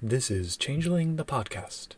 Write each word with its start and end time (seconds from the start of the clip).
This 0.00 0.30
is 0.30 0.56
Changeling 0.56 1.16
the 1.16 1.24
Podcast. 1.24 1.96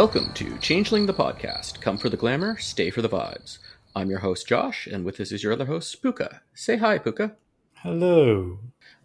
Welcome 0.00 0.32
to 0.32 0.56
Changeling 0.60 1.04
the 1.04 1.12
Podcast. 1.12 1.82
Come 1.82 1.98
for 1.98 2.08
the 2.08 2.16
glamour, 2.16 2.56
stay 2.56 2.88
for 2.88 3.02
the 3.02 3.08
vibes. 3.10 3.58
I'm 3.94 4.08
your 4.08 4.20
host, 4.20 4.48
Josh, 4.48 4.86
and 4.86 5.04
with 5.04 5.20
us 5.20 5.30
is 5.30 5.42
your 5.42 5.52
other 5.52 5.66
host, 5.66 6.00
Puka. 6.00 6.40
Say 6.54 6.78
hi, 6.78 6.96
Puka. 6.96 7.36
Hello. 7.74 8.60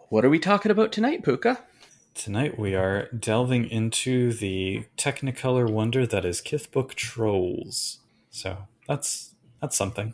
What 0.08 0.24
are 0.24 0.30
we 0.30 0.40
talking 0.40 0.72
about 0.72 0.94
tonight, 0.94 1.22
Puka? 1.22 1.60
Tonight 2.14 2.58
we 2.58 2.76
are 2.76 3.10
delving 3.10 3.70
into 3.70 4.32
the 4.32 4.86
Technicolor 4.96 5.70
wonder 5.70 6.08
that 6.08 6.24
is 6.24 6.40
Kithbook 6.42 6.94
Trolls. 6.94 8.00
So 8.30 8.60
that's 8.88 9.36
that's 9.62 9.76
something. 9.76 10.14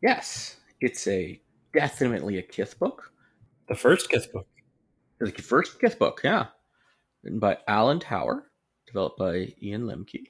Yes, 0.00 0.58
it's 0.80 1.08
a 1.08 1.42
definitely 1.74 2.38
a 2.38 2.42
Kith 2.42 2.78
book. 2.78 3.10
The 3.66 3.74
first 3.74 4.08
Kithbook. 4.08 4.44
The 5.18 5.32
first 5.32 5.80
Kith 5.80 5.98
book, 5.98 6.20
yeah. 6.22 6.46
Written 7.24 7.40
by 7.40 7.58
Alan 7.66 7.98
Tower, 7.98 8.51
developed 8.92 9.18
by 9.18 9.54
Ian 9.62 9.82
Lemke, 9.82 10.28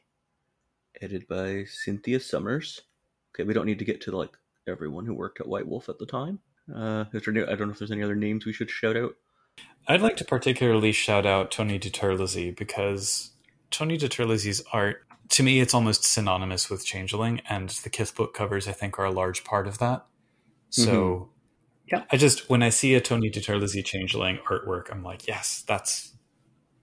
edited 1.00 1.26
by 1.26 1.64
Cynthia 1.64 2.20
Summers. 2.20 2.80
Okay, 3.34 3.44
we 3.44 3.54
don't 3.54 3.66
need 3.66 3.78
to 3.80 3.84
get 3.84 4.00
to 4.02 4.16
like 4.16 4.30
everyone 4.68 5.04
who 5.04 5.14
worked 5.14 5.40
at 5.40 5.48
White 5.48 5.66
Wolf 5.66 5.88
at 5.88 5.98
the 5.98 6.06
time. 6.06 6.38
Uh, 6.72 7.04
is 7.12 7.22
there, 7.24 7.50
I 7.50 7.54
don't 7.56 7.68
know 7.68 7.72
if 7.72 7.78
there's 7.78 7.90
any 7.90 8.02
other 8.02 8.14
names 8.14 8.46
we 8.46 8.52
should 8.52 8.70
shout 8.70 8.96
out. 8.96 9.16
I'd 9.88 10.00
like 10.00 10.16
to 10.18 10.24
particularly 10.24 10.92
shout 10.92 11.26
out 11.26 11.50
Tony 11.50 11.78
DiTerlizzi 11.78 12.56
because 12.56 13.32
Tony 13.70 13.98
DiTerlizzi's 13.98 14.62
art, 14.72 15.04
to 15.30 15.42
me, 15.42 15.60
it's 15.60 15.74
almost 15.74 16.04
synonymous 16.04 16.70
with 16.70 16.84
Changeling, 16.84 17.40
and 17.48 17.70
the 17.70 17.90
Kith 17.90 18.14
book 18.14 18.32
covers, 18.32 18.68
I 18.68 18.72
think, 18.72 18.98
are 18.98 19.04
a 19.04 19.10
large 19.10 19.42
part 19.44 19.66
of 19.66 19.78
that. 19.78 20.06
So, 20.70 21.30
Yeah. 21.90 22.04
I 22.10 22.16
just 22.16 22.48
when 22.48 22.62
I 22.62 22.70
see 22.70 22.94
a 22.94 23.00
Tony 23.00 23.28
DiTerlizzi 23.28 23.84
Changeling 23.84 24.38
artwork, 24.48 24.90
I'm 24.90 25.02
like, 25.02 25.26
yes, 25.26 25.64
that's 25.66 26.12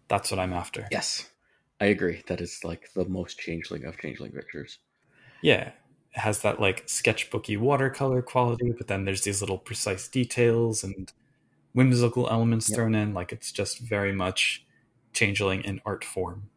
that's 0.10 0.30
what 0.30 0.40
I'm 0.40 0.54
after. 0.54 0.88
Yes, 0.92 1.30
I 1.80 1.86
agree. 1.86 2.24
That 2.28 2.42
is 2.42 2.64
like 2.64 2.92
the 2.94 3.06
most 3.06 3.40
changeling 3.40 3.86
of 3.86 3.98
changeling 3.98 4.32
pictures. 4.32 4.80
Yeah. 5.42 5.72
It 6.14 6.20
has 6.20 6.42
that 6.42 6.60
like 6.60 6.88
sketchbooky 6.88 7.58
watercolor 7.58 8.22
quality, 8.22 8.72
but 8.72 8.88
then 8.88 9.06
there's 9.06 9.22
these 9.22 9.42
little 9.42 9.58
precise 9.58 10.08
details 10.08 10.84
and 10.84 11.12
whimsical 11.74 12.28
elements 12.30 12.70
Yep. 12.70 12.76
thrown 12.76 12.96
in. 12.96 13.14
Like 13.14 13.32
it's 13.32 13.52
just 13.52 13.80
very 13.80 14.12
much 14.12 14.66
changeling 15.14 15.62
in 15.64 15.82
art 15.86 16.04
form. 16.04 16.50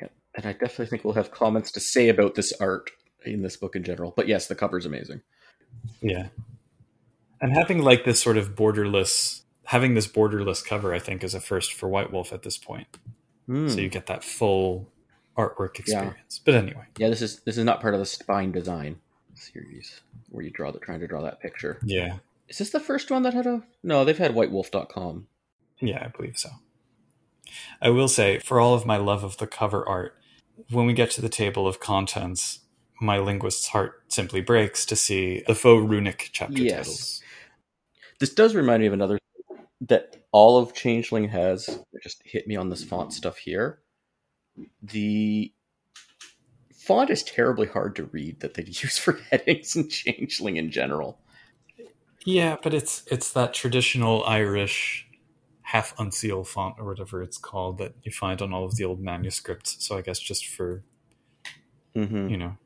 Yeah. 0.00 0.08
And 0.34 0.46
I 0.46 0.52
definitely 0.52 0.86
think 0.86 1.04
we'll 1.04 1.14
have 1.14 1.30
comments 1.30 1.70
to 1.72 1.80
say 1.80 2.08
about 2.08 2.34
this 2.34 2.52
art 2.60 2.90
in 3.24 3.42
this 3.42 3.56
book 3.56 3.76
in 3.76 3.84
general. 3.84 4.12
But 4.16 4.26
yes, 4.26 4.46
the 4.48 4.54
cover's 4.54 4.86
amazing. 4.86 5.20
Yeah. 6.00 6.28
And 7.40 7.52
having 7.52 7.82
like 7.82 8.04
this 8.04 8.20
sort 8.20 8.38
of 8.38 8.54
borderless 8.54 9.42
having 9.66 9.94
this 9.94 10.06
borderless 10.06 10.64
cover, 10.64 10.92
I 10.92 10.98
think, 10.98 11.24
is 11.24 11.34
a 11.34 11.40
first 11.40 11.72
for 11.72 11.88
White 11.88 12.12
Wolf 12.12 12.32
at 12.32 12.42
this 12.42 12.58
point. 12.58 12.86
Hmm. 13.46 13.68
So 13.68 13.80
you 13.80 13.88
get 13.88 14.06
that 14.06 14.24
full 14.24 14.90
artwork 15.36 15.76
Yeah. 15.78 15.80
experience. 16.02 16.40
But 16.44 16.54
anyway. 16.54 16.84
yeah, 16.98 17.08
this 17.08 17.22
is 17.22 17.40
this 17.40 17.58
is 17.58 17.64
not 17.64 17.80
part 17.80 17.94
of 17.94 18.00
the 18.00 18.06
spine 18.06 18.52
design 18.52 19.00
series 19.34 20.00
where 20.30 20.44
you 20.44 20.50
draw 20.50 20.70
the 20.70 20.78
trying 20.78 21.00
to 21.00 21.06
draw 21.06 21.22
that 21.22 21.40
picture. 21.40 21.78
Yeah. 21.84 22.18
Is 22.48 22.58
this 22.58 22.70
the 22.70 22.80
first 22.80 23.10
one 23.10 23.22
that 23.22 23.34
had 23.34 23.46
a? 23.46 23.62
No, 23.82 24.04
they've 24.04 24.16
had 24.18 24.32
whitewolf.com. 24.34 25.26
Yeah, 25.80 26.04
I 26.04 26.08
believe 26.08 26.36
so. 26.38 26.50
I 27.80 27.90
will 27.90 28.08
say, 28.08 28.38
for 28.38 28.60
all 28.60 28.74
of 28.74 28.86
my 28.86 28.96
love 28.96 29.24
of 29.24 29.36
the 29.38 29.46
cover 29.46 29.86
art, 29.88 30.16
when 30.70 30.86
we 30.86 30.92
get 30.92 31.10
to 31.12 31.20
the 31.20 31.28
table 31.28 31.66
of 31.66 31.80
contents, 31.80 32.60
my 33.00 33.18
linguist's 33.18 33.68
heart 33.68 34.02
simply 34.08 34.40
breaks 34.40 34.86
to 34.86 34.96
see 34.96 35.42
the 35.46 35.54
faux 35.54 35.88
runic 35.88 36.30
chapter 36.32 36.60
Yes. 36.60 36.76
titles. 36.86 37.22
This 38.20 38.32
does 38.32 38.54
remind 38.54 38.80
me 38.82 38.86
of 38.86 38.92
another 38.92 39.18
that 39.88 40.16
all 40.32 40.58
of 40.58 40.74
Changeling 40.74 41.28
has. 41.28 41.80
Just 42.02 42.22
hit 42.24 42.46
me 42.46 42.56
on 42.56 42.68
this 42.70 42.84
font 42.84 43.12
stuff 43.12 43.36
here. 43.38 43.80
The 44.82 45.52
font 46.72 47.10
is 47.10 47.22
terribly 47.22 47.66
hard 47.66 47.96
to 47.96 48.04
read 48.04 48.40
that 48.40 48.54
they 48.54 48.62
use 48.66 48.98
for 48.98 49.18
headings 49.30 49.76
in 49.76 49.88
Changeling 49.88 50.56
in 50.56 50.70
general. 50.70 51.18
Yeah, 52.24 52.56
but 52.62 52.72
it's 52.72 53.04
it's 53.10 53.32
that 53.32 53.52
traditional 53.54 54.24
Irish 54.24 55.06
half 55.62 55.96
uncial 55.96 56.46
font 56.46 56.74
or 56.78 56.84
whatever 56.86 57.22
it's 57.22 57.38
called 57.38 57.78
that 57.78 57.94
you 58.02 58.12
find 58.12 58.40
on 58.42 58.52
all 58.52 58.64
of 58.64 58.76
the 58.76 58.84
old 58.84 59.00
manuscripts. 59.00 59.76
So 59.84 59.96
I 59.98 60.02
guess 60.02 60.18
just 60.18 60.46
for 60.46 60.82
Mm-hmm. 61.96 62.28
you 62.28 62.36
know 62.36 62.56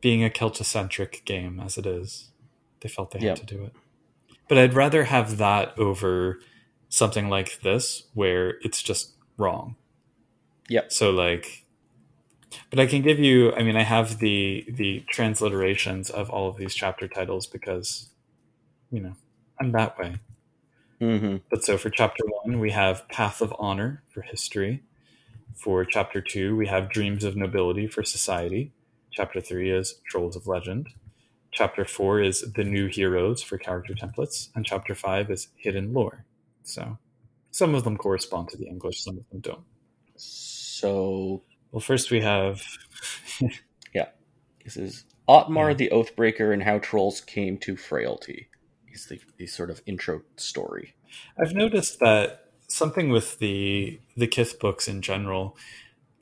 being 0.00 0.24
a 0.24 0.28
Celtocentric 0.28 1.24
game 1.24 1.60
as 1.60 1.78
it 1.78 1.86
is, 1.86 2.32
they 2.80 2.88
felt 2.88 3.12
they 3.12 3.20
had 3.20 3.38
Yep. 3.38 3.38
to 3.38 3.46
do 3.46 3.62
it. 3.64 3.72
But 4.48 4.58
I'd 4.58 4.74
rather 4.74 5.04
have 5.04 5.36
that 5.38 5.78
over 5.78 6.40
something 6.92 7.30
like 7.30 7.62
this 7.62 8.02
where 8.12 8.58
it's 8.60 8.82
just 8.82 9.14
wrong. 9.38 9.76
Yep. 10.68 10.92
So 10.92 11.10
like 11.10 11.64
but 12.68 12.78
I 12.78 12.84
can 12.84 13.00
give 13.00 13.18
you 13.18 13.52
I 13.54 13.62
mean 13.62 13.76
I 13.76 13.82
have 13.82 14.18
the 14.18 14.66
the 14.68 15.02
transliterations 15.10 16.10
of 16.10 16.28
all 16.28 16.50
of 16.50 16.58
these 16.58 16.74
chapter 16.74 17.08
titles 17.08 17.46
because 17.46 18.10
you 18.90 19.00
know, 19.00 19.14
I'm 19.58 19.72
that 19.72 19.98
way. 19.98 20.16
Mm-hmm. 21.00 21.36
But 21.48 21.64
so 21.64 21.78
for 21.78 21.88
chapter 21.88 22.24
1 22.44 22.60
we 22.60 22.72
have 22.72 23.08
Path 23.08 23.40
of 23.40 23.54
Honor 23.58 24.02
for 24.10 24.20
history. 24.20 24.82
For 25.56 25.86
chapter 25.86 26.20
2 26.20 26.54
we 26.54 26.66
have 26.66 26.90
Dreams 26.90 27.24
of 27.24 27.36
Nobility 27.36 27.86
for 27.86 28.04
society. 28.04 28.70
Chapter 29.10 29.40
3 29.40 29.70
is 29.70 29.94
Trolls 30.06 30.36
of 30.36 30.46
Legend. 30.46 30.90
Chapter 31.52 31.86
4 31.86 32.20
is 32.20 32.52
The 32.52 32.64
New 32.64 32.86
Heroes 32.88 33.42
for 33.42 33.56
character 33.56 33.94
templates. 33.94 34.50
And 34.54 34.66
chapter 34.66 34.94
5 34.94 35.30
is 35.30 35.48
Hidden 35.56 35.94
Lore. 35.94 36.26
So 36.64 36.98
some 37.50 37.74
of 37.74 37.84
them 37.84 37.96
correspond 37.96 38.48
to 38.50 38.56
the 38.56 38.66
English, 38.66 39.02
some 39.02 39.18
of 39.18 39.28
them 39.30 39.40
don't. 39.40 39.64
So 40.16 41.42
Well, 41.70 41.80
first 41.80 42.10
we 42.10 42.20
have. 42.20 42.62
Yeah. 43.94 44.08
This 44.64 44.76
is 44.78 45.04
Otmar 45.28 45.70
Yeah. 45.70 45.74
the 45.74 45.88
Oathbreaker 45.92 46.52
and 46.52 46.62
how 46.62 46.78
trolls 46.78 47.20
came 47.20 47.58
to 47.58 47.76
frailty. 47.76 48.48
Is 48.92 49.06
the, 49.06 49.20
the 49.38 49.46
sort 49.46 49.70
of 49.70 49.80
intro 49.86 50.22
story. 50.36 50.94
I've 51.38 51.54
noticed 51.54 51.98
that 52.00 52.50
something 52.68 53.08
with 53.10 53.38
the 53.38 54.00
the 54.16 54.26
Kith 54.26 54.58
books 54.60 54.86
in 54.88 55.00
general, 55.02 55.56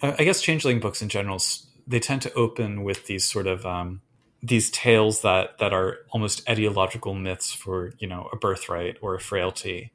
I 0.02 0.14
I 0.20 0.24
guess 0.24 0.40
Changeling 0.42 0.78
books 0.80 1.02
in 1.02 1.08
general, 1.08 1.40
they 1.86 1.98
tend 2.00 2.22
to 2.22 2.32
open 2.34 2.82
with 2.84 3.06
these 3.06 3.24
sort 3.24 3.46
of 3.48 3.66
um, 3.66 4.02
these 4.42 4.70
tales 4.70 5.22
that 5.22 5.58
that 5.58 5.72
are 5.72 5.98
almost 6.10 6.48
ideological 6.48 7.14
myths 7.14 7.52
for 7.52 7.92
you 7.98 8.06
know 8.08 8.28
a 8.32 8.36
birthright 8.36 8.96
or 9.00 9.14
a 9.16 9.20
frailty, 9.20 9.92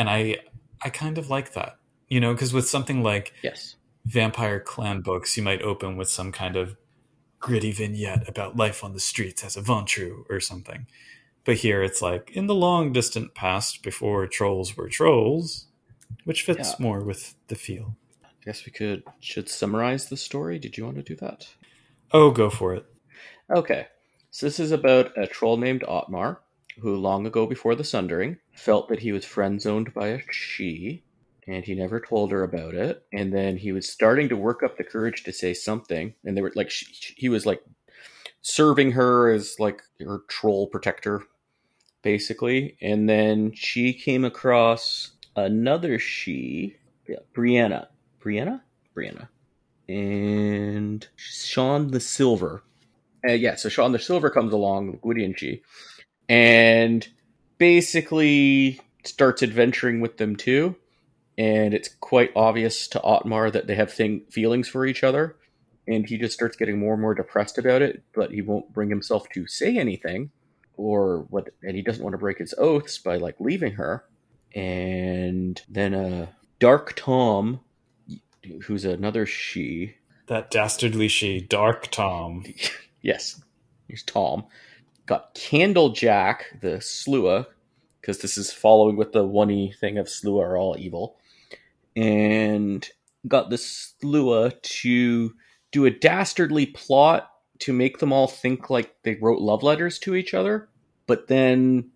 and 0.00 0.08
I 0.08 0.38
I 0.82 0.88
kind 0.88 1.18
of 1.18 1.28
like 1.28 1.52
that, 1.52 1.76
you 2.08 2.20
know, 2.20 2.32
because 2.32 2.54
with 2.54 2.66
something 2.68 3.02
like 3.02 3.34
Yes. 3.42 3.76
vampire 4.06 4.58
clan 4.58 5.02
books, 5.02 5.36
you 5.36 5.42
might 5.42 5.60
open 5.62 5.96
with 5.98 6.08
some 6.08 6.32
kind 6.32 6.56
of 6.56 6.76
gritty 7.38 7.70
vignette 7.72 8.26
about 8.28 8.56
life 8.56 8.82
on 8.82 8.92
the 8.94 9.00
streets 9.00 9.44
as 9.44 9.56
a 9.56 9.62
Ventrue 9.62 10.24
or 10.30 10.40
something. 10.40 10.86
But 11.44 11.56
here 11.56 11.82
it's 11.82 12.00
like 12.02 12.30
in 12.34 12.46
the 12.46 12.54
long 12.54 12.92
distant 12.92 13.34
past 13.34 13.82
before 13.82 14.26
trolls 14.26 14.76
were 14.76 14.88
trolls, 14.88 15.66
which 16.24 16.42
fits 16.42 16.70
Yeah. 16.70 16.76
more 16.86 17.00
with 17.04 17.34
the 17.48 17.54
feel. 17.54 17.96
I 18.24 18.28
guess 18.44 18.64
we 18.64 18.72
could 18.72 19.02
should 19.20 19.48
summarize 19.50 20.08
the 20.08 20.16
story. 20.16 20.58
Did 20.58 20.78
you 20.78 20.84
want 20.86 20.96
to 20.96 21.02
do 21.02 21.16
that? 21.16 21.48
Oh, 22.12 22.30
go 22.30 22.48
for 22.48 22.74
it. 22.74 22.86
Okay. 23.50 23.86
So 24.30 24.46
this 24.46 24.60
is 24.60 24.70
about 24.72 25.12
a 25.18 25.26
troll 25.26 25.56
named 25.58 25.82
Otmar, 25.84 26.40
who 26.80 26.96
long 26.96 27.26
ago 27.26 27.46
before 27.46 27.74
the 27.74 27.84
Sundering 27.84 28.38
felt 28.52 28.88
that 28.88 29.00
he 29.00 29.12
was 29.12 29.24
friend 29.24 29.60
zoned 29.60 29.92
by 29.94 30.08
a 30.08 30.18
Sidhe, 30.18 31.02
and 31.46 31.64
he 31.64 31.74
never 31.74 32.00
told 32.00 32.30
her 32.32 32.42
about 32.42 32.74
it. 32.74 33.04
And 33.12 33.32
then 33.32 33.56
he 33.56 33.72
was 33.72 33.88
starting 33.88 34.28
to 34.28 34.36
work 34.36 34.62
up 34.62 34.76
the 34.76 34.84
courage 34.84 35.24
to 35.24 35.32
say 35.32 35.54
something, 35.54 36.14
and 36.24 36.36
they 36.36 36.42
were 36.42 36.52
like, 36.54 36.70
she, 36.70 37.14
he 37.16 37.28
was 37.28 37.46
like 37.46 37.62
serving 38.42 38.92
her 38.92 39.30
as 39.30 39.56
like 39.58 39.82
her 40.00 40.22
troll 40.28 40.66
protector, 40.66 41.22
basically. 42.02 42.76
And 42.80 43.08
then 43.08 43.52
she 43.54 43.92
came 43.92 44.24
across 44.24 45.12
another 45.36 45.98
Sidhe, 45.98 46.74
yeah, 47.08 47.16
Brianna. 47.34 47.88
Brianna? 48.20 48.60
Brianna. 48.96 49.28
And 49.88 51.06
Sean 51.16 51.88
the 51.88 52.00
Silver. 52.00 52.62
Uh, 53.28 53.32
yeah, 53.32 53.56
so 53.56 53.68
Sean 53.68 53.92
the 53.92 53.98
Silver 53.98 54.30
comes 54.30 54.52
along, 54.52 54.98
and 55.02 55.38
she, 55.38 55.62
and 56.30 57.08
basically 57.58 58.80
starts 59.04 59.42
adventuring 59.42 60.00
with 60.00 60.16
them 60.18 60.36
too. 60.36 60.76
And 61.36 61.74
it's 61.74 61.88
quite 62.00 62.32
obvious 62.36 62.88
to 62.88 63.02
Otmar 63.02 63.50
that 63.52 63.66
they 63.66 63.74
have 63.74 63.92
thing 63.92 64.22
feelings 64.30 64.68
for 64.68 64.86
each 64.86 65.04
other. 65.04 65.36
and 65.88 66.06
he 66.08 66.18
just 66.18 66.34
starts 66.34 66.56
getting 66.56 66.78
more 66.78 66.92
and 66.94 67.02
more 67.02 67.14
depressed 67.14 67.58
about 67.58 67.82
it, 67.82 68.04
but 68.14 68.30
he 68.30 68.42
won't 68.42 68.72
bring 68.72 68.90
himself 68.90 69.28
to 69.30 69.46
say 69.48 69.76
anything 69.78 70.30
or 70.76 71.26
what 71.30 71.48
and 71.62 71.76
he 71.76 71.82
doesn't 71.82 72.04
want 72.04 72.14
to 72.14 72.18
break 72.18 72.38
his 72.38 72.54
oaths 72.58 72.98
by 72.98 73.16
like 73.16 73.36
leaving 73.40 73.74
her. 73.74 74.04
And 74.54 75.60
then 75.68 75.94
uh 75.94 76.26
Dark 76.60 76.94
Tom 76.96 77.60
who's 78.66 78.84
another 78.84 79.26
Sidhe. 79.26 79.94
That 80.28 80.50
dastardly 80.50 81.08
Sidhe, 81.08 81.48
Dark 81.48 81.90
Tom. 81.90 82.44
yes. 83.02 83.42
Here's 83.88 84.02
Tom. 84.04 84.44
Got 85.10 85.34
Candlejack, 85.34 86.60
the 86.60 86.76
Sluagh, 86.76 87.46
because 88.00 88.18
this 88.18 88.38
is 88.38 88.52
following 88.52 88.94
with 88.96 89.10
the 89.10 89.24
one 89.24 89.72
thing 89.72 89.98
of 89.98 90.06
Sluagh 90.06 90.40
are 90.40 90.56
all 90.56 90.76
evil. 90.78 91.16
And 91.96 92.88
got 93.26 93.50
the 93.50 93.56
Sluagh 93.56 94.62
to 94.62 95.34
do 95.72 95.84
a 95.84 95.90
dastardly 95.90 96.66
plot 96.66 97.28
to 97.58 97.72
make 97.72 97.98
them 97.98 98.12
all 98.12 98.28
think 98.28 98.70
like 98.70 98.94
they 99.02 99.16
wrote 99.16 99.40
love 99.40 99.64
letters 99.64 99.98
to 99.98 100.14
each 100.14 100.32
other. 100.32 100.68
But 101.08 101.26
then, 101.26 101.90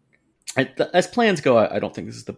as 0.57 1.07
plans 1.07 1.41
go, 1.41 1.57
I 1.57 1.79
don't 1.79 1.95
think 1.95 2.09
this 2.09 2.17
is 2.17 2.25
the. 2.25 2.35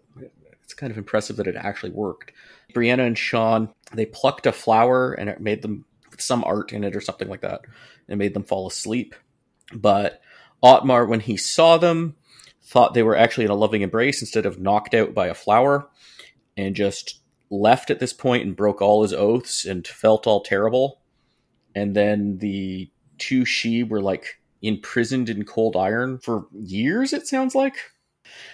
It's 0.63 0.75
kind 0.75 0.91
of 0.91 0.99
impressive 0.99 1.37
that 1.37 1.47
it 1.47 1.57
actually 1.57 1.93
worked. 1.93 2.33
Brianna 2.75 3.07
and 3.07 3.17
Sean 3.17 3.73
they 3.95 4.05
plucked 4.05 4.45
a 4.45 4.53
flower 4.53 5.15
and 5.15 5.31
it 5.31 5.41
made 5.41 5.63
them 5.63 5.87
some 6.19 6.45
art 6.45 6.75
in 6.75 6.85
it 6.85 6.95
or 6.95 7.01
something 7.01 7.31
like 7.31 7.41
that. 7.41 7.63
It 8.09 8.17
made 8.17 8.35
them 8.35 8.45
fall 8.45 8.67
asleep. 8.67 9.15
But 9.73 10.21
Otmar, 10.63 11.07
when 11.07 11.21
he 11.21 11.37
saw 11.37 11.77
them, 11.77 12.17
thought 12.63 12.95
they 12.95 13.03
were 13.03 13.17
actually 13.17 13.45
in 13.45 13.51
a 13.51 13.55
loving 13.55 13.83
embrace 13.83 14.21
instead 14.21 14.47
of 14.47 14.59
knocked 14.59 14.95
out 14.95 15.15
by 15.15 15.29
a 15.29 15.35
flower, 15.35 15.89
and 16.57 16.75
just 16.75 17.21
left 17.51 17.91
at 17.91 18.01
this 18.01 18.13
point 18.13 18.45
and 18.45 18.57
broke 18.57 18.83
all 18.83 19.03
his 19.03 19.13
oaths 19.13 19.65
and 19.65 19.87
felt 19.87 20.27
all 20.27 20.41
terrible. 20.43 21.01
And 21.75 21.95
then 21.95 22.39
the 22.39 22.91
two 23.19 23.43
Sidhe 23.43 23.89
were 23.89 24.01
like 24.01 24.41
imprisoned 24.63 25.29
in 25.29 25.45
cold 25.45 25.77
iron 25.77 26.19
for 26.19 26.47
years, 26.53 27.13
it 27.13 27.27
sounds 27.27 27.55
like. 27.55 27.77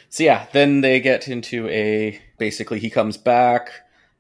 So 0.09 0.25
yeah, 0.25 0.47
then 0.53 0.83
they 0.83 1.01
get 1.01 1.29
into 1.29 1.69
a 1.69 2.21
basically 2.39 2.79
he 2.79 2.91
comes 2.91 3.17
back 3.17 3.71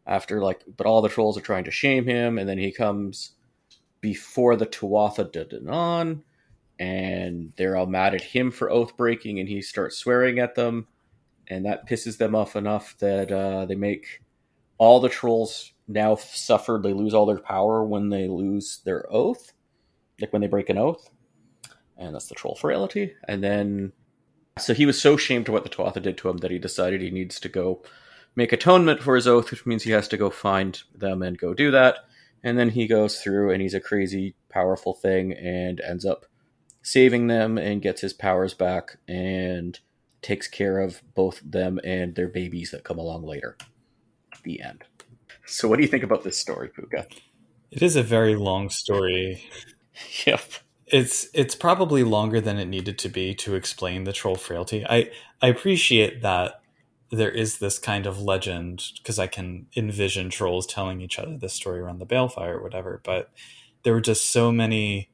after 0.06 0.40
like 0.40 0.62
but 0.76 0.86
all 0.86 1.02
the 1.02 1.08
trolls 1.08 1.36
are 1.36 1.42
trying 1.42 1.64
to 1.64 1.70
shame 1.70 2.06
him, 2.06 2.38
and 2.38 2.48
then 2.48 2.58
he 2.58 2.72
comes 2.72 3.32
before 4.00 4.56
the 4.56 4.66
Tuatha 4.66 5.30
De 5.30 5.44
Danann, 5.44 6.22
and 6.78 7.52
they're 7.56 7.76
all 7.76 7.86
mad 7.86 8.14
at 8.14 8.22
him 8.22 8.50
for 8.50 8.70
oath 8.70 8.96
breaking, 8.96 9.38
and 9.38 9.48
he 9.48 9.62
starts 9.62 9.98
swearing 9.98 10.38
at 10.38 10.54
them, 10.54 10.86
and 11.48 11.66
that 11.66 11.88
pisses 11.88 12.18
them 12.18 12.34
off 12.34 12.56
enough 12.56 12.96
that 12.98 13.30
uh, 13.30 13.66
they 13.66 13.74
make 13.74 14.22
all 14.78 15.00
the 15.00 15.08
trolls 15.08 15.72
now 15.86 16.16
suffer. 16.16 16.80
They 16.82 16.92
lose 16.92 17.14
all 17.14 17.26
their 17.26 17.38
power 17.38 17.84
when 17.84 18.08
they 18.08 18.28
lose 18.28 18.80
their 18.84 19.04
oath, 19.12 19.52
like 20.20 20.32
when 20.32 20.42
they 20.42 20.48
break 20.48 20.70
an 20.70 20.78
oath, 20.78 21.10
and 21.96 22.14
that's 22.14 22.28
the 22.28 22.34
troll 22.34 22.56
frailty. 22.56 23.14
And 23.28 23.42
then, 23.42 23.92
so 24.58 24.74
he 24.74 24.86
was 24.86 25.00
so 25.00 25.16
shamed 25.16 25.46
to 25.46 25.52
what 25.52 25.64
the 25.64 25.70
Tuatha 25.70 26.02
did 26.02 26.18
to 26.18 26.28
him 26.28 26.38
that 26.38 26.50
he 26.50 26.58
decided 26.58 27.00
he 27.00 27.10
needs 27.10 27.38
to 27.40 27.48
go 27.48 27.82
make 28.34 28.52
atonement 28.52 29.02
for 29.02 29.14
his 29.14 29.28
oath, 29.28 29.50
which 29.50 29.66
means 29.66 29.82
he 29.82 29.90
has 29.90 30.08
to 30.08 30.16
go 30.16 30.30
find 30.30 30.82
them 30.94 31.22
and 31.22 31.38
go 31.38 31.54
do 31.54 31.70
that. 31.70 31.98
And 32.42 32.58
then 32.58 32.70
he 32.70 32.86
goes 32.86 33.20
through 33.20 33.52
and 33.52 33.62
he's 33.62 33.74
a 33.74 33.80
crazy, 33.80 34.34
powerful 34.48 34.94
thing 34.94 35.32
and 35.32 35.80
ends 35.80 36.04
up 36.04 36.26
saving 36.82 37.28
them 37.28 37.56
and 37.58 37.80
gets 37.82 38.00
his 38.00 38.12
powers 38.12 38.54
back 38.54 38.98
and 39.08 39.78
takes 40.20 40.46
care 40.46 40.78
of 40.78 41.02
both 41.14 41.40
them 41.44 41.80
and 41.84 42.14
their 42.14 42.28
babies 42.28 42.70
that 42.70 42.84
come 42.84 42.98
along 42.98 43.24
later 43.24 43.56
the 44.44 44.60
end. 44.60 44.84
So, 45.46 45.68
what 45.68 45.76
do 45.76 45.82
you 45.82 45.88
think 45.88 46.04
about 46.04 46.24
this 46.24 46.38
story, 46.38 46.68
Puka? 46.68 47.06
It 47.70 47.82
is 47.82 47.96
a 47.96 48.02
very 48.02 48.36
long 48.36 48.70
story. 48.70 49.42
yep. 50.26 50.42
It's 50.86 51.28
it's 51.32 51.54
probably 51.54 52.04
longer 52.04 52.40
than 52.40 52.58
it 52.58 52.66
needed 52.66 52.98
to 52.98 53.08
be 53.08 53.34
to 53.36 53.54
explain 53.54 54.04
the 54.04 54.12
troll 54.12 54.36
frailty. 54.36 54.84
I 54.86 55.10
I 55.40 55.48
appreciate 55.48 56.22
that 56.22 56.60
there 57.10 57.30
is 57.30 57.58
this 57.58 57.78
kind 57.78 58.06
of 58.06 58.20
legend 58.20 58.84
because 58.98 59.18
I 59.18 59.26
can 59.26 59.66
envision 59.76 60.30
trolls 60.30 60.66
telling 60.66 61.00
each 61.00 61.18
other 61.18 61.36
this 61.36 61.52
story 61.52 61.80
around 61.80 61.98
the 61.98 62.06
balefire 62.06 62.56
or 62.56 62.62
whatever, 62.62 63.00
but 63.04 63.30
there 63.82 63.92
were 63.92 64.00
just 64.00 64.30
so 64.30 64.52
many 64.52 65.10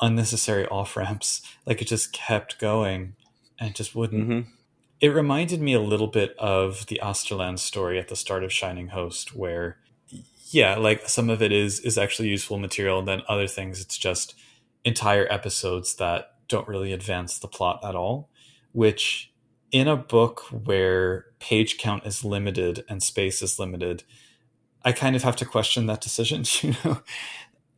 unnecessary 0.00 0.66
off 0.66 0.96
ramps. 0.96 1.42
Like 1.66 1.80
it 1.82 1.88
just 1.88 2.12
kept 2.12 2.58
going 2.58 3.14
and 3.58 3.74
just 3.74 3.94
wouldn't 3.94 4.28
mm-hmm 4.28 4.50
it 5.00 5.08
reminded 5.08 5.60
me 5.60 5.74
a 5.74 5.80
little 5.80 6.06
bit 6.06 6.34
of 6.38 6.86
the 6.86 7.00
Osterland 7.02 7.58
story 7.58 7.98
at 7.98 8.08
the 8.08 8.16
start 8.16 8.42
of 8.42 8.52
Shining 8.52 8.88
Host, 8.88 9.34
where 9.36 9.78
yeah, 10.50 10.76
like 10.76 11.08
some 11.08 11.28
of 11.28 11.42
it 11.42 11.52
is 11.52 11.80
is 11.80 11.98
actually 11.98 12.28
useful 12.28 12.58
material, 12.58 12.98
and 12.98 13.08
then 13.08 13.22
other 13.28 13.46
things 13.46 13.80
it's 13.80 13.98
just 13.98 14.34
entire 14.84 15.30
episodes 15.30 15.96
that 15.96 16.32
don't 16.48 16.68
really 16.68 16.92
advance 16.92 17.38
the 17.38 17.48
plot 17.48 17.80
at 17.84 17.94
all. 17.94 18.30
Which 18.72 19.32
in 19.70 19.88
a 19.88 19.96
book 19.96 20.42
where 20.50 21.26
page 21.40 21.76
count 21.78 22.06
is 22.06 22.24
limited 22.24 22.84
and 22.88 23.02
space 23.02 23.42
is 23.42 23.58
limited, 23.58 24.04
I 24.82 24.92
kind 24.92 25.16
of 25.16 25.24
have 25.24 25.36
to 25.36 25.44
question 25.44 25.86
that 25.86 26.00
decision. 26.00 26.44
You 26.62 26.74
know, 26.84 27.02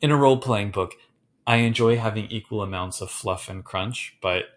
in 0.01 0.13
a 0.13 0.17
role 0.17 0.37
playing 0.37 0.71
book, 0.71 0.95
I 1.49 1.57
enjoy 1.57 1.97
having 1.97 2.27
equal 2.27 2.61
amounts 2.61 3.01
of 3.01 3.11
fluff 3.11 3.49
and 3.49 3.65
crunch, 3.65 4.19
but 4.21 4.51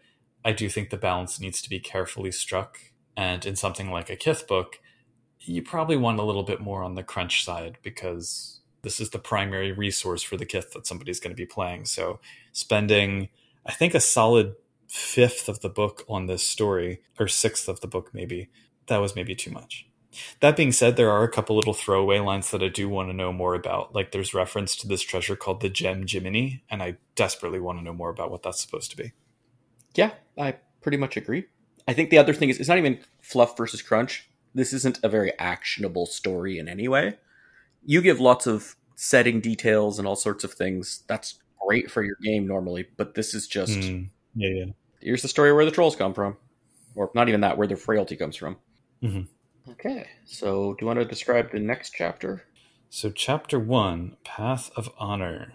I 0.43 0.51
do 0.51 0.67
think 0.67 0.89
the 0.89 0.97
balance 0.97 1.39
needs 1.39 1.61
to 1.61 1.69
be 1.69 1.79
carefully 1.79 2.33
struck. 2.33 2.79
And 3.15 3.45
in 3.45 3.55
something 3.55 3.89
like 3.89 4.09
a 4.09 4.17
Kith 4.17 4.45
book, 4.45 4.77
you 5.39 5.61
probably 5.63 5.95
want 5.95 6.19
a 6.19 6.23
little 6.23 6.43
bit 6.43 6.59
more 6.59 6.83
on 6.83 6.95
the 6.95 7.03
crunch 7.03 7.45
side 7.45 7.77
because 7.81 8.59
this 8.81 8.99
is 8.99 9.11
the 9.11 9.19
primary 9.19 9.71
resource 9.71 10.21
for 10.21 10.35
the 10.35 10.45
Kith 10.45 10.73
that 10.73 10.85
somebody's 10.85 11.21
going 11.21 11.31
to 11.31 11.41
be 11.41 11.45
playing. 11.45 11.85
So 11.85 12.19
spending, 12.51 13.29
I 13.65 13.71
think, 13.71 13.95
a 13.95 14.01
solid 14.01 14.55
fifth 14.89 15.47
of 15.47 15.61
the 15.61 15.69
book 15.69 16.03
on 16.09 16.25
this 16.25 16.45
story, 16.45 16.99
or 17.17 17.29
sixth 17.29 17.69
of 17.69 17.79
the 17.79 17.87
book, 17.87 18.09
maybe, 18.13 18.49
that 18.87 18.97
was 18.97 19.15
maybe 19.15 19.33
too 19.33 19.51
much. 19.51 19.87
That 20.41 20.57
being 20.57 20.71
said, 20.71 20.95
there 20.95 21.11
are 21.11 21.23
a 21.23 21.31
couple 21.31 21.55
little 21.55 21.73
throwaway 21.73 22.19
lines 22.19 22.51
that 22.51 22.63
I 22.63 22.67
do 22.67 22.89
want 22.89 23.09
to 23.09 23.13
know 23.13 23.31
more 23.31 23.55
about. 23.55 23.95
Like 23.95 24.11
there's 24.11 24.33
reference 24.33 24.75
to 24.77 24.87
this 24.87 25.01
treasure 25.01 25.35
called 25.35 25.61
the 25.61 25.69
Gem 25.69 26.05
Jiminy, 26.07 26.63
and 26.69 26.83
I 26.83 26.97
desperately 27.15 27.59
want 27.59 27.79
to 27.79 27.83
know 27.83 27.93
more 27.93 28.09
about 28.09 28.31
what 28.31 28.43
that's 28.43 28.61
supposed 28.61 28.91
to 28.91 28.97
be. 28.97 29.13
Yeah, 29.95 30.11
I 30.37 30.55
pretty 30.81 30.97
much 30.97 31.17
agree. 31.17 31.45
I 31.87 31.93
think 31.93 32.09
the 32.09 32.17
other 32.17 32.33
thing 32.33 32.49
is 32.49 32.59
it's 32.59 32.69
not 32.69 32.77
even 32.77 32.99
fluff 33.21 33.57
versus 33.57 33.81
crunch. 33.81 34.29
This 34.53 34.73
isn't 34.73 34.99
a 35.03 35.09
very 35.09 35.37
actionable 35.39 36.05
story 36.05 36.59
in 36.59 36.67
any 36.67 36.87
way. 36.87 37.17
You 37.85 38.01
give 38.01 38.19
lots 38.19 38.47
of 38.47 38.75
setting 38.95 39.39
details 39.39 39.97
and 39.97 40.07
all 40.07 40.15
sorts 40.15 40.43
of 40.43 40.53
things. 40.53 41.03
That's 41.07 41.39
great 41.65 41.89
for 41.89 42.03
your 42.03 42.17
game 42.21 42.47
normally, 42.47 42.87
but 42.97 43.15
this 43.15 43.33
is 43.33 43.47
just 43.47 43.79
mm, 43.79 44.09
yeah, 44.35 44.49
yeah. 44.49 44.65
Here's 44.99 45.21
the 45.21 45.27
story 45.27 45.51
where 45.53 45.65
the 45.65 45.71
trolls 45.71 45.95
come 45.95 46.13
from, 46.13 46.37
or 46.95 47.11
not 47.15 47.30
even 47.30 47.41
that, 47.41 47.57
where 47.57 47.68
the 47.68 47.75
frailty 47.75 48.15
comes 48.15 48.35
from. 48.35 48.57
Mm-hmm. 49.01 49.21
Okay, 49.69 50.07
so 50.25 50.73
do 50.73 50.77
you 50.81 50.87
want 50.87 50.99
to 50.99 51.06
describe 51.06 51.51
the 51.51 51.59
next 51.59 51.94
chapter? 51.95 52.44
So, 52.89 53.09
chapter 53.09 53.59
one, 53.59 54.18
Path 54.23 54.71
of 54.75 54.89
Honor. 54.97 55.53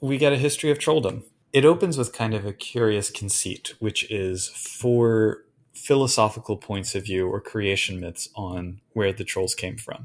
We 0.00 0.18
get 0.18 0.32
a 0.32 0.36
history 0.36 0.70
of 0.70 0.78
trolldom 0.78 1.24
it 1.56 1.64
opens 1.64 1.96
with 1.96 2.12
kind 2.12 2.34
of 2.34 2.44
a 2.44 2.52
curious 2.52 3.08
conceit, 3.10 3.72
which 3.78 4.10
is 4.10 4.48
four 4.48 5.44
philosophical 5.74 6.58
points 6.58 6.94
of 6.94 7.04
view 7.04 7.26
or 7.26 7.40
creation 7.40 7.98
myths 7.98 8.28
on 8.36 8.82
where 8.92 9.10
the 9.10 9.24
trolls 9.24 9.54
came 9.54 9.78
from. 9.78 10.04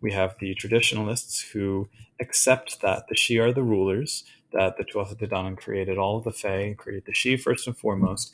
We 0.00 0.12
have 0.12 0.36
the 0.38 0.54
traditionalists 0.54 1.40
who 1.40 1.88
accept 2.20 2.82
that 2.82 3.08
the 3.08 3.16
Sidhe 3.16 3.42
are 3.42 3.52
the 3.52 3.64
rulers, 3.64 4.22
that 4.52 4.76
the 4.76 4.84
Tuatha 4.84 5.18
De 5.18 5.26
Danann 5.26 5.56
created 5.56 5.98
all 5.98 6.18
of 6.18 6.22
the 6.22 6.30
Fae, 6.30 6.76
created 6.78 7.06
the 7.06 7.12
Sidhe 7.12 7.40
first 7.40 7.66
and 7.66 7.76
foremost, 7.76 8.30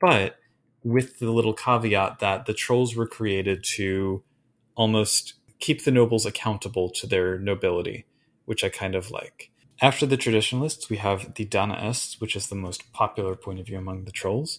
but 0.00 0.34
with 0.82 1.18
the 1.18 1.30
little 1.30 1.54
caveat 1.54 2.18
that 2.20 2.46
the 2.46 2.54
trolls 2.54 2.96
were 2.96 3.06
created 3.06 3.62
to 3.76 4.22
almost 4.74 5.34
keep 5.58 5.84
the 5.84 5.90
nobles 5.90 6.24
accountable 6.24 6.88
to 6.88 7.06
their 7.06 7.38
nobility, 7.38 8.06
which 8.46 8.64
I 8.64 8.68
kind 8.68 8.94
of 8.94 9.10
like. 9.10 9.50
After 9.82 10.06
the 10.06 10.16
traditionalists, 10.16 10.90
we 10.90 10.98
have 10.98 11.34
the 11.34 11.44
Danaists, 11.44 12.20
which 12.20 12.36
is 12.36 12.48
the 12.48 12.54
most 12.54 12.92
popular 12.92 13.34
point 13.34 13.60
of 13.60 13.66
view 13.66 13.78
among 13.78 14.04
the 14.04 14.10
trolls. 14.10 14.58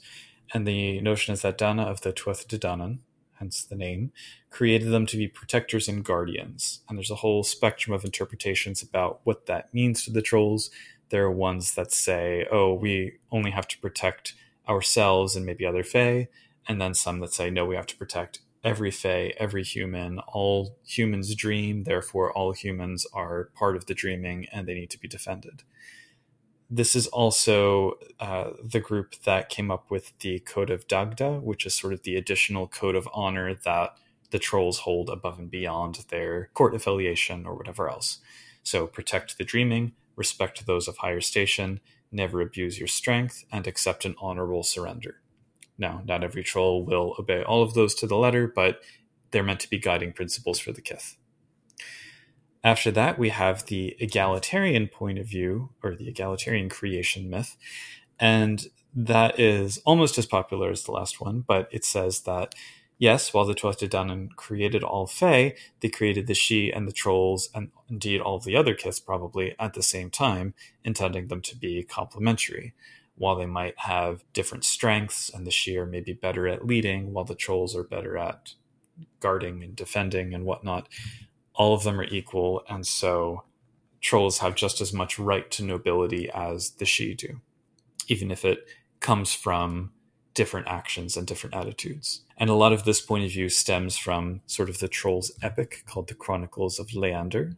And 0.54 0.68
the 0.68 1.00
notion 1.02 1.34
is 1.34 1.42
that 1.44 1.58
Dana 1.58 1.84
of 1.84 2.02
the 2.02 2.12
Tuatha 2.12 2.48
De 2.48 2.58
Danann, 2.58 3.00
hence 3.36 3.64
the 3.64 3.76
name, 3.76 4.12
created 4.50 4.92
them 4.92 5.06
to 5.08 5.18
be 5.18 5.28
protectors 5.28 5.88
and 5.88 6.04
guardians. 6.04 6.82
And 6.88 6.98
there's 6.98 7.12
a 7.12 7.16
whole 7.16 7.44
spectrum 7.44 7.94
of 7.94 8.04
interpretations 8.04 8.82
about 8.82 9.22
what 9.24 9.46
that 9.46 9.74
means 9.74 10.04
to 10.04 10.12
the 10.12 10.22
trolls. 10.22 10.72
There 11.10 11.26
are 11.26 11.32
ones 11.32 11.76
that 11.76 11.92
say, 11.92 12.48
oh, 12.52 12.74
we 12.74 13.14
only 13.32 13.52
have 13.52 13.68
to 13.70 13.80
protect 13.80 14.34
ourselves 14.68 15.36
and 15.36 15.46
maybe 15.46 15.66
other 15.66 15.84
Fae. 15.84 16.28
And 16.68 16.80
then 16.80 16.94
some 16.94 17.20
that 17.20 17.34
say, 17.34 17.50
no, 17.50 17.66
we 17.66 17.76
have 17.76 17.88
to 17.88 17.98
protect 17.98 18.40
every 18.64 18.92
Fae, 18.92 19.34
every 19.38 19.64
human, 19.64 20.20
all 20.20 20.78
humans 20.86 21.34
dream, 21.36 21.84
therefore 21.84 22.32
all 22.32 22.52
humans 22.52 23.08
are 23.14 23.50
part 23.56 23.76
of 23.76 23.88
the 23.88 23.94
dreaming 23.94 24.46
and 24.52 24.68
they 24.68 24.76
need 24.76 24.92
to 24.92 25.00
be 25.00 25.08
defended. 25.08 25.64
This 26.70 26.96
is 26.96 27.08
also 27.08 27.96
uh, 28.20 28.52
the 28.64 28.80
group 28.80 29.16
that 29.26 29.50
came 29.50 29.70
up 29.70 29.92
with 29.92 30.18
the 30.20 30.40
Code 30.40 30.70
of 30.70 30.88
Dagda, 30.88 31.42
which 31.42 31.66
is 31.66 31.74
sort 31.74 31.92
of 31.92 32.04
the 32.04 32.16
additional 32.16 32.68
code 32.68 32.96
of 32.96 33.10
honor 33.14 33.54
that 33.54 33.98
the 34.30 34.40
trolls 34.40 34.80
hold 34.80 35.10
above 35.10 35.38
and 35.38 35.52
beyond 35.52 36.06
their 36.10 36.50
court 36.54 36.74
affiliation 36.74 37.46
or 37.46 37.56
whatever 37.56 37.90
else. 37.90 38.20
So 38.64 38.88
protect 38.88 39.38
the 39.38 39.44
dreaming, 39.44 39.94
respect 40.16 40.66
those 40.66 40.88
of 40.88 40.98
higher 40.98 41.20
station, 41.20 41.82
never 42.12 42.42
abuse 42.42 42.78
your 42.78 42.88
strength, 42.88 43.46
and 43.52 43.68
accept 43.68 44.06
an 44.06 44.16
honorable 44.20 44.64
surrender. 44.64 45.22
Now, 45.78 46.02
not 46.06 46.24
every 46.24 46.44
troll 46.44 46.86
will 46.86 47.16
obey 47.18 47.44
all 47.44 47.64
of 47.64 47.74
those 47.74 47.96
to 47.96 48.08
the 48.08 48.16
letter, 48.16 48.48
but 48.48 48.82
they're 49.32 49.44
meant 49.44 49.62
to 49.62 49.70
be 49.70 49.80
guiding 49.80 50.14
principles 50.14 50.60
for 50.60 50.72
the 50.72 50.82
kith. 50.82 51.18
After 52.64 52.92
that, 52.92 53.18
we 53.18 53.30
have 53.30 53.66
the 53.66 53.96
egalitarian 54.00 54.88
point 54.88 55.18
of 55.18 55.28
view, 55.28 55.72
or 55.82 55.96
the 55.96 56.08
egalitarian 56.08 56.70
creation 56.70 57.30
myth. 57.30 57.58
And 58.20 58.68
that 58.94 59.40
is 59.40 59.80
almost 59.86 60.18
as 60.18 60.26
popular 60.26 60.70
as 60.70 60.84
the 60.84 60.92
last 60.92 61.20
one, 61.20 61.44
but 61.48 61.68
it 61.72 61.86
says 61.86 62.22
that 62.22 62.54
yes, 63.02 63.34
while 63.34 63.46
the 63.46 63.56
Tuatha 63.56 63.90
Danann 63.90 64.30
created 64.36 64.84
all 64.84 65.08
Fae, 65.08 65.56
they 65.82 65.90
created 65.90 66.28
the 66.28 66.34
Sidhe 66.34 66.72
and 66.74 66.88
the 66.88 66.94
Trolls, 66.94 67.50
and 67.54 67.72
indeed 67.90 68.22
all 68.22 68.40
the 68.40 68.56
other 68.56 68.76
kiths 68.76 69.00
probably 69.00 69.56
at 69.60 69.74
the 69.74 69.82
same 69.82 70.12
time, 70.12 70.54
intending 70.86 71.28
them 71.28 71.42
to 71.42 71.58
be 71.58 71.84
complementary. 71.84 72.74
While 73.16 73.36
they 73.36 73.48
might 73.48 73.78
have 73.80 74.24
different 74.34 74.64
strengths, 74.64 75.30
and 75.30 75.46
the 75.46 75.52
Sidhe 75.52 75.78
are 75.78 75.86
maybe 75.86 76.14
better 76.14 76.48
at 76.48 76.66
leading, 76.66 77.12
while 77.12 77.26
the 77.26 77.36
Trolls 77.36 77.76
are 77.76 77.84
better 77.84 78.18
at 78.18 78.54
guarding 79.20 79.64
and 79.64 79.76
defending 79.76 80.34
and 80.34 80.46
whatnot, 80.46 80.88
all 81.56 81.74
of 81.74 81.84
them 81.84 82.00
are 82.00 82.06
equal, 82.06 82.64
and 82.70 82.86
so 82.86 83.44
Trolls 84.00 84.38
have 84.40 84.56
just 84.56 84.80
as 84.80 84.94
much 84.94 85.18
right 85.18 85.50
to 85.52 85.64
nobility 85.64 86.30
as 86.30 86.72
the 86.72 86.86
Sidhe 86.86 87.18
do, 87.18 87.42
even 88.08 88.30
if 88.30 88.46
it 88.46 88.68
comes 89.00 89.34
from 89.34 89.92
different 90.34 90.68
actions 90.68 91.18
and 91.18 91.28
different 91.28 91.56
attitudes. 91.56 92.22
And 92.38 92.50
a 92.50 92.56
lot 92.56 92.74
of 92.74 92.84
this 92.84 93.02
point 93.02 93.26
of 93.26 93.32
view 93.32 93.50
stems 93.50 93.98
from 93.98 94.42
sort 94.46 94.70
of 94.70 94.80
the 94.80 94.88
Trolls 94.88 95.32
epic 95.42 95.84
called 95.88 96.08
the 96.08 96.16
Chronicles 96.16 96.80
of 96.80 96.94
Leander. 96.94 97.58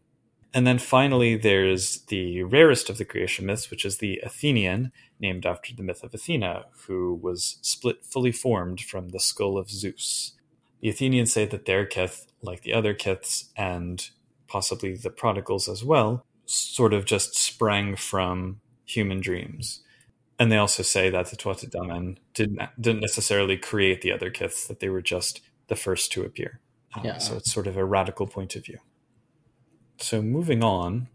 And 0.54 0.68
then 0.68 0.78
finally, 0.78 1.36
there's 1.36 2.02
the 2.02 2.44
rarest 2.44 2.90
of 2.90 2.98
the 2.98 3.06
creation 3.06 3.46
myths, 3.46 3.72
which 3.72 3.86
is 3.86 3.98
the 3.98 4.20
Athenian, 4.24 4.92
named 5.20 5.46
after 5.46 5.74
the 5.74 5.82
myth 5.82 6.04
of 6.04 6.14
Athena, 6.14 6.66
who 6.88 7.16
was 7.16 7.58
split 7.62 8.06
fully 8.06 8.32
formed 8.32 8.82
from 8.82 9.10
the 9.10 9.20
skull 9.20 9.58
of 9.58 9.70
Zeus. 9.70 10.34
The 10.82 10.90
Athenians 10.90 11.32
say 11.34 11.46
that 11.46 11.66
their 11.66 11.86
kith, 11.86 12.28
like 12.42 12.62
the 12.62 12.74
other 12.74 12.94
kiths 12.94 13.50
and 13.56 14.08
possibly 14.48 14.96
the 14.96 15.10
prodigals 15.10 15.68
as 15.68 15.84
well, 15.84 16.26
sort 16.46 16.94
of 16.94 17.06
just 17.06 17.36
sprang 17.36 17.96
from 17.96 18.60
human 18.86 19.22
dreams 19.22 19.80
and 20.44 20.52
they 20.52 20.58
also 20.58 20.84
say 20.84 21.10
that 21.10 21.28
the 21.28 21.38
Tuatha 21.38 21.70
Danann 21.70 22.18
didn't 22.34 22.60
didn't 22.78 23.00
necessarily 23.00 23.56
create 23.56 24.02
the 24.02 24.12
other 24.12 24.30
kiths; 24.30 24.68
that 24.68 24.82
they 24.82 24.90
were 24.90 25.02
just 25.02 25.40
the 25.70 25.76
first 25.78 26.12
to 26.12 26.24
appear. 26.24 26.60
Uh, 26.94 27.00
yeah. 27.06 27.18
So 27.18 27.38
it's 27.38 27.50
sort 27.50 27.66
of 27.66 27.78
a 27.78 27.86
radical 27.86 28.28
point 28.28 28.58
of 28.58 28.66
view. 28.66 28.80
So 30.00 30.22
moving 30.22 30.62
on, 30.62 31.08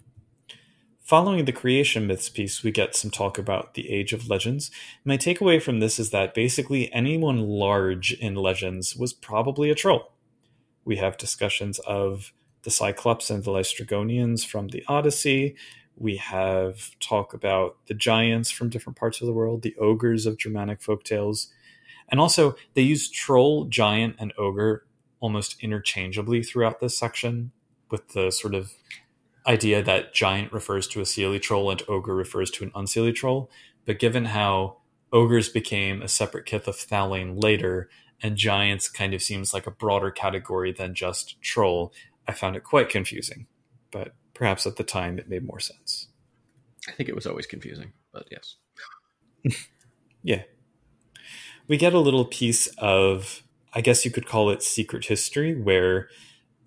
following 1.02 1.44
the 1.44 1.52
creation 1.52 2.06
myths 2.06 2.30
piece, 2.30 2.62
we 2.62 2.70
get 2.70 2.96
some 2.96 3.10
talk 3.10 3.36
about 3.36 3.74
the 3.74 3.90
age 3.90 4.14
of 4.14 4.30
legends. 4.30 4.70
My 5.04 5.18
takeaway 5.18 5.60
from 5.60 5.80
this 5.80 5.98
is 5.98 6.08
that 6.08 6.32
basically 6.32 6.90
anyone 6.94 7.38
large 7.38 8.14
in 8.14 8.34
legends 8.34 8.96
was 8.96 9.12
probably 9.12 9.68
a 9.68 9.74
troll. 9.74 10.14
We 10.86 10.96
have 10.96 11.18
discussions 11.18 11.80
of 11.80 12.32
the 12.62 12.70
Cyclops 12.70 13.28
and 13.28 13.44
the 13.44 13.50
Laestrygonians 13.50 14.46
from 14.46 14.68
the 14.68 14.82
Odyssey 14.88 15.54
we 16.00 16.16
have 16.16 16.98
talk 17.00 17.34
about 17.34 17.76
the 17.86 17.94
giants 17.94 18.50
from 18.50 18.68
different 18.68 18.98
parts 18.98 19.20
of 19.20 19.26
the 19.26 19.32
world, 19.32 19.62
the 19.62 19.76
ogres 19.76 20.26
of 20.26 20.38
Germanic 20.38 20.80
folktales. 20.80 21.48
And 22.08 22.20
also, 22.20 22.56
they 22.74 22.82
use 22.82 23.10
troll, 23.10 23.64
giant, 23.66 24.16
and 24.18 24.32
ogre 24.38 24.86
almost 25.20 25.62
interchangeably 25.62 26.42
throughout 26.42 26.80
this 26.80 26.96
section, 26.96 27.50
with 27.90 28.08
the 28.08 28.30
sort 28.30 28.54
of 28.54 28.72
idea 29.46 29.82
that 29.82 30.14
giant 30.14 30.52
refers 30.52 30.86
to 30.88 31.00
a 31.00 31.04
seelie 31.04 31.40
troll 31.40 31.70
and 31.70 31.82
ogre 31.88 32.14
refers 32.14 32.50
to 32.52 32.64
an 32.64 32.70
unseelie 32.70 33.14
troll. 33.14 33.50
But 33.84 33.98
given 33.98 34.26
how 34.26 34.78
ogres 35.12 35.48
became 35.48 36.02
a 36.02 36.08
separate 36.08 36.46
kith 36.46 36.68
of 36.68 36.76
Thallain 36.76 37.42
later, 37.42 37.88
and 38.22 38.36
giants 38.36 38.88
kind 38.88 39.14
of 39.14 39.22
seems 39.22 39.54
like 39.54 39.66
a 39.66 39.72
broader 39.72 40.10
category 40.10 40.72
than 40.72 40.94
just 40.94 41.40
troll, 41.40 41.92
I 42.26 42.32
found 42.32 42.56
it 42.56 42.64
quite 42.64 42.88
confusing. 42.88 43.46
But 43.90 44.12
perhaps 44.38 44.66
at 44.66 44.76
the 44.76 44.84
time 44.84 45.18
it 45.18 45.28
made 45.28 45.44
more 45.44 45.58
sense. 45.58 46.06
I 46.86 46.92
think 46.92 47.08
it 47.08 47.14
was 47.16 47.26
always 47.26 47.46
confusing, 47.46 47.92
but 48.12 48.28
yes. 48.30 48.56
yeah. 50.22 50.42
We 51.66 51.76
get 51.76 51.92
a 51.92 51.98
little 51.98 52.24
piece 52.24 52.68
of, 52.78 53.42
I 53.74 53.80
guess 53.80 54.04
you 54.04 54.12
could 54.12 54.26
call 54.26 54.48
it 54.48 54.62
secret 54.62 55.06
history, 55.06 55.60
where 55.60 56.08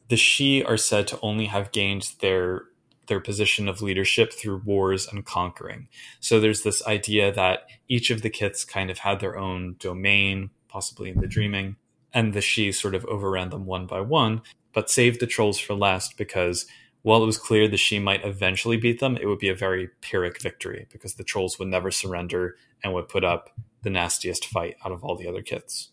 the 0.10 0.18
Sidhe 0.18 0.68
are 0.68 0.78
said 0.78 1.08
to 1.08 1.20
only 1.22 1.46
have 1.46 1.72
gained 1.72 2.12
their 2.20 2.64
their 3.08 3.20
position 3.20 3.68
of 3.68 3.82
leadership 3.82 4.32
through 4.32 4.62
wars 4.64 5.08
and 5.08 5.26
conquering. 5.26 5.90
So 6.22 6.40
there's 6.40 6.62
this 6.62 6.86
idea 6.86 7.34
that 7.34 7.66
each 7.90 8.10
of 8.10 8.22
the 8.22 8.30
kiths 8.30 8.64
kind 8.64 8.90
of 8.90 9.00
had 9.00 9.20
their 9.20 9.38
own 9.38 9.76
domain, 9.80 10.52
possibly 10.70 11.10
in 11.10 11.20
the 11.20 11.28
dreaming, 11.28 11.76
and 12.14 12.34
the 12.34 12.40
Sidhe 12.40 12.74
sort 12.74 12.96
of 12.96 13.04
overran 13.06 13.50
them 13.50 13.66
one 13.66 13.86
by 13.86 14.00
one, 14.00 14.44
but 14.72 14.90
saved 14.90 15.20
the 15.20 15.28
trolls 15.28 15.60
for 15.60 15.74
last 15.74 16.16
because 16.16 16.68
while 17.04 17.24
it 17.24 17.26
was 17.26 17.38
clear 17.38 17.68
that 17.68 17.78
Sidhe 17.78 18.02
might 18.02 18.26
eventually 18.26 18.78
beat 18.78 19.00
them, 19.00 19.18
it 19.18 19.26
would 19.26 19.40
be 19.40 19.50
a 19.50 19.56
very 19.56 19.90
Pyrrhic 20.02 20.42
victory 20.42 20.88
because 20.92 21.16
the 21.16 21.24
trolls 21.24 21.58
would 21.58 21.68
never 21.68 21.92
surrender 21.92 22.58
and 22.84 22.94
would 22.94 23.08
put 23.08 23.24
up 23.24 23.50
the 23.82 23.90
nastiest 23.90 24.46
fight 24.46 24.76
out 24.86 24.92
of 24.92 25.04
all 25.04 25.16
the 25.16 25.28
other 25.28 25.42
kits. 25.42 25.90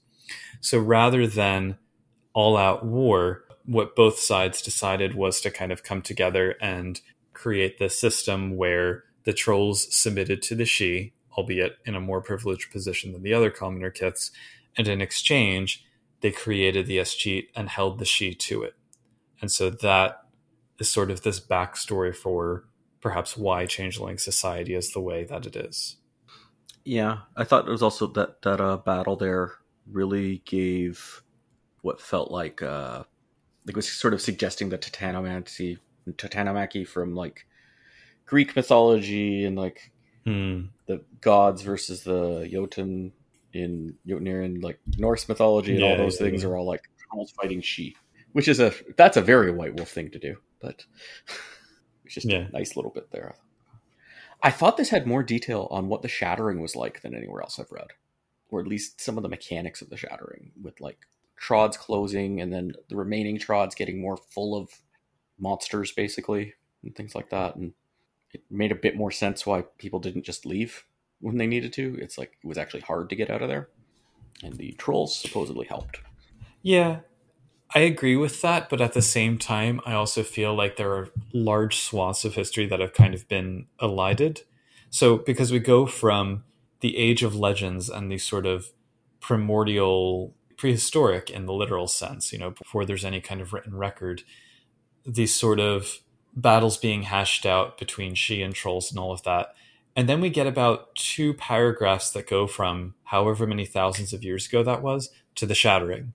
So 0.60 0.78
rather 0.78 1.26
than 1.26 1.78
all 2.34 2.56
out 2.56 2.84
war, 2.84 3.44
what 3.64 3.96
both 3.96 4.18
sides 4.18 4.62
decided 4.62 5.14
was 5.14 5.40
to 5.40 5.50
kind 5.50 5.72
of 5.72 5.82
come 5.82 6.02
together 6.02 6.56
and 6.60 7.00
create 7.32 7.78
this 7.78 7.98
system 7.98 8.56
where 8.56 9.04
the 9.24 9.32
trolls 9.32 9.94
submitted 9.94 10.42
to 10.42 10.54
the 10.54 10.64
Sidhe, 10.64 11.12
albeit 11.36 11.76
in 11.84 11.94
a 11.94 12.00
more 12.00 12.20
privileged 12.20 12.70
position 12.70 13.12
than 13.12 13.22
the 13.22 13.34
other 13.34 13.50
commoner 13.50 13.90
kits, 13.90 14.30
and 14.76 14.88
in 14.88 15.00
exchange, 15.00 15.84
they 16.20 16.30
created 16.30 16.86
the 16.86 16.98
Escheat 16.98 17.48
and 17.54 17.68
held 17.68 17.98
the 17.98 18.04
Sidhe 18.04 18.38
to 18.38 18.62
it. 18.62 18.74
And 19.40 19.50
so 19.50 19.70
that 19.70 20.22
is 20.78 20.90
sort 20.90 21.10
of 21.10 21.22
this 21.22 21.40
backstory 21.40 22.14
for 22.14 22.64
perhaps 23.00 23.36
why 23.36 23.66
changeling 23.66 24.18
society 24.18 24.74
is 24.74 24.92
the 24.92 25.00
way 25.00 25.24
that 25.24 25.46
it 25.46 25.56
is. 25.56 25.96
Yeah, 26.84 27.18
I 27.36 27.44
thought 27.44 27.68
it 27.68 27.70
was 27.70 27.82
also 27.82 28.06
that 28.08 28.42
that 28.42 28.60
uh, 28.60 28.78
battle 28.78 29.16
there 29.16 29.52
really 29.90 30.42
gave 30.46 31.22
what 31.82 32.00
felt 32.00 32.30
like 32.30 32.62
uh, 32.62 33.04
it 33.66 33.76
was 33.76 33.90
sort 33.90 34.14
of 34.14 34.20
suggesting 34.20 34.68
the 34.68 34.78
Titanomancy, 34.78 35.78
Titanomachy 36.08 36.86
from 36.86 37.14
like 37.14 37.46
Greek 38.24 38.56
mythology 38.56 39.44
and 39.44 39.56
like 39.56 39.92
hmm. 40.24 40.62
the 40.86 41.04
gods 41.20 41.62
versus 41.62 42.04
the 42.04 42.48
Jotun 42.50 43.12
in 43.52 43.94
Jotunheim, 44.06 44.60
like 44.60 44.78
Norse 44.96 45.28
mythology 45.28 45.72
and 45.72 45.80
yeah, 45.80 45.90
all 45.90 45.96
those 45.96 46.20
yeah, 46.20 46.26
things 46.26 46.42
yeah. 46.42 46.48
are 46.48 46.56
all 46.56 46.66
like 46.66 46.88
fighting 47.36 47.60
Sidhe, 47.60 47.94
which 48.32 48.48
is 48.48 48.60
a 48.60 48.72
that's 48.96 49.16
a 49.16 49.22
very 49.22 49.50
white 49.50 49.74
wolf 49.76 49.90
thing 49.90 50.10
to 50.10 50.18
do 50.18 50.36
but 50.60 50.84
it's 52.04 52.14
just 52.14 52.28
yeah. 52.28 52.46
a 52.48 52.50
nice 52.50 52.76
little 52.76 52.90
bit 52.90 53.10
there. 53.10 53.34
I 54.42 54.50
thought 54.50 54.76
this 54.76 54.90
had 54.90 55.06
more 55.06 55.22
detail 55.22 55.66
on 55.70 55.88
what 55.88 56.02
the 56.02 56.08
shattering 56.08 56.60
was 56.60 56.76
like 56.76 57.02
than 57.02 57.14
anywhere 57.14 57.42
else 57.42 57.58
I've 57.58 57.72
read, 57.72 57.88
or 58.50 58.60
at 58.60 58.68
least 58.68 59.00
some 59.00 59.16
of 59.16 59.22
the 59.22 59.28
mechanics 59.28 59.82
of 59.82 59.90
the 59.90 59.96
shattering, 59.96 60.52
with 60.60 60.80
like 60.80 60.98
trods 61.36 61.76
closing 61.76 62.40
and 62.40 62.52
then 62.52 62.72
the 62.88 62.96
remaining 62.96 63.38
trods 63.38 63.74
getting 63.74 64.00
more 64.00 64.16
full 64.16 64.56
of 64.56 64.70
monsters, 65.38 65.92
basically, 65.92 66.54
and 66.82 66.94
things 66.94 67.14
like 67.14 67.30
that. 67.30 67.56
And 67.56 67.72
it 68.32 68.42
made 68.50 68.72
a 68.72 68.76
bit 68.76 68.96
more 68.96 69.10
sense 69.10 69.46
why 69.46 69.64
people 69.78 70.00
didn't 70.00 70.24
just 70.24 70.46
leave 70.46 70.84
when 71.20 71.36
they 71.36 71.46
needed 71.46 71.72
to. 71.74 71.98
It's 72.00 72.18
like 72.18 72.38
it 72.42 72.46
was 72.46 72.58
actually 72.58 72.80
hard 72.80 73.10
to 73.10 73.16
get 73.16 73.30
out 73.30 73.42
of 73.42 73.48
there, 73.48 73.68
and 74.42 74.54
the 74.54 74.72
trolls 74.72 75.18
supposedly 75.18 75.66
helped. 75.66 76.00
Yeah, 76.62 77.00
I 77.74 77.80
agree 77.80 78.16
with 78.16 78.40
that, 78.40 78.70
but 78.70 78.80
at 78.80 78.94
the 78.94 79.02
same 79.02 79.36
time, 79.36 79.80
I 79.84 79.92
also 79.92 80.22
feel 80.22 80.54
like 80.54 80.76
there 80.76 80.92
are 80.92 81.10
large 81.34 81.76
swaths 81.76 82.24
of 82.24 82.34
history 82.34 82.66
that 82.66 82.80
have 82.80 82.94
kind 82.94 83.14
of 83.14 83.28
been 83.28 83.66
elided. 83.80 84.42
So, 84.90 85.18
because 85.18 85.52
we 85.52 85.58
go 85.58 85.84
from 85.84 86.44
the 86.80 86.96
age 86.96 87.22
of 87.22 87.34
legends 87.34 87.90
and 87.90 88.10
these 88.10 88.24
sort 88.24 88.46
of 88.46 88.68
primordial, 89.20 90.34
prehistoric 90.56 91.28
in 91.28 91.44
the 91.44 91.52
literal 91.52 91.88
sense, 91.88 92.32
you 92.32 92.38
know, 92.38 92.50
before 92.50 92.86
there's 92.86 93.04
any 93.04 93.20
kind 93.20 93.42
of 93.42 93.52
written 93.52 93.76
record, 93.76 94.22
these 95.04 95.34
sort 95.34 95.60
of 95.60 95.98
battles 96.34 96.78
being 96.78 97.02
hashed 97.02 97.44
out 97.44 97.76
between 97.76 98.14
Sidhe 98.14 98.44
and 98.44 98.54
trolls 98.54 98.90
and 98.90 98.98
all 98.98 99.12
of 99.12 99.24
that. 99.24 99.54
And 99.94 100.08
then 100.08 100.20
we 100.20 100.30
get 100.30 100.46
about 100.46 100.94
two 100.94 101.34
paragraphs 101.34 102.12
that 102.12 102.28
go 102.28 102.46
from 102.46 102.94
however 103.04 103.46
many 103.46 103.66
thousands 103.66 104.12
of 104.14 104.24
years 104.24 104.46
ago 104.46 104.62
that 104.62 104.80
was 104.82 105.10
to 105.34 105.44
the 105.44 105.54
shattering 105.54 106.14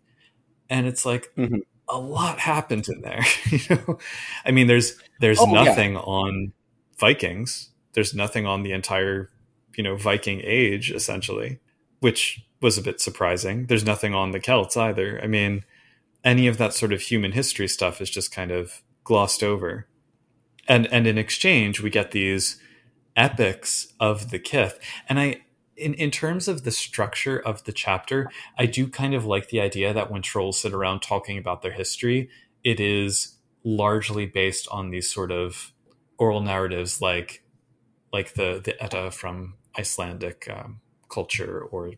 and 0.70 0.88
it's 0.88 1.06
like 1.06 1.32
mm-hmm. 1.38 1.60
a 1.88 1.98
lot 1.98 2.40
happened 2.40 2.88
in 2.90 3.02
there. 3.02 3.24
you 3.50 3.60
know, 3.70 3.98
I 4.46 4.52
mean, 4.52 4.68
there's 4.68 4.98
there's 5.20 5.40
oh, 5.40 5.46
nothing 5.46 5.94
yeah. 5.94 6.00
on 6.00 6.54
Vikings. 6.98 7.70
There's 7.94 8.14
nothing 8.14 8.46
on 8.46 8.64
the 8.64 8.72
entire 8.72 9.30
you 9.76 9.84
know 9.84 9.96
Viking 9.96 10.42
age 10.44 10.92
essentially, 10.92 11.60
which 12.00 12.46
was 12.62 12.78
a 12.78 12.82
bit 12.82 13.02
surprising. 13.02 13.66
There's 13.66 13.86
nothing 13.86 14.14
on 14.14 14.32
the 14.32 14.40
Celts 14.40 14.78
either. 14.78 15.20
I 15.22 15.28
mean, 15.28 15.64
any 16.24 16.48
of 16.48 16.58
that 16.58 16.74
sort 16.74 16.94
of 16.94 17.02
human 17.02 17.34
history 17.34 17.68
stuff 17.68 18.02
is 18.02 18.10
just 18.10 18.34
kind 18.34 18.52
of 18.52 18.82
glossed 19.04 19.44
over. 19.44 19.88
And 20.68 20.88
and 20.88 21.06
in 21.06 21.18
exchange, 21.18 21.82
we 21.82 21.90
get 21.90 22.12
these 22.12 22.58
epics 23.16 23.94
of 24.00 24.32
the 24.32 24.40
Kith. 24.40 24.80
And 25.08 25.20
I 25.20 25.43
in, 25.76 25.94
in 25.96 26.12
terms 26.12 26.48
of 26.48 26.64
the 26.64 26.72
structure 26.72 27.40
of 27.40 27.64
the 27.64 27.72
chapter, 27.72 28.30
I 28.58 28.66
do 28.66 28.88
kind 28.88 29.14
of 29.14 29.26
like 29.26 29.50
the 29.50 29.62
idea 29.62 29.94
that 29.94 30.12
when 30.12 30.22
trolls 30.22 30.62
sit 30.62 30.74
around 30.74 31.02
talking 31.02 31.38
about 31.38 31.62
their 31.62 31.72
history, 31.72 32.30
it 32.64 32.80
is 32.80 33.38
largely 33.64 34.26
based 34.26 34.68
on 34.70 34.90
these 34.90 35.12
sort 35.12 35.32
of 35.32 35.74
oral 36.18 36.42
narratives 36.42 37.02
like 37.02 37.44
like 38.12 38.34
the 38.36 38.62
the 38.64 38.82
Edda 38.82 39.12
from 39.12 39.56
Icelandic 39.78 40.48
um, 40.50 40.82
culture 41.10 41.62
or 41.62 41.94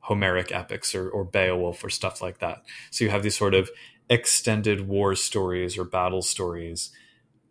Homeric 0.00 0.52
epics 0.52 0.94
or, 0.94 1.08
or 1.08 1.24
Beowulf 1.24 1.82
or 1.82 1.90
stuff 1.90 2.22
like 2.22 2.38
that. 2.38 2.62
So 2.90 3.04
you 3.04 3.10
have 3.10 3.24
these 3.24 3.36
sort 3.36 3.54
of 3.54 3.70
extended 4.08 4.86
war 4.86 5.16
stories 5.16 5.76
or 5.76 5.84
battle 5.84 6.22
stories, 6.22 6.90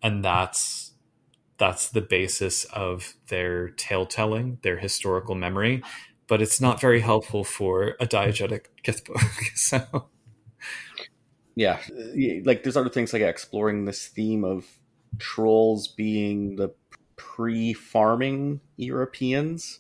and 0.02 0.24
that's 0.24 0.85
that's 1.58 1.90
the 1.90 2.02
basis 2.02 2.66
of 2.66 3.14
their 3.28 3.70
tale 3.70 4.06
telling, 4.06 4.60
their 4.62 4.78
historical 4.78 5.36
memory. 5.36 5.84
But 6.28 6.42
it's 6.42 6.60
not 6.60 6.82
very 6.82 7.02
helpful 7.02 7.44
for 7.44 7.96
a 8.00 8.08
diegetic 8.08 8.66
Kith 8.84 9.06
book. 9.06 9.22
so 9.56 10.08
yeah, 11.56 11.80
like 12.44 12.64
there's 12.64 12.76
other 12.78 12.90
things 12.90 13.14
like 13.14 13.22
exploring 13.22 13.86
this 13.86 14.08
theme 14.08 14.44
of 14.44 14.66
trolls 15.18 15.88
being 15.88 16.58
the 16.58 16.70
pre-farming 17.16 18.60
Europeans, 18.76 19.80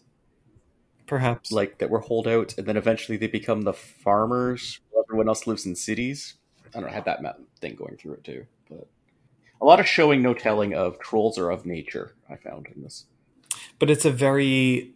perhaps 1.05 1.51
like 1.51 1.79
that 1.79 1.89
were 1.89 2.00
holdouts, 2.00 2.58
and 2.58 2.65
then 2.65 2.77
eventually 2.77 3.17
they 3.17 3.27
become 3.27 3.63
the 3.63 3.74
farmers. 3.74 4.79
Everyone 4.98 5.27
else 5.27 5.46
lives 5.46 5.65
in 5.65 5.75
cities. 5.75 6.36
I 6.67 6.79
don't 6.79 6.84
know. 6.84 6.89
I 6.89 6.94
had 6.94 7.05
that 7.05 7.20
thing 7.60 7.75
going 7.75 7.98
through 7.98 8.13
it 8.13 8.24
too, 8.24 8.46
a 9.62 9.66
lot 9.66 9.80
of 9.80 9.88
showing, 9.88 10.22
no 10.22 10.34
telling 10.34 10.74
of 10.74 11.00
trolls 11.00 11.38
are 11.38 11.50
of 11.50 11.66
nature. 11.66 12.16
I 12.30 12.36
found 12.36 12.68
in 12.76 12.84
this, 12.84 13.06
but 13.80 13.90
it's 13.90 14.06
a 14.06 14.12
very, 14.12 14.94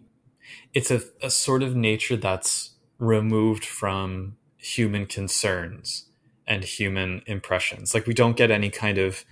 it's 0.73 0.91
a, 0.91 1.01
a 1.21 1.29
sort 1.29 1.63
of 1.63 1.75
nature 1.75 2.17
that's 2.17 2.71
removed 2.97 3.65
from 3.65 4.35
human 4.57 5.05
concerns 5.05 6.05
and 6.45 6.63
human 6.63 7.21
impressions. 7.25 7.93
Like 7.93 8.07
we 8.07 8.13
don't 8.13 8.35
get 8.35 8.51
any 8.51 8.69
kind 8.69 8.97
of 8.97 9.23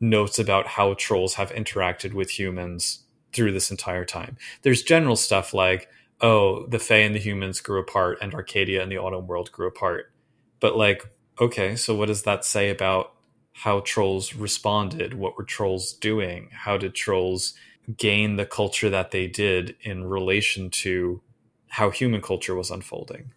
notes 0.00 0.38
about 0.38 0.66
how 0.66 0.94
trolls 0.94 1.34
have 1.34 1.52
interacted 1.52 2.14
with 2.14 2.38
humans 2.38 3.04
through 3.32 3.52
this 3.52 3.70
entire 3.70 4.04
time. 4.04 4.36
There's 4.62 4.82
general 4.82 5.16
stuff 5.16 5.52
like, 5.52 5.88
oh, 6.20 6.66
the 6.66 6.78
Fae 6.78 6.96
and 6.96 7.14
the 7.14 7.20
humans 7.20 7.60
grew 7.60 7.80
apart 7.80 8.18
and 8.20 8.34
Arcadia 8.34 8.82
and 8.82 8.90
the 8.90 8.98
Autumn 8.98 9.26
world 9.26 9.50
grew 9.52 9.66
apart. 9.66 10.12
But 10.60 10.76
like, 10.76 11.06
okay, 11.40 11.76
so 11.76 11.94
what 11.94 12.06
does 12.06 12.22
that 12.22 12.44
say 12.44 12.70
about 12.70 13.14
how 13.52 13.80
trolls 13.80 14.34
responded? 14.34 15.14
What 15.14 15.36
were 15.36 15.44
trolls 15.44 15.92
doing? 15.92 16.48
How 16.52 16.76
did 16.76 16.94
trolls 16.94 17.54
gain 17.96 18.36
the 18.36 18.46
culture 18.46 18.88
that 18.90 19.10
they 19.10 19.26
did 19.26 19.76
in 19.82 20.04
relation 20.04 20.70
to 20.70 21.20
how 21.68 21.90
human 21.90 22.22
culture 22.22 22.54
was 22.54 22.70
unfolding? 22.70 23.32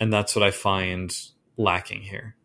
And 0.00 0.12
that's 0.12 0.34
what 0.34 0.42
I 0.42 0.50
find 0.50 1.16
lacking 1.56 2.02
here. 2.02 2.36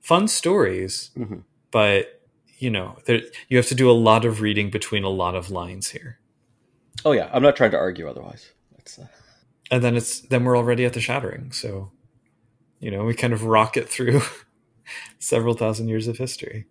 Fun 0.00 0.28
stories, 0.28 1.10
mm-hmm. 1.16 1.40
but 1.70 2.22
you 2.58 2.70
know, 2.70 2.98
there, 3.06 3.22
you 3.48 3.56
have 3.56 3.66
to 3.66 3.74
do 3.74 3.90
a 3.90 3.92
lot 3.92 4.24
of 4.24 4.40
reading 4.40 4.70
between 4.70 5.02
a 5.02 5.08
lot 5.08 5.34
of 5.34 5.50
lines 5.50 5.88
here. 5.90 6.18
Oh 7.04 7.12
yeah, 7.12 7.28
I'm 7.32 7.42
not 7.42 7.56
trying 7.56 7.72
to 7.72 7.76
argue 7.76 8.08
otherwise. 8.08 8.52
Uh... 8.98 9.06
And 9.70 9.82
then 9.82 9.96
it's 9.96 10.20
then 10.20 10.44
we're 10.44 10.56
already 10.56 10.84
at 10.84 10.92
the 10.92 11.00
shattering, 11.00 11.52
so 11.52 11.90
you 12.78 12.90
know 12.90 13.04
we 13.04 13.14
kind 13.14 13.32
of 13.32 13.44
rocket 13.44 13.88
through 13.88 14.22
several 15.18 15.54
thousand 15.54 15.88
years 15.88 16.08
of 16.08 16.18
history. 16.18 16.66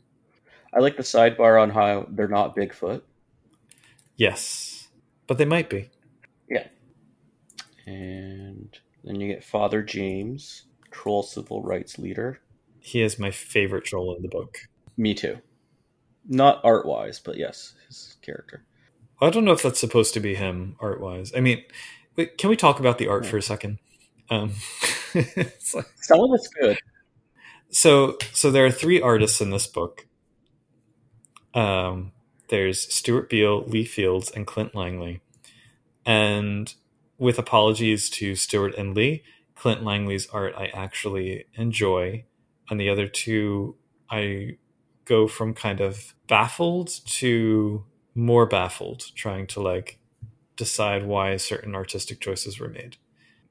I 0.73 0.79
like 0.79 0.97
the 0.97 1.03
sidebar 1.03 1.61
on 1.61 1.71
how 1.71 2.07
they're 2.09 2.27
not 2.27 2.55
Bigfoot. 2.55 3.01
Yes, 4.15 4.89
but 5.27 5.37
they 5.37 5.45
might 5.45 5.69
be. 5.69 5.89
Yeah. 6.49 6.67
And 7.85 8.77
then 9.03 9.19
you 9.19 9.27
get 9.27 9.43
Father 9.43 9.81
James, 9.81 10.63
troll 10.91 11.23
civil 11.23 11.63
rights 11.63 11.97
leader. 11.97 12.39
He 12.79 13.01
is 13.01 13.19
my 13.19 13.31
favorite 13.31 13.85
troll 13.85 14.15
in 14.15 14.21
the 14.21 14.29
book. 14.29 14.59
Me 14.97 15.13
too. 15.13 15.39
Not 16.27 16.61
art 16.63 16.85
wise, 16.85 17.19
but 17.19 17.37
yes, 17.37 17.73
his 17.87 18.17
character. 18.21 18.63
I 19.21 19.29
don't 19.29 19.45
know 19.45 19.51
if 19.51 19.61
that's 19.61 19.79
supposed 19.79 20.13
to 20.15 20.19
be 20.19 20.35
him 20.35 20.75
art 20.79 21.01
wise. 21.01 21.31
I 21.35 21.41
mean, 21.41 21.63
wait, 22.15 22.37
can 22.37 22.49
we 22.49 22.55
talk 22.55 22.79
about 22.79 22.97
the 22.97 23.07
art 23.07 23.23
yeah. 23.23 23.29
for 23.29 23.37
a 23.37 23.41
second? 23.41 23.79
Um, 24.29 24.53
like, 25.15 25.57
Some 25.59 26.19
of 26.19 26.29
it's 26.33 26.47
good. 26.47 26.77
So, 27.71 28.17
so 28.33 28.51
there 28.51 28.65
are 28.65 28.71
three 28.71 29.01
artists 29.01 29.41
in 29.41 29.49
this 29.49 29.67
book. 29.67 30.05
Um, 31.53 32.11
there's 32.49 32.93
Stuart 32.93 33.29
Beel, 33.29 33.63
Lee 33.63 33.85
Fields, 33.85 34.29
and 34.29 34.45
Clint 34.45 34.75
Langley. 34.75 35.21
And 36.05 36.73
with 37.17 37.39
apologies 37.39 38.09
to 38.09 38.35
Stuart 38.35 38.75
and 38.77 38.95
Lee, 38.95 39.23
Clint 39.55 39.83
Langley's 39.83 40.27
art 40.29 40.53
I 40.57 40.67
actually 40.73 41.45
enjoy, 41.55 42.25
and 42.69 42.79
the 42.79 42.89
other 42.89 43.07
two 43.07 43.75
I 44.09 44.57
go 45.05 45.27
from 45.27 45.53
kind 45.53 45.79
of 45.81 46.13
baffled 46.27 46.89
to 47.05 47.85
more 48.15 48.45
baffled 48.45 49.05
trying 49.15 49.47
to 49.47 49.61
like 49.61 49.99
decide 50.57 51.05
why 51.05 51.37
certain 51.37 51.75
artistic 51.75 52.19
choices 52.19 52.59
were 52.59 52.69
made. 52.69 52.97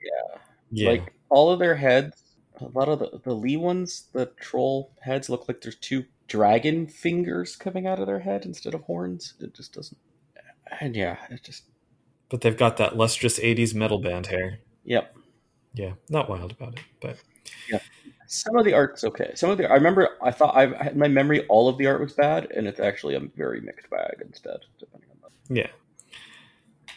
Yeah. 0.02 0.38
yeah. 0.70 0.90
Like 0.90 1.14
all 1.28 1.50
of 1.50 1.58
their 1.58 1.76
heads, 1.76 2.22
a 2.60 2.78
lot 2.78 2.88
of 2.88 2.98
the, 2.98 3.20
the 3.24 3.34
Lee 3.34 3.56
ones, 3.56 4.08
the 4.12 4.26
troll 4.40 4.92
heads 5.00 5.28
look 5.28 5.48
like 5.48 5.60
there's 5.60 5.76
two 5.76 6.04
dragon 6.28 6.86
fingers 6.86 7.56
coming 7.56 7.86
out 7.86 7.98
of 7.98 8.06
their 8.06 8.20
head 8.20 8.44
instead 8.44 8.74
of 8.74 8.82
horns. 8.82 9.34
It 9.40 9.54
just 9.54 9.72
doesn't. 9.72 9.98
And 10.80 10.94
yeah, 10.94 11.16
it 11.30 11.42
just. 11.42 11.64
But 12.28 12.42
they've 12.42 12.56
got 12.56 12.76
that 12.76 12.96
lustrous 12.96 13.38
80s 13.38 13.74
metal 13.74 13.98
band 13.98 14.28
hair. 14.28 14.60
Yep. 14.84 15.16
Yeah, 15.74 15.92
not 16.08 16.28
wild 16.28 16.52
about 16.52 16.74
it, 16.74 16.84
but. 17.00 17.16
Yeah. 17.70 17.80
Some 18.26 18.56
of 18.56 18.64
the 18.64 18.74
art's 18.74 19.02
okay. 19.02 19.32
Some 19.34 19.50
of 19.50 19.58
the 19.58 19.68
I 19.68 19.74
remember 19.74 20.10
I 20.22 20.30
thought 20.30 20.56
I 20.56 20.66
had 20.84 20.96
my 20.96 21.08
memory 21.08 21.44
all 21.46 21.68
of 21.68 21.78
the 21.78 21.88
art 21.88 22.00
was 22.00 22.12
bad, 22.12 22.48
and 22.52 22.68
it's 22.68 22.78
actually 22.78 23.16
a 23.16 23.20
very 23.20 23.60
mixed 23.60 23.90
bag 23.90 24.22
instead, 24.24 24.60
depending 24.78 25.10
on 25.10 25.16
that. 25.22 25.56
Yeah. 25.56 25.66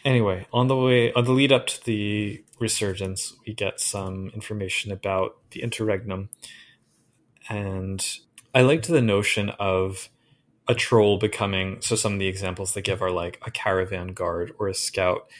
Anyway, 0.04 0.46
on 0.52 0.68
the 0.68 0.76
way 0.76 1.12
on 1.14 1.24
the 1.24 1.32
lead 1.32 1.52
up 1.52 1.66
to 1.66 1.84
the 1.84 2.44
resurgence, 2.58 3.34
we 3.46 3.54
get 3.54 3.80
some 3.80 4.30
information 4.34 4.92
about 4.92 5.36
the 5.50 5.62
interregnum, 5.62 6.28
and 7.48 8.18
I 8.54 8.62
liked 8.62 8.88
the 8.88 9.00
notion 9.00 9.50
of 9.58 10.10
a 10.68 10.74
troll 10.74 11.18
becoming. 11.18 11.80
So 11.80 11.96
some 11.96 12.14
of 12.14 12.18
the 12.18 12.26
examples 12.26 12.74
they 12.74 12.82
give 12.82 13.02
are 13.02 13.10
like 13.10 13.40
a 13.46 13.50
caravan 13.50 14.08
guard 14.08 14.52
or 14.58 14.68
a 14.68 14.74
scout 14.74 15.30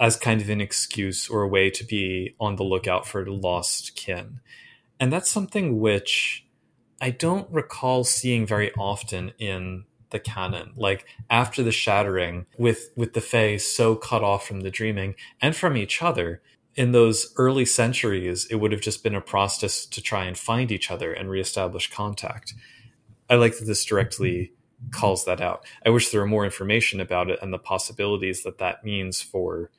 as 0.00 0.16
kind 0.16 0.40
of 0.40 0.48
an 0.48 0.60
excuse 0.60 1.28
or 1.28 1.42
a 1.42 1.48
way 1.48 1.70
to 1.70 1.84
be 1.84 2.36
on 2.38 2.56
the 2.56 2.62
lookout 2.62 3.06
for 3.06 3.26
lost 3.26 3.96
kin 3.96 4.40
and 5.00 5.12
that's 5.12 5.30
something 5.30 5.80
which 5.80 6.44
I 7.00 7.10
don't 7.10 7.50
recall 7.50 8.04
seeing 8.04 8.46
very 8.46 8.72
often 8.74 9.32
in 9.38 9.84
the 10.10 10.18
canon. 10.18 10.72
Like 10.76 11.06
after 11.30 11.62
the 11.62 11.72
shattering, 11.72 12.46
with 12.58 12.90
with 12.96 13.12
the 13.14 13.20
Fae 13.20 13.56
so 13.56 13.94
cut 13.96 14.22
off 14.22 14.46
from 14.46 14.60
the 14.60 14.70
dreaming 14.70 15.14
and 15.40 15.54
from 15.54 15.76
each 15.76 16.02
other, 16.02 16.42
in 16.74 16.92
those 16.92 17.34
early 17.36 17.64
centuries, 17.64 18.46
it 18.46 18.56
would 18.56 18.72
have 18.72 18.80
just 18.80 19.02
been 19.02 19.14
a 19.14 19.20
process 19.20 19.84
to 19.86 20.00
try 20.00 20.24
and 20.24 20.38
find 20.38 20.70
each 20.70 20.90
other 20.90 21.12
and 21.12 21.28
reestablish 21.28 21.90
contact. 21.90 22.54
I 23.28 23.34
like 23.34 23.58
that 23.58 23.64
this 23.64 23.84
directly 23.84 24.52
calls 24.92 25.24
that 25.24 25.40
out. 25.40 25.64
I 25.84 25.90
wish 25.90 26.10
there 26.10 26.20
were 26.20 26.26
more 26.26 26.44
information 26.44 27.00
about 27.00 27.30
it 27.30 27.40
and 27.42 27.52
the 27.52 27.58
possibilities 27.58 28.44
that 28.44 28.58
that 28.58 28.84
means 28.84 29.20
for 29.20 29.70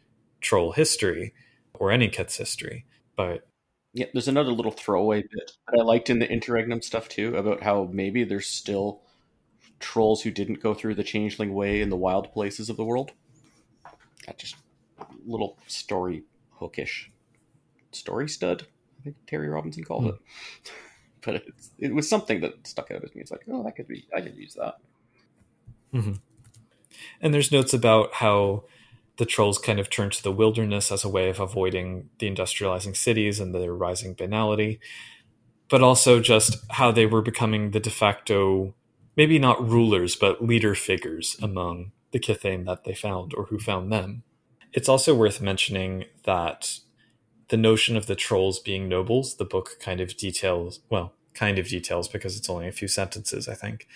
troll 0.41 0.73
history 0.73 1.33
or 1.73 1.91
any 1.91 2.09
Kith's 2.09 2.37
history. 2.37 2.85
But 3.15 3.47
yeah, 3.93 4.07
there's 4.13 4.27
another 4.27 4.51
little 4.51 4.71
throwaway 4.71 5.21
bit 5.21 5.51
that 5.67 5.79
I 5.79 5.83
liked 5.83 6.09
in 6.09 6.19
the 6.19 6.29
interregnum 6.29 6.81
stuff 6.81 7.07
too 7.07 7.35
about 7.35 7.63
how 7.63 7.89
maybe 7.91 8.23
there's 8.23 8.47
still 8.47 9.01
trolls 9.79 10.21
who 10.21 10.31
didn't 10.31 10.61
go 10.61 10.73
through 10.73 10.95
the 10.95 11.03
changeling 11.03 11.53
way 11.53 11.81
in 11.81 11.89
the 11.89 11.97
wild 11.97 12.31
places 12.33 12.69
of 12.69 12.77
the 12.77 12.83
world. 12.83 13.11
That 14.25 14.37
just 14.37 14.55
little 15.25 15.57
story 15.67 16.23
hookish 16.59 17.11
story 17.91 18.29
stud. 18.29 18.67
I 18.99 19.03
think 19.03 19.15
Terry 19.27 19.47
Robinson 19.47 19.83
called 19.83 20.05
mm. 20.05 20.09
it. 20.09 20.71
But 21.21 21.43
it 21.77 21.93
was 21.93 22.07
something 22.07 22.39
that 22.39 22.65
stuck 22.65 22.91
out 22.91 23.03
at 23.03 23.13
me. 23.13 23.21
It's 23.21 23.29
like, 23.29 23.43
oh, 23.51 23.61
that 23.63 23.75
could 23.75 23.89
be. 23.89 24.07
I 24.15 24.21
could 24.21 24.37
use 24.37 24.53
that. 24.53 24.75
Mm-hmm. 25.93 26.13
And 27.19 27.33
there's 27.33 27.51
notes 27.51 27.73
about 27.73 28.13
how 28.15 28.63
the 29.17 29.25
trolls 29.25 29.57
kind 29.57 29.81
of 29.81 29.89
turn 29.89 30.09
to 30.11 30.23
the 30.23 30.31
wilderness 30.31 30.93
as 30.93 31.03
a 31.03 31.09
way 31.09 31.29
of 31.29 31.41
avoiding 31.41 32.09
the 32.19 32.33
industrializing 32.33 32.95
cities 32.95 33.41
and 33.41 33.53
their 33.53 33.73
rising 33.73 34.13
banality, 34.13 34.79
but 35.67 35.83
also 35.83 36.21
just 36.21 36.55
how 36.69 36.89
they 36.89 37.05
were 37.05 37.21
becoming 37.21 37.71
the 37.71 37.81
de 37.81 37.89
facto, 37.89 38.73
maybe 39.19 39.37
not 39.37 39.61
rulers, 39.61 40.15
but 40.15 40.41
leader 40.41 40.73
figures 40.73 41.35
among 41.41 41.91
the 42.11 42.19
Kithain 42.19 42.63
that 42.65 42.85
they 42.85 42.93
found 42.93 43.33
or 43.33 43.47
who 43.47 43.59
found 43.59 43.91
them. 43.91 44.23
It's 44.71 44.87
also 44.87 45.13
worth 45.13 45.41
mentioning 45.41 46.05
that 46.23 46.79
the 47.49 47.57
notion 47.57 47.97
of 47.97 48.05
the 48.05 48.15
trolls 48.15 48.59
being 48.59 48.87
nobles, 48.87 49.35
the 49.35 49.43
book 49.43 49.71
kind 49.81 49.99
of 49.99 50.15
details, 50.15 50.79
well, 50.89 51.11
kind 51.33 51.59
of 51.59 51.67
details 51.67 52.07
because 52.07 52.37
it's 52.37 52.49
only 52.49 52.69
a 52.69 52.71
few 52.71 52.87
sentences, 52.87 53.49
I 53.49 53.55
think, 53.55 53.89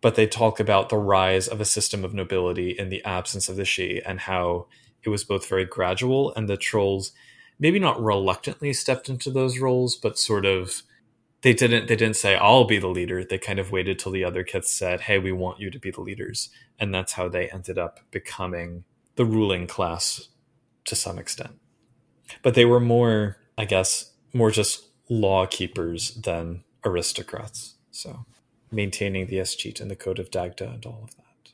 but 0.00 0.14
they 0.14 0.26
talk 0.26 0.58
about 0.58 0.88
the 0.88 0.96
rise 0.96 1.46
of 1.46 1.60
a 1.60 1.66
system 1.66 2.02
of 2.02 2.14
nobility 2.14 2.70
in 2.70 2.88
the 2.88 3.04
absence 3.04 3.50
of 3.50 3.56
the 3.56 3.64
Sidhe 3.64 4.00
and 4.06 4.20
how 4.20 4.66
it 5.02 5.10
was 5.10 5.24
both 5.24 5.46
very 5.46 5.66
gradual 5.66 6.32
and 6.36 6.48
the 6.48 6.56
trolls 6.56 7.12
maybe 7.58 7.78
not 7.78 8.02
reluctantly 8.02 8.72
stepped 8.72 9.10
into 9.10 9.30
those 9.30 9.58
roles, 9.58 9.94
but 9.94 10.18
sort 10.18 10.46
of 10.46 10.84
they 11.42 11.52
didn't 11.52 11.88
they 11.88 11.96
didn't 11.96 12.16
say 12.16 12.36
I'll 12.36 12.64
be 12.64 12.78
the 12.78 12.88
leader. 12.88 13.24
They 13.24 13.38
kind 13.38 13.58
of 13.58 13.72
waited 13.72 13.98
till 13.98 14.12
the 14.12 14.24
other 14.24 14.44
kids 14.44 14.70
said, 14.70 15.02
"Hey, 15.02 15.18
we 15.18 15.32
want 15.32 15.60
you 15.60 15.70
to 15.70 15.78
be 15.78 15.90
the 15.90 16.00
leaders," 16.00 16.50
and 16.78 16.94
that's 16.94 17.12
how 17.12 17.28
they 17.28 17.50
ended 17.50 17.78
up 17.78 18.00
becoming 18.10 18.84
the 19.16 19.24
ruling 19.24 19.66
class 19.66 20.28
to 20.84 20.94
some 20.94 21.18
extent. 21.18 21.58
But 22.42 22.54
they 22.54 22.64
were 22.64 22.80
more, 22.80 23.36
I 23.58 23.64
guess, 23.64 24.12
more 24.32 24.50
just 24.50 24.86
law 25.08 25.46
keepers 25.46 26.14
than 26.14 26.64
aristocrats. 26.84 27.74
So 27.90 28.24
maintaining 28.70 29.26
the 29.26 29.38
escheat 29.38 29.80
and 29.80 29.90
the 29.90 29.96
code 29.96 30.18
of 30.18 30.30
Dagda 30.30 30.68
and 30.68 30.86
all 30.86 31.00
of 31.04 31.16
that. 31.16 31.52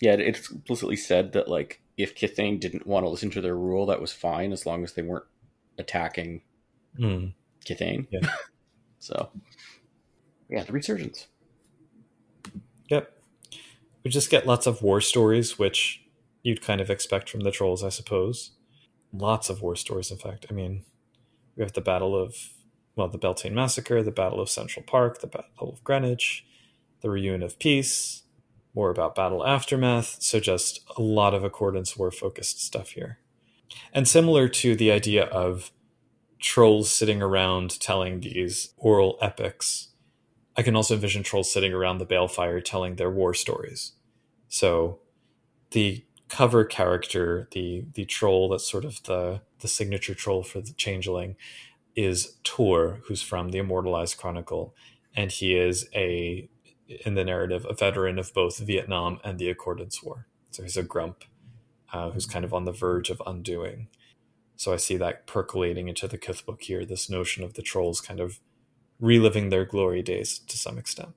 Yeah, 0.00 0.12
it 0.12 0.20
explicitly 0.20 0.96
said 0.96 1.32
that 1.32 1.48
like 1.48 1.82
if 1.96 2.14
Kithain 2.14 2.60
didn't 2.60 2.86
want 2.86 3.04
to 3.04 3.10
listen 3.10 3.30
to 3.30 3.40
their 3.40 3.56
rule, 3.56 3.86
that 3.86 4.00
was 4.00 4.12
fine 4.12 4.52
as 4.52 4.64
long 4.64 4.84
as 4.84 4.92
they 4.92 5.02
weren't 5.02 5.26
attacking 5.76 6.42
mm. 6.98 7.34
Kithain. 7.66 8.06
Yeah. 8.10 8.20
so 8.98 9.30
yeah, 10.48 10.64
the 10.64 10.72
resurgence. 10.72 11.26
Yep. 12.88 13.12
We 14.04 14.10
just 14.10 14.30
get 14.30 14.46
lots 14.46 14.66
of 14.66 14.82
war 14.82 15.00
stories, 15.00 15.58
which 15.58 16.02
you'd 16.42 16.62
kind 16.62 16.80
of 16.80 16.90
expect 16.90 17.28
from 17.28 17.40
the 17.40 17.50
trolls, 17.50 17.84
I 17.84 17.90
suppose. 17.90 18.52
Lots 19.12 19.50
of 19.50 19.60
war 19.60 19.76
stories, 19.76 20.10
in 20.10 20.18
fact. 20.18 20.46
I 20.50 20.54
mean, 20.54 20.84
we 21.56 21.62
have 21.62 21.72
the 21.72 21.80
Battle 21.80 22.16
of 22.16 22.34
well, 22.96 23.08
the 23.08 23.18
Beltane 23.18 23.54
Massacre, 23.54 24.02
the 24.02 24.10
Battle 24.10 24.40
of 24.40 24.50
Central 24.50 24.84
Park, 24.84 25.20
the 25.20 25.28
Battle 25.28 25.72
of 25.72 25.84
Greenwich, 25.84 26.44
the 27.00 27.08
Reunion 27.08 27.44
of 27.44 27.58
Peace, 27.60 28.24
more 28.74 28.90
about 28.90 29.14
battle 29.14 29.46
aftermath. 29.46 30.16
So, 30.20 30.40
just 30.40 30.80
a 30.96 31.02
lot 31.02 31.32
of 31.32 31.44
Accordance 31.44 31.96
War 31.96 32.10
focused 32.10 32.60
stuff 32.60 32.90
here. 32.90 33.18
And 33.92 34.08
similar 34.08 34.48
to 34.48 34.74
the 34.74 34.90
idea 34.90 35.26
of 35.26 35.70
trolls 36.38 36.90
sitting 36.90 37.22
around 37.22 37.80
telling 37.80 38.20
these 38.20 38.74
oral 38.76 39.18
epics, 39.20 39.88
I 40.56 40.62
can 40.62 40.76
also 40.76 40.94
envision 40.94 41.22
trolls 41.22 41.52
sitting 41.52 41.72
around 41.72 41.98
the 41.98 42.06
balefire 42.06 42.64
telling 42.64 42.96
their 42.96 43.10
war 43.10 43.34
stories. 43.34 43.92
So, 44.48 45.00
the 45.70 46.04
cover 46.28 46.64
character, 46.64 47.48
the 47.52 47.84
the 47.94 48.04
troll 48.04 48.48
that's 48.48 48.70
sort 48.70 48.84
of 48.84 49.02
the 49.04 49.42
the 49.60 49.68
signature 49.68 50.14
troll 50.14 50.42
for 50.42 50.60
the 50.60 50.72
changeling, 50.72 51.36
is 51.94 52.36
Tor, 52.44 53.00
who's 53.04 53.22
from 53.22 53.50
the 53.50 53.58
Immortal 53.58 53.94
Eyes 53.94 54.14
Chronicle, 54.14 54.74
and 55.16 55.30
he 55.30 55.56
is 55.56 55.88
a 55.94 56.48
in 56.88 57.14
the 57.14 57.24
narrative 57.24 57.66
a 57.68 57.74
veteran 57.74 58.18
of 58.18 58.32
both 58.32 58.58
Vietnam 58.58 59.20
and 59.24 59.38
the 59.38 59.50
Accordance 59.50 60.02
War. 60.02 60.26
So 60.50 60.62
he's 60.62 60.76
a 60.76 60.82
grump 60.82 61.24
uh, 61.92 62.10
who's 62.10 62.26
kind 62.26 62.44
of 62.44 62.54
on 62.54 62.64
the 62.64 62.72
verge 62.72 63.10
of 63.10 63.22
undoing. 63.26 63.88
So 64.58 64.74
I 64.74 64.76
see 64.76 64.98
that 64.98 65.26
percolating 65.26 65.88
into 65.88 66.06
the 66.06 66.18
Kith 66.18 66.44
book 66.44 66.60
here. 66.62 66.84
This 66.84 67.08
notion 67.08 67.42
of 67.42 67.54
the 67.54 67.62
trolls 67.62 68.02
kind 68.02 68.20
of 68.20 68.40
reliving 69.00 69.48
their 69.48 69.64
glory 69.64 70.02
days 70.02 70.38
to 70.40 70.58
some 70.58 70.76
extent. 70.76 71.14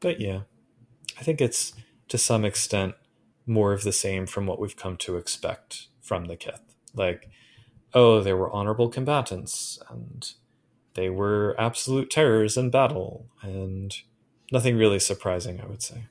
But 0.00 0.20
yeah, 0.20 0.40
I 1.16 1.22
think 1.22 1.40
it's 1.40 1.72
to 2.08 2.18
some 2.18 2.44
extent 2.44 2.96
more 3.46 3.72
of 3.72 3.84
the 3.84 3.92
same 3.92 4.26
from 4.26 4.46
what 4.46 4.58
we've 4.58 4.76
come 4.76 4.96
to 4.96 5.16
expect 5.16 5.86
from 6.00 6.24
the 6.24 6.36
Kith. 6.36 6.74
Like 6.92 7.30
oh, 7.94 8.20
they 8.20 8.32
were 8.32 8.50
honorable 8.50 8.88
combatants 8.88 9.78
and 9.88 10.32
they 10.94 11.10
were 11.10 11.54
absolute 11.58 12.10
terrors 12.10 12.56
in 12.56 12.70
battle, 12.70 13.26
and 13.42 13.94
nothing 14.50 14.78
really 14.78 14.98
surprising, 14.98 15.60
I 15.60 15.66
would 15.66 15.82
say. 15.82 16.06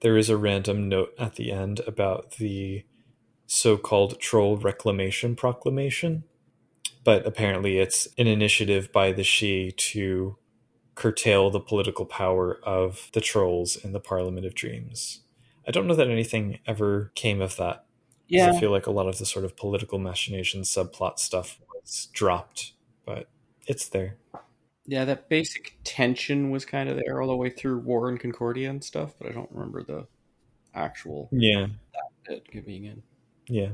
There 0.00 0.18
is 0.18 0.28
a 0.28 0.36
random 0.36 0.88
note 0.88 1.14
at 1.18 1.36
the 1.36 1.50
end 1.50 1.80
about 1.86 2.32
the 2.32 2.84
so 3.46 3.76
called 3.76 4.18
Troll 4.20 4.56
Reclamation 4.56 5.36
Proclamation, 5.36 6.24
but 7.04 7.26
apparently 7.26 7.78
it's 7.78 8.08
an 8.18 8.26
initiative 8.26 8.92
by 8.92 9.12
the 9.12 9.22
Sidhe 9.22 9.76
to 9.76 10.36
curtail 10.94 11.50
the 11.50 11.60
political 11.60 12.04
power 12.04 12.58
of 12.62 13.10
the 13.12 13.20
trolls 13.20 13.76
in 13.76 13.92
the 13.92 14.00
Parliament 14.00 14.46
of 14.46 14.54
Dreams. 14.54 15.20
I 15.66 15.70
don't 15.70 15.86
know 15.86 15.94
that 15.94 16.10
anything 16.10 16.58
ever 16.66 17.12
came 17.14 17.40
of 17.40 17.56
that 17.56 17.86
yeah. 18.32 18.50
I 18.50 18.58
feel 18.58 18.70
like 18.70 18.86
a 18.86 18.90
lot 18.90 19.08
of 19.08 19.18
the 19.18 19.26
sort 19.26 19.44
of 19.44 19.56
political 19.56 19.98
machinations, 19.98 20.70
subplot 20.70 21.18
stuff 21.18 21.58
was 21.74 22.08
dropped, 22.14 22.72
but 23.04 23.28
it's 23.66 23.88
there. 23.88 24.16
Yeah, 24.86 25.04
that 25.04 25.28
basic 25.28 25.76
tension 25.84 26.50
was 26.50 26.64
kind 26.64 26.88
of 26.88 26.96
there 26.96 27.20
all 27.20 27.28
the 27.28 27.36
way 27.36 27.50
through 27.50 27.80
War 27.80 28.08
in 28.08 28.16
Concordia 28.16 28.70
and 28.70 28.82
stuff, 28.82 29.12
but 29.18 29.28
I 29.28 29.32
don't 29.32 29.50
remember 29.52 29.82
the 29.82 30.06
actual 30.74 31.28
yeah 31.30 31.66
bit 32.26 32.64
being 32.64 32.86
in. 32.86 33.02
Yeah, 33.48 33.70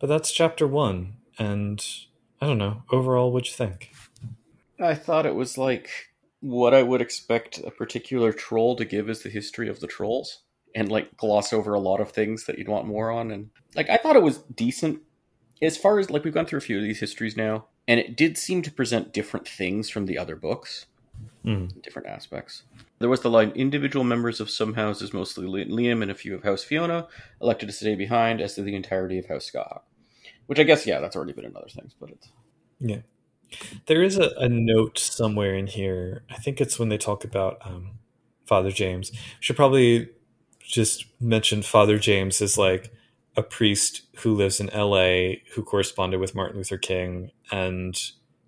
but 0.00 0.08
that's 0.08 0.32
chapter 0.32 0.66
one, 0.66 1.14
and 1.38 1.84
I 2.40 2.46
don't 2.46 2.58
know. 2.58 2.82
Overall, 2.90 3.32
what'd 3.32 3.48
you 3.48 3.54
think? 3.54 3.90
I 4.80 4.94
thought 4.94 5.26
it 5.26 5.34
was 5.34 5.56
like 5.56 5.88
what 6.40 6.74
I 6.74 6.82
would 6.82 7.00
expect 7.00 7.58
a 7.58 7.70
particular 7.70 8.32
troll 8.32 8.76
to 8.76 8.84
give 8.84 9.08
as 9.08 9.22
the 9.22 9.30
history 9.30 9.68
of 9.68 9.80
the 9.80 9.86
trolls 9.86 10.42
and 10.74 10.90
like 10.90 11.16
gloss 11.16 11.52
over 11.52 11.72
a 11.72 11.80
lot 11.80 12.00
of 12.00 12.10
things 12.10 12.44
that 12.44 12.58
you'd 12.58 12.68
want 12.68 12.86
more 12.86 13.10
on. 13.10 13.30
And 13.30 13.50
like 13.74 13.88
I 13.88 13.96
thought 13.96 14.16
it 14.16 14.22
was 14.22 14.38
decent 14.38 15.00
as 15.62 15.76
far 15.76 15.98
as 15.98 16.10
like 16.10 16.24
we've 16.24 16.34
gone 16.34 16.46
through 16.46 16.58
a 16.58 16.62
few 16.62 16.76
of 16.76 16.82
these 16.82 17.00
histories 17.00 17.36
now, 17.36 17.66
and 17.86 18.00
it 18.00 18.16
did 18.16 18.36
seem 18.36 18.62
to 18.62 18.72
present 18.72 19.12
different 19.12 19.48
things 19.48 19.88
from 19.88 20.06
the 20.06 20.18
other 20.18 20.36
books, 20.36 20.86
mm. 21.44 21.82
different 21.82 22.08
aspects. 22.08 22.62
There 22.98 23.08
was 23.08 23.20
the 23.20 23.30
line: 23.30 23.52
individual 23.54 24.04
members 24.04 24.40
of 24.40 24.50
some 24.50 24.74
houses, 24.74 25.12
mostly 25.12 25.46
Liam 25.46 26.02
and 26.02 26.10
a 26.10 26.14
few 26.14 26.34
of 26.34 26.42
House 26.42 26.64
Fiona, 26.64 27.08
elected 27.40 27.68
to 27.68 27.74
stay 27.74 27.94
behind, 27.94 28.40
as 28.40 28.54
did 28.54 28.64
the 28.64 28.76
entirety 28.76 29.18
of 29.18 29.26
House 29.26 29.50
Scathach. 29.50 29.82
Which 30.46 30.58
I 30.58 30.64
guess, 30.64 30.86
yeah, 30.86 31.00
that's 31.00 31.16
already 31.16 31.32
been 31.32 31.46
in 31.46 31.56
other 31.56 31.68
things, 31.68 31.94
but 31.98 32.10
it's 32.10 32.28
yeah. 32.80 33.00
There 33.86 34.02
is 34.02 34.18
a, 34.18 34.30
a 34.36 34.48
note 34.48 34.98
somewhere 34.98 35.54
in 35.54 35.68
here. 35.68 36.24
I 36.30 36.36
think 36.36 36.60
it's 36.60 36.78
when 36.78 36.88
they 36.88 36.98
talk 36.98 37.24
about 37.24 37.58
um, 37.64 37.98
Father 38.46 38.70
James. 38.70 39.12
should 39.40 39.56
probably 39.56 40.08
just 40.60 41.06
mention 41.20 41.62
Father 41.62 41.98
James 41.98 42.40
as 42.40 42.58
like 42.58 42.90
a 43.36 43.42
priest 43.42 44.02
who 44.18 44.34
lives 44.34 44.60
in 44.60 44.70
LA 44.74 45.40
who 45.54 45.62
corresponded 45.62 46.20
with 46.20 46.34
Martin 46.34 46.56
Luther 46.56 46.78
King 46.78 47.30
and 47.50 48.00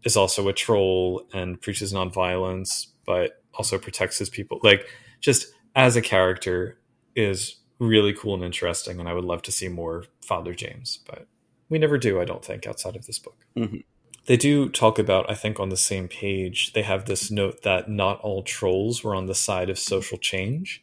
is 0.07 0.17
also 0.17 0.49
a 0.49 0.53
troll 0.53 1.27
and 1.35 1.61
preaches 1.61 1.93
nonviolence, 1.93 2.87
but 3.05 3.43
also 3.53 3.77
protects 3.77 4.19
his 4.19 4.31
people. 4.31 4.61
Like, 4.63 4.87
just 5.21 5.49
as 5.75 5.97
a 5.97 6.01
character, 6.01 6.79
is 7.17 7.57
really 7.79 8.13
cool 8.13 8.35
and 8.35 8.45
interesting. 8.45 9.01
And 9.01 9.09
I 9.09 9.15
would 9.15 9.25
love 9.25 9.43
to 9.43 9.53
see 9.53 9.69
more 9.69 10.05
Father 10.25 10.55
James, 10.55 11.01
but 11.07 11.27
we 11.69 11.79
never 11.79 11.99
do, 11.99 12.21
I 12.21 12.25
don't 12.25 12.45
think, 12.45 12.67
outside 12.67 12.95
of 12.95 13.07
this 13.07 13.19
book. 13.19 13.45
Mm-hmm. 13.57 13.79
They 14.27 14.37
do 14.37 14.69
talk 14.69 14.99
about, 14.99 15.31
I 15.31 15.35
think, 15.35 15.59
on 15.59 15.71
the 15.71 15.77
same 15.77 16.09
page, 16.09 16.73
they 16.73 16.83
have 16.83 17.07
this 17.07 17.31
note 17.31 17.63
that 17.63 17.89
not 17.89 18.21
all 18.21 18.43
trolls 18.43 19.03
were 19.03 19.15
on 19.15 19.27
the 19.27 19.35
side 19.35 19.71
of 19.71 19.79
social 19.79 20.19
change. 20.19 20.83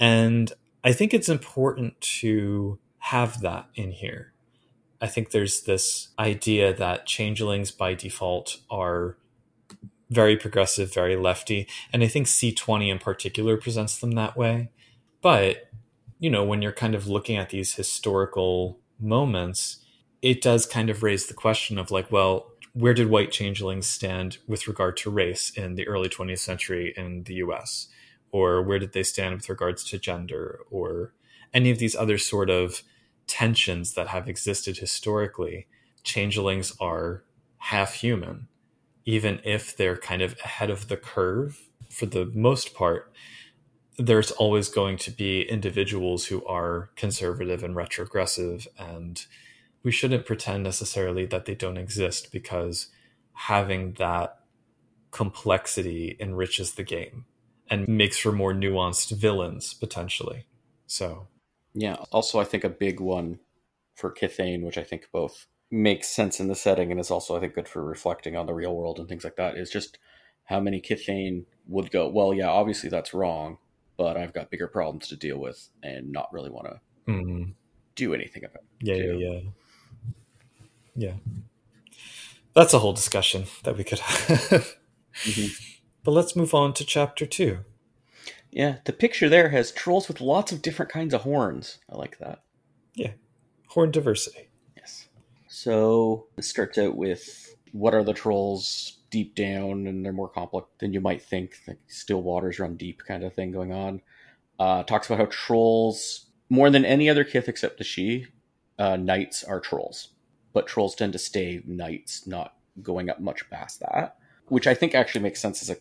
And 0.00 0.52
I 0.82 0.92
think 0.92 1.14
it's 1.14 1.28
important 1.28 2.00
to 2.22 2.78
have 2.98 3.40
that 3.40 3.68
in 3.74 3.92
here. 3.92 4.31
I 5.02 5.08
think 5.08 5.30
there's 5.30 5.62
this 5.62 6.08
idea 6.18 6.72
that 6.72 7.06
changelings 7.06 7.70
by 7.70 7.94
default 7.94 8.58
are 8.70 9.18
very 10.10 10.36
progressive, 10.36 10.94
very 10.94 11.16
lefty. 11.16 11.66
And 11.92 12.02
I 12.02 12.06
think 12.06 12.26
C20 12.26 12.88
in 12.88 12.98
particular 12.98 13.56
presents 13.56 13.98
them 13.98 14.12
that 14.12 14.36
way. 14.36 14.70
But, 15.20 15.70
you 16.18 16.30
know, 16.30 16.44
when 16.44 16.62
you're 16.62 16.72
kind 16.72 16.94
of 16.94 17.08
looking 17.08 17.36
at 17.36 17.50
these 17.50 17.74
historical 17.74 18.78
moments, 19.00 19.78
it 20.22 20.40
does 20.40 20.66
kind 20.66 20.88
of 20.88 21.02
raise 21.02 21.26
the 21.26 21.34
question 21.34 21.78
of 21.78 21.90
like, 21.90 22.10
well, 22.12 22.52
where 22.72 22.94
did 22.94 23.10
white 23.10 23.32
changelings 23.32 23.86
stand 23.86 24.38
with 24.46 24.68
regard 24.68 24.96
to 24.98 25.10
race 25.10 25.50
in 25.50 25.74
the 25.74 25.86
early 25.86 26.08
20th 26.08 26.38
century 26.38 26.94
in 26.96 27.24
the 27.24 27.34
US? 27.34 27.88
or 28.32 28.62
where 28.62 28.78
did 28.78 28.92
they 28.92 29.02
stand 29.02 29.34
with 29.34 29.48
regards 29.48 29.84
to 29.84 29.98
gender 29.98 30.60
or 30.70 31.12
any 31.54 31.70
of 31.70 31.78
these 31.78 31.94
other 31.94 32.18
sort 32.18 32.50
of 32.50 32.82
tensions 33.32 33.94
that 33.94 34.08
have 34.08 34.28
existed 34.28 34.76
historically 34.76 35.66
changelings 36.04 36.76
are 36.78 37.24
half 37.56 37.94
human 37.94 38.46
even 39.06 39.40
if 39.42 39.74
they're 39.74 39.96
kind 39.96 40.20
of 40.20 40.36
ahead 40.44 40.68
of 40.68 40.88
the 40.88 40.98
curve 40.98 41.70
for 41.88 42.04
the 42.04 42.26
most 42.34 42.74
part 42.74 43.10
there's 43.96 44.32
always 44.32 44.68
going 44.68 44.98
to 44.98 45.10
be 45.10 45.48
individuals 45.48 46.26
who 46.26 46.44
are 46.44 46.90
conservative 46.94 47.62
and 47.62 47.74
retrogressive 47.74 48.68
and 48.78 49.24
we 49.82 49.90
shouldn't 49.90 50.26
pretend 50.26 50.62
necessarily 50.62 51.24
that 51.24 51.46
they 51.46 51.54
don't 51.54 51.78
exist 51.78 52.32
because 52.32 52.88
having 53.32 53.94
that 53.94 54.40
complexity 55.10 56.16
enriches 56.20 56.74
the 56.74 56.82
game 56.82 57.24
and 57.70 57.88
makes 57.88 58.18
for 58.18 58.32
more 58.32 58.52
nuanced 58.52 59.10
villains 59.12 59.72
potentially. 59.72 60.44
So, 60.86 61.28
yeah. 61.74 61.96
Also, 62.10 62.38
I 62.40 62.44
think 62.44 62.64
a 62.64 62.68
big 62.68 63.00
one 63.00 63.38
for 63.94 64.12
Kithain, 64.12 64.62
which 64.62 64.78
I 64.78 64.84
think 64.84 65.08
both 65.12 65.46
makes 65.70 66.08
sense 66.08 66.38
in 66.40 66.48
the 66.48 66.54
setting 66.54 66.90
and 66.90 67.00
is 67.00 67.10
also 67.10 67.36
I 67.36 67.40
think 67.40 67.54
good 67.54 67.68
for 67.68 67.82
reflecting 67.84 68.36
on 68.36 68.46
the 68.46 68.52
real 68.54 68.74
world 68.76 68.98
and 68.98 69.08
things 69.08 69.24
like 69.24 69.36
that, 69.36 69.56
is 69.56 69.70
just 69.70 69.98
how 70.44 70.60
many 70.60 70.80
Kithain 70.80 71.44
would 71.68 71.90
go, 71.90 72.08
well, 72.08 72.34
yeah, 72.34 72.48
obviously 72.48 72.90
that's 72.90 73.14
wrong, 73.14 73.58
but 73.96 74.16
I've 74.16 74.32
got 74.34 74.50
bigger 74.50 74.66
problems 74.68 75.08
to 75.08 75.16
deal 75.16 75.38
with 75.38 75.68
and 75.82 76.10
not 76.12 76.32
really 76.32 76.50
want 76.50 76.66
to 76.68 76.80
Mm. 77.12 77.54
do 77.96 78.14
anything 78.14 78.44
about 78.44 78.62
it. 78.80 78.86
Yeah, 78.86 78.94
too. 78.96 79.18
yeah, 79.18 79.30
yeah. 79.30 79.40
Yeah. 80.94 81.14
That's 82.54 82.74
a 82.74 82.78
whole 82.80 82.92
discussion 82.92 83.44
that 83.64 83.76
we 83.78 83.84
could 83.84 83.98
have. 84.00 84.76
But 86.04 86.10
let's 86.10 86.36
move 86.36 86.54
on 86.54 86.74
to 86.74 86.84
chapter 86.84 87.24
two. 87.26 87.60
Yeah, 88.52 88.76
the 88.84 88.92
picture 88.92 89.30
there 89.30 89.48
has 89.48 89.72
trolls 89.72 90.08
with 90.08 90.20
lots 90.20 90.52
of 90.52 90.60
different 90.60 90.92
kinds 90.92 91.14
of 91.14 91.22
horns. 91.22 91.78
I 91.90 91.96
like 91.96 92.18
that. 92.18 92.42
Yeah, 92.94 93.12
horn 93.68 93.90
diversity. 93.90 94.50
Yes. 94.76 95.08
So 95.48 96.26
it 96.36 96.44
starts 96.44 96.76
out 96.76 96.94
with 96.94 97.56
what 97.72 97.94
are 97.94 98.04
the 98.04 98.12
trolls 98.12 98.98
deep 99.10 99.34
down, 99.34 99.86
and 99.86 100.04
they're 100.04 100.12
more 100.12 100.28
complex 100.28 100.68
than 100.78 100.92
you 100.92 101.00
might 101.00 101.22
think. 101.22 101.56
Like 101.66 101.78
still 101.86 102.22
waters 102.22 102.58
run 102.58 102.76
deep 102.76 103.02
kind 103.06 103.24
of 103.24 103.32
thing 103.32 103.52
going 103.52 103.72
on. 103.72 104.02
Uh, 104.58 104.82
talks 104.82 105.06
about 105.06 105.18
how 105.18 105.26
trolls, 105.30 106.26
more 106.50 106.68
than 106.70 106.84
any 106.84 107.08
other 107.08 107.24
kith 107.24 107.48
except 107.48 107.78
the 107.78 107.84
Sidhe, 107.84 108.26
uh, 108.78 108.96
knights 108.96 109.42
are 109.44 109.60
trolls, 109.60 110.08
but 110.52 110.66
trolls 110.66 110.94
tend 110.94 111.14
to 111.14 111.18
stay 111.18 111.62
knights, 111.66 112.26
not 112.26 112.54
going 112.82 113.08
up 113.08 113.20
much 113.20 113.48
past 113.48 113.80
that. 113.80 114.16
Which 114.48 114.66
I 114.66 114.74
think 114.74 114.94
actually 114.94 115.22
makes 115.22 115.40
sense 115.40 115.62
as 115.62 115.70
a. 115.70 115.76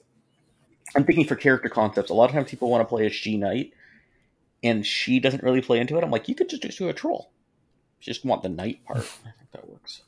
I'm 0.96 1.04
thinking 1.04 1.26
for 1.26 1.36
character 1.36 1.70
concepts. 1.70 2.10
A 2.10 2.14
lot 2.14 2.30
of 2.30 2.36
times 2.36 2.50
people 2.50 2.70
want 2.70 2.82
to 2.82 2.86
play 2.90 3.06
a 3.06 3.10
Sidhe 3.10 3.40
knight, 3.40 3.74
and 4.64 4.86
she 4.86 5.20
doesn't 5.20 5.44
really 5.44 5.62
play 5.62 5.80
into 5.80 5.98
it. 5.98 6.04
I'm 6.04 6.12
like, 6.12 6.28
you 6.28 6.36
could 6.36 6.50
just 6.50 6.78
do 6.78 6.90
a 6.90 6.94
troll. 6.94 7.32
Just 8.00 8.26
want 8.26 8.44
the 8.44 8.50
knight 8.50 8.84
part. 8.86 8.98
I 9.26 9.32
think 9.38 9.52
that 9.52 9.70
works. 9.70 10.02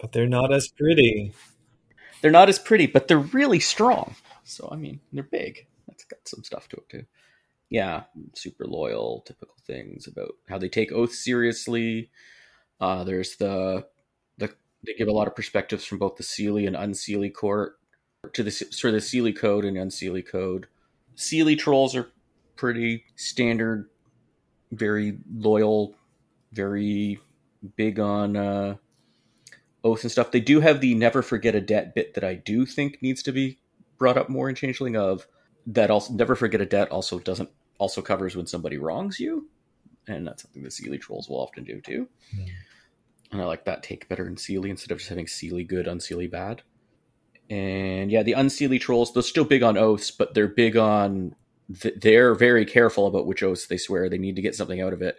But 0.00 0.12
they're 0.12 0.26
not 0.26 0.52
as 0.52 0.68
pretty. 0.68 1.32
They're 2.20 2.30
not 2.30 2.48
as 2.48 2.58
pretty, 2.58 2.86
but 2.86 3.08
they're 3.08 3.18
really 3.18 3.60
strong. 3.60 4.16
So 4.44 4.68
I 4.72 4.76
mean, 4.76 5.00
they're 5.12 5.22
big. 5.22 5.66
That's 5.86 6.04
got 6.04 6.26
some 6.26 6.42
stuff 6.42 6.68
to 6.70 6.76
it 6.76 6.88
too. 6.88 7.04
Yeah, 7.70 8.04
super 8.34 8.64
loyal, 8.64 9.22
typical 9.26 9.56
things 9.66 10.06
about 10.06 10.32
how 10.48 10.58
they 10.58 10.68
take 10.68 10.90
oaths 10.90 11.22
seriously. 11.22 12.10
Uh, 12.80 13.04
there's 13.04 13.36
the 13.36 13.86
the 14.38 14.54
they 14.86 14.94
give 14.94 15.08
a 15.08 15.12
lot 15.12 15.26
of 15.26 15.36
perspectives 15.36 15.84
from 15.84 15.98
both 15.98 16.16
the 16.16 16.22
Seelie 16.22 16.66
and 16.66 16.76
Unseelie 16.76 17.34
court 17.34 17.78
to 18.32 18.42
the 18.42 18.50
sort 18.50 18.94
of 18.94 19.00
the 19.00 19.06
Seelie 19.06 19.36
code 19.36 19.64
and 19.64 19.76
Unseelie 19.76 20.26
code. 20.26 20.66
Seelie 21.16 21.58
trolls 21.58 21.94
are 21.94 22.10
pretty 22.56 23.04
standard, 23.16 23.88
very 24.72 25.18
loyal, 25.32 25.94
very 26.52 27.20
big 27.76 28.00
on 28.00 28.36
uh, 28.36 28.76
oaths 29.84 30.02
and 30.02 30.10
stuff. 30.10 30.32
They 30.32 30.40
do 30.40 30.60
have 30.60 30.80
the 30.80 30.94
never 30.94 31.22
forget 31.22 31.54
a 31.54 31.60
debt 31.60 31.94
bit 31.94 32.14
that 32.14 32.24
I 32.24 32.34
do 32.34 32.66
think 32.66 32.98
needs 33.02 33.22
to 33.24 33.32
be 33.32 33.58
brought 33.98 34.16
up 34.16 34.28
more 34.28 34.48
in 34.48 34.54
Changeling 34.54 34.96
of 34.96 35.26
that 35.66 35.90
also 35.90 36.14
never 36.14 36.34
forget 36.34 36.60
a 36.60 36.66
debt 36.66 36.90
also 36.90 37.18
doesn't 37.18 37.50
also 37.78 38.02
covers 38.02 38.34
when 38.34 38.46
somebody 38.46 38.78
wrongs 38.78 39.20
you. 39.20 39.48
And 40.06 40.26
that's 40.26 40.42
something 40.42 40.62
the 40.62 40.70
Seelie 40.70 41.00
trolls 41.00 41.28
will 41.28 41.40
often 41.40 41.64
do 41.64 41.80
too. 41.80 42.08
Hmm. 42.34 42.44
And 43.30 43.42
I 43.42 43.44
like 43.44 43.66
that 43.66 43.82
take 43.82 44.08
better 44.08 44.26
in 44.26 44.36
Seelie 44.36 44.70
instead 44.70 44.90
of 44.90 44.98
just 44.98 45.10
having 45.10 45.26
Seelie 45.26 45.66
good, 45.66 45.86
Unseelie 45.86 46.30
bad. 46.30 46.62
And 47.50 48.10
yeah, 48.10 48.22
the 48.22 48.32
Unseelie 48.32 48.80
trolls, 48.80 49.12
they're 49.12 49.22
still 49.22 49.44
big 49.44 49.62
on 49.62 49.78
oaths, 49.78 50.10
but 50.10 50.34
they're 50.34 50.48
big 50.48 50.76
on 50.76 51.34
th- 51.80 51.94
they're 52.00 52.34
very 52.34 52.64
careful 52.64 53.06
about 53.06 53.26
which 53.26 53.42
oaths 53.42 53.66
they 53.66 53.78
swear. 53.78 54.08
They 54.08 54.18
need 54.18 54.36
to 54.36 54.42
get 54.42 54.54
something 54.54 54.80
out 54.80 54.92
of 54.92 55.02
it. 55.02 55.18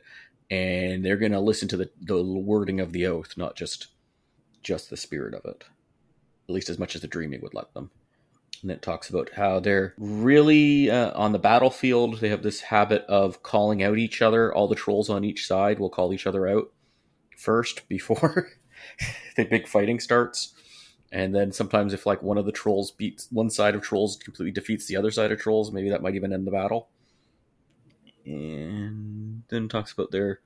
And 0.51 1.05
they're 1.05 1.17
gonna 1.17 1.41
listen 1.41 1.67
to 1.69 1.77
the, 1.77 1.89
the 2.01 2.21
wording 2.21 2.79
of 2.79 2.91
the 2.91 3.05
oath, 3.07 3.37
not 3.37 3.55
just 3.55 3.87
just 4.61 4.89
the 4.89 4.97
spirit 4.97 5.33
of 5.33 5.45
it. 5.45 5.63
At 6.47 6.53
least 6.53 6.69
as 6.69 6.79
much 6.79 6.95
as 6.95 7.01
the 7.01 7.07
dreaming 7.07 7.41
would 7.41 7.53
let 7.53 7.73
them. 7.73 7.91
And 8.61 8.71
it 8.71 8.81
talks 8.81 9.09
about 9.09 9.31
how 9.35 9.59
they're 9.59 9.93
really 9.97 10.89
uh, 10.89 11.17
on 11.17 11.31
the 11.31 11.39
battlefield. 11.39 12.19
They 12.19 12.29
have 12.29 12.43
this 12.43 12.61
habit 12.61 13.03
of 13.03 13.41
calling 13.41 13.81
out 13.81 13.97
each 13.97 14.21
other. 14.21 14.53
All 14.53 14.67
the 14.67 14.75
trolls 14.75 15.09
on 15.09 15.23
each 15.23 15.47
side 15.47 15.79
will 15.79 15.89
call 15.89 16.13
each 16.13 16.27
other 16.27 16.47
out 16.47 16.71
first 17.37 17.87
before 17.87 18.49
the 19.37 19.45
big 19.45 19.67
fighting 19.67 19.99
starts. 19.99 20.53
And 21.11 21.33
then 21.33 21.51
sometimes, 21.51 21.93
if 21.93 22.05
like 22.05 22.21
one 22.21 22.37
of 22.37 22.45
the 22.45 22.51
trolls 22.51 22.91
beats 22.91 23.27
one 23.31 23.49
side 23.49 23.75
of 23.75 23.81
trolls, 23.81 24.15
completely 24.15 24.51
defeats 24.51 24.85
the 24.85 24.95
other 24.95 25.11
side 25.11 25.31
of 25.31 25.39
trolls, 25.39 25.71
maybe 25.71 25.89
that 25.89 26.03
might 26.03 26.15
even 26.15 26.31
end 26.31 26.45
the 26.45 26.51
battle. 26.51 26.89
And 28.25 29.43
then 29.49 29.69
talks 29.69 29.91
about 29.91 30.11
their 30.11 30.39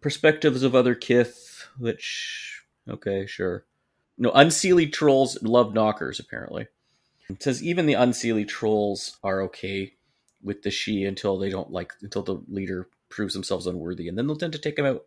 perspectives 0.00 0.62
of 0.62 0.74
other 0.74 0.94
kith, 0.94 1.68
which 1.78 2.62
okay, 2.88 3.26
sure. 3.26 3.64
No, 4.18 4.30
unseelie 4.32 4.92
trolls 4.92 5.40
love 5.42 5.74
knockers 5.74 6.18
apparently. 6.18 6.66
It 7.28 7.42
says 7.42 7.62
even 7.62 7.86
the 7.86 7.94
unseelie 7.94 8.48
trolls 8.48 9.18
are 9.22 9.42
okay 9.42 9.94
with 10.42 10.62
the 10.62 10.70
Sidhe 10.70 11.06
until 11.06 11.38
they 11.38 11.50
don't 11.50 11.70
like 11.70 11.92
until 12.02 12.22
the 12.22 12.42
leader 12.48 12.88
proves 13.08 13.34
themselves 13.34 13.66
unworthy, 13.66 14.08
and 14.08 14.18
then 14.18 14.26
they'll 14.26 14.36
tend 14.36 14.52
to 14.54 14.58
take 14.58 14.78
him 14.78 14.86
out. 14.86 15.04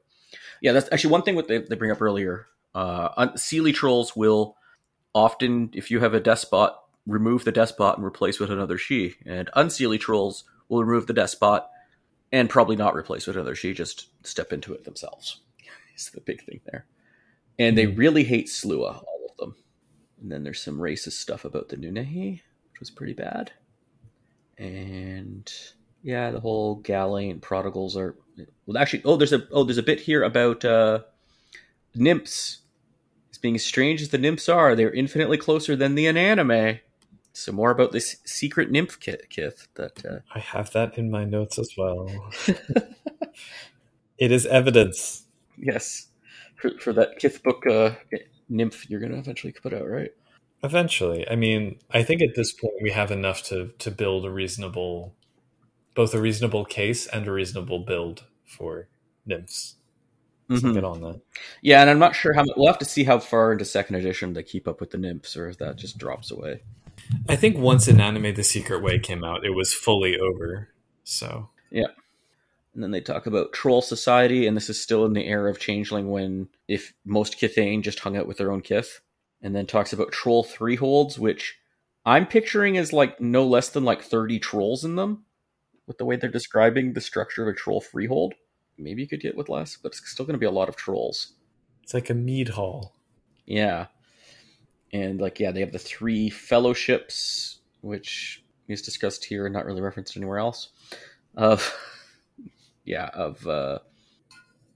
Yeah, 0.61 0.71
that's 0.71 0.89
actually 0.91 1.11
one 1.11 1.23
thing 1.23 1.35
what 1.35 1.47
they, 1.47 1.57
they 1.57 1.75
bring 1.75 1.91
up 1.91 2.01
earlier. 2.01 2.47
Uh, 2.73 3.27
trolls 3.73 4.15
will 4.15 4.55
often, 5.13 5.69
if 5.73 5.91
you 5.91 5.99
have 5.99 6.13
a 6.13 6.19
despot, 6.19 6.73
remove 7.05 7.43
the 7.45 7.51
despot 7.51 7.97
and 7.97 8.05
replace 8.05 8.39
with 8.39 8.49
another 8.51 8.77
Sidhe, 8.77 9.15
and 9.25 9.49
unseelie 9.55 9.99
trolls 9.99 10.43
will 10.69 10.83
remove 10.83 11.07
the 11.07 11.13
despot 11.13 11.63
and 12.31 12.49
probably 12.49 12.75
not 12.75 12.95
replace 12.95 13.27
with 13.27 13.35
another 13.35 13.55
Sidhe, 13.55 13.75
just 13.75 14.07
step 14.25 14.51
into 14.53 14.73
it 14.73 14.83
themselves. 14.85 15.41
Is 15.95 16.09
the 16.09 16.21
big 16.21 16.43
thing 16.45 16.61
there. 16.65 16.85
And 17.59 17.77
they 17.77 17.85
Mhm. 17.85 17.97
really 17.97 18.23
hate 18.23 18.47
Sluagh, 18.47 19.03
all 19.03 19.27
of 19.29 19.37
them. 19.37 19.55
And 20.21 20.31
then 20.31 20.43
there's 20.43 20.61
some 20.61 20.79
racist 20.79 21.13
stuff 21.13 21.45
about 21.45 21.69
the 21.69 21.77
Nunnehi, 21.77 22.41
which 22.71 22.79
was 22.79 22.89
pretty 22.89 23.13
bad. 23.13 23.51
And 24.57 25.51
yeah, 26.01 26.31
the 26.31 26.39
whole 26.39 26.75
Gallain 26.81 27.39
prodigals 27.41 27.95
are 27.97 28.15
well 28.65 28.77
actually 28.77 29.03
oh 29.05 29.15
there's 29.15 29.33
a 29.33 29.47
oh 29.51 29.63
there's 29.63 29.77
a 29.77 29.83
bit 29.83 29.99
here 29.99 30.23
about 30.23 30.63
uh 30.65 30.99
nymphs. 31.95 32.59
Being 33.43 33.59
strange 33.59 34.01
as 34.01 34.09
the 34.09 34.17
nymphs 34.17 34.49
are, 34.49 34.75
they're 34.75 34.91
infinitely 34.91 35.37
closer 35.37 35.75
than 35.75 35.93
the 35.93 36.05
Nunnehi. 36.05 36.79
So 37.33 37.51
more 37.51 37.69
about 37.69 37.91
this 37.91 38.17
secret 38.25 38.71
nymph 38.71 38.99
kith, 38.99 39.29
kith 39.29 39.67
that 39.75 40.03
uh, 40.03 40.19
I 40.33 40.39
have 40.39 40.71
that 40.71 40.97
in 40.97 41.11
my 41.11 41.25
notes 41.25 41.59
as 41.59 41.69
well. 41.77 42.09
it 44.17 44.31
is 44.31 44.47
evidence. 44.47 45.25
yes 45.57 46.07
for, 46.63 46.71
for 46.79 46.93
that 46.93 47.19
kith 47.19 47.43
book 47.43 47.67
uh, 47.67 47.91
nymph 48.49 48.89
you're 48.89 48.99
gonna 48.99 49.17
eventually 49.17 49.53
put 49.53 49.73
out 49.73 49.87
right. 49.87 50.11
Eventually. 50.63 51.29
I 51.29 51.35
mean, 51.35 51.79
I 51.91 52.03
think 52.03 52.21
at 52.21 52.35
this 52.35 52.53
point 52.53 52.75
we 52.81 52.91
have 52.91 53.11
enough 53.11 53.43
to 53.43 53.73
to 53.79 53.91
build 53.91 54.25
a 54.25 54.31
reasonable 54.31 55.13
both 55.93 56.13
a 56.13 56.21
reasonable 56.21 56.65
case 56.65 57.05
and 57.07 57.27
a 57.27 57.31
reasonable 57.31 57.79
build 57.79 58.23
for 58.45 58.87
nymphs. 59.25 59.75
So 60.49 60.55
Mhm. 60.55 60.73
get 60.73 60.83
on 60.83 61.01
that. 61.01 61.21
Yeah, 61.61 61.81
and 61.81 61.89
I'm 61.89 61.99
not 61.99 62.15
sure 62.15 62.33
how 62.33 62.43
we'll 62.55 62.67
have 62.67 62.79
to 62.79 62.85
see 62.85 63.03
how 63.05 63.19
far 63.19 63.53
into 63.53 63.65
second 63.65 63.95
edition 63.95 64.33
they 64.33 64.43
keep 64.43 64.67
up 64.67 64.79
with 64.81 64.91
the 64.91 64.97
nymphs, 64.97 65.37
or 65.37 65.47
if 65.49 65.57
that 65.59 65.77
just 65.77 65.97
drops 65.97 66.31
away. 66.31 66.61
I 67.29 67.35
think 67.35 67.57
once 67.57 67.87
in 67.87 67.97
Nunnehi 67.97 68.35
The 68.35 68.43
Secret 68.43 68.81
Way 68.83 68.99
came 68.99 69.23
out, 69.23 69.45
it 69.45 69.51
was 69.51 69.73
fully 69.73 70.17
over. 70.17 70.69
So 71.03 71.49
yeah, 71.71 71.87
And 72.73 72.81
then 72.83 72.91
they 72.91 73.01
talk 73.01 73.25
about 73.27 73.53
troll 73.53 73.81
society, 73.81 74.47
and 74.47 74.55
this 74.57 74.69
is 74.69 74.81
still 74.81 75.05
in 75.05 75.13
the 75.13 75.27
era 75.27 75.49
of 75.49 75.59
changeling 75.59 76.09
when 76.09 76.49
if 76.67 76.93
most 77.05 77.39
Kithain 77.39 77.81
just 77.83 77.99
hung 77.99 78.17
out 78.17 78.27
with 78.27 78.37
their 78.37 78.51
own 78.51 78.61
kith. 78.61 79.01
And 79.41 79.53
then 79.55 79.65
talks 79.67 79.91
about 79.91 80.11
troll 80.13 80.43
freeholds, 80.43 81.19
which 81.19 81.57
I'm 82.05 82.25
picturing 82.25 82.77
as 82.77 82.93
like 82.93 83.19
no 83.19 83.45
less 83.45 83.69
than 83.69 83.83
like 83.83 84.01
30 84.01 84.39
trolls 84.39 84.85
in 84.85 84.95
them, 84.95 85.25
with 85.85 85.97
the 85.97 86.05
way 86.05 86.15
they're 86.15 86.29
describing 86.29 86.93
the 86.93 87.01
structure 87.01 87.43
of 87.43 87.53
a 87.53 87.57
troll 87.57 87.81
freehold. 87.81 88.35
Maybe 88.83 89.01
you 89.01 89.07
could 89.07 89.21
get 89.21 89.35
with 89.37 89.49
less, 89.49 89.77
but 89.77 89.91
it's 89.93 90.09
still 90.09 90.25
going 90.25 90.33
to 90.35 90.39
be 90.39 90.45
a 90.45 90.51
lot 90.51 90.69
of 90.69 90.75
trolls. 90.75 91.33
it's 91.81 91.93
like 91.93 92.09
a 92.09 92.13
mead 92.13 92.49
hall. 92.49 92.95
Yeah. 93.45 93.87
And 94.91 95.19
like 95.19 95.39
yeah, 95.39 95.51
they 95.51 95.61
have 95.61 95.71
the 95.71 95.79
three 95.79 96.29
fellowships, 96.29 97.59
which 97.81 98.43
is 98.67 98.81
discussed 98.81 99.25
here 99.25 99.45
and 99.45 99.53
not 99.53 99.65
really 99.65 99.81
referenced 99.81 100.15
anywhere 100.15 100.37
else. 100.39 100.69
Of 101.35 101.75
yeah, 102.85 103.09
of 103.13 103.45
uh 103.47 103.79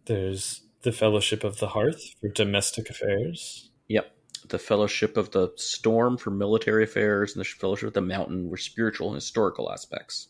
There's 0.06 0.62
the 0.82 0.92
Fellowship 0.92 1.44
of 1.44 1.60
the 1.60 1.70
Hearth 1.70 2.02
for 2.20 2.30
domestic 2.30 2.90
affairs. 2.90 3.70
yep. 3.88 4.12
The 4.48 4.60
Fellowship 4.60 5.18
of 5.18 5.32
the 5.32 5.52
Storm 5.58 6.18
for 6.18 6.30
military 6.30 6.84
affairs 6.84 7.36
and 7.36 7.42
the 7.42 7.46
Fellowship 7.50 7.88
of 7.88 7.94
the 7.94 8.02
Mountain 8.02 8.50
were 8.50 8.58
spiritual 8.58 9.08
and 9.08 9.16
historical 9.16 9.72
aspects. 9.72 10.30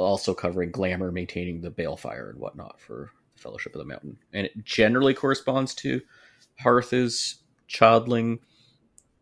Also 0.00 0.34
covering 0.34 0.70
glamour, 0.70 1.12
maintaining 1.12 1.60
the 1.60 1.70
balefire 1.70 2.30
and 2.30 2.38
whatnot 2.38 2.80
for 2.80 3.10
the 3.34 3.42
Fellowship 3.42 3.74
of 3.74 3.80
the 3.80 3.84
Mountain. 3.86 4.18
And 4.32 4.46
it 4.46 4.64
generally 4.64 5.14
corresponds 5.14 5.74
to 5.76 6.00
Hearth 6.58 6.92
is 6.92 7.36
Childling, 7.68 8.40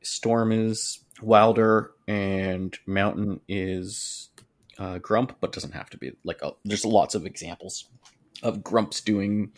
Storm 0.02 0.52
is 0.52 1.04
Wilder, 1.20 1.92
and 2.06 2.78
Mountain 2.86 3.40
is 3.48 4.30
uh, 4.78 4.98
Grump, 4.98 5.36
but 5.40 5.52
doesn't 5.52 5.74
have 5.74 5.90
to 5.90 5.98
be. 5.98 6.12
Like, 6.24 6.42
uh, 6.42 6.52
there's 6.64 6.84
lots 6.84 7.14
of 7.14 7.26
examples 7.26 7.90
of 8.42 8.62
Grumps 8.62 9.00
doing 9.00 9.52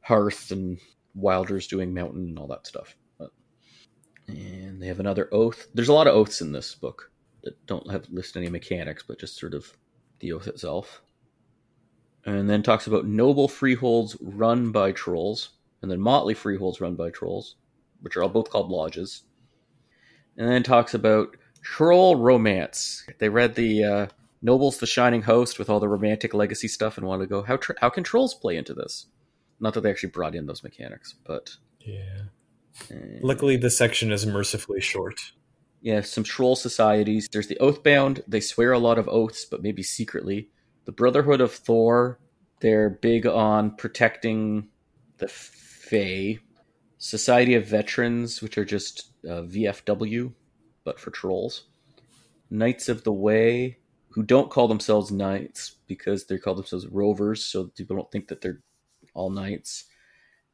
Hearth 0.00 0.50
and 0.50 0.78
Wilder's 1.14 1.66
doing 1.66 1.92
Mountain 1.92 2.28
and 2.28 2.38
all 2.38 2.46
that 2.46 2.66
stuff. 2.66 2.96
But, 3.18 3.30
and 4.28 4.80
they 4.80 4.86
have 4.86 5.00
another 5.00 5.28
oath. 5.32 5.66
There's 5.74 5.88
a 5.88 5.92
lot 5.92 6.06
of 6.06 6.14
oaths 6.14 6.40
in 6.40 6.52
this 6.52 6.74
book. 6.74 7.10
that 7.42 7.66
don't 7.66 7.90
have 7.90 8.06
list 8.10 8.36
any 8.36 8.48
mechanics, 8.48 9.04
but 9.06 9.18
just 9.18 9.38
sort 9.38 9.54
of 9.54 9.72
the 10.20 10.32
oath 10.32 10.46
itself. 10.46 11.02
And 12.24 12.48
then 12.48 12.62
talks 12.62 12.86
about 12.86 13.06
noble 13.06 13.48
freeholds 13.48 14.16
run 14.20 14.72
by 14.72 14.92
trolls, 14.92 15.50
and 15.82 15.90
then 15.90 16.00
motley 16.00 16.34
freeholds 16.34 16.80
run 16.80 16.94
by 16.94 17.10
trolls, 17.10 17.56
which 18.00 18.16
are 18.16 18.22
all 18.22 18.28
both 18.28 18.50
called 18.50 18.70
lodges. 18.70 19.22
And 20.36 20.48
then 20.48 20.62
talks 20.62 20.94
about 20.94 21.36
troll 21.62 22.16
romance. 22.16 23.06
They 23.18 23.28
read 23.28 23.54
the 23.54 23.84
uh, 23.84 24.06
Nobles 24.42 24.78
the 24.78 24.86
Shining 24.86 25.22
Host 25.22 25.58
with 25.58 25.68
all 25.68 25.80
the 25.80 25.88
romantic 25.88 26.34
legacy 26.34 26.68
stuff 26.68 26.96
and 26.96 27.06
wanted 27.06 27.24
to 27.24 27.28
go, 27.28 27.42
how, 27.42 27.56
tr- 27.56 27.72
how 27.80 27.90
can 27.90 28.04
trolls 28.04 28.34
play 28.34 28.56
into 28.56 28.74
this? 28.74 29.06
Not 29.58 29.74
that 29.74 29.82
they 29.82 29.90
actually 29.90 30.10
brought 30.10 30.34
in 30.34 30.46
those 30.46 30.62
mechanics, 30.62 31.14
but. 31.24 31.56
Yeah. 31.80 32.22
Luckily, 33.22 33.56
this 33.56 33.76
section 33.76 34.12
is 34.12 34.24
mercifully 34.24 34.80
short. 34.80 35.32
Yeah, 35.80 36.02
some 36.02 36.24
troll 36.24 36.56
societies. 36.56 37.28
There's 37.32 37.46
the 37.46 37.58
Oathbound. 37.60 38.22
They 38.28 38.40
swear 38.40 38.72
a 38.72 38.78
lot 38.78 38.98
of 38.98 39.08
oaths, 39.08 39.46
but 39.46 39.62
maybe 39.62 39.82
secretly. 39.82 40.50
The 40.84 40.92
Brotherhood 40.92 41.40
of 41.40 41.52
Thor. 41.52 42.18
They're 42.60 42.90
big 42.90 43.26
on 43.26 43.76
protecting 43.76 44.68
the 45.18 45.28
Fae. 45.28 46.38
Society 46.98 47.54
of 47.54 47.66
Veterans, 47.66 48.42
which 48.42 48.58
are 48.58 48.64
just 48.66 49.12
uh, 49.24 49.42
VFW, 49.42 50.34
but 50.84 51.00
for 51.00 51.10
trolls. 51.10 51.64
Knights 52.50 52.90
of 52.90 53.04
the 53.04 53.12
Way, 53.12 53.78
who 54.10 54.22
don't 54.22 54.50
call 54.50 54.68
themselves 54.68 55.10
knights 55.10 55.76
because 55.86 56.26
they 56.26 56.36
call 56.36 56.54
themselves 56.54 56.86
rovers, 56.88 57.42
so 57.42 57.68
people 57.74 57.96
don't 57.96 58.10
think 58.10 58.28
that 58.28 58.42
they're 58.42 58.60
all 59.14 59.30
knights. 59.30 59.84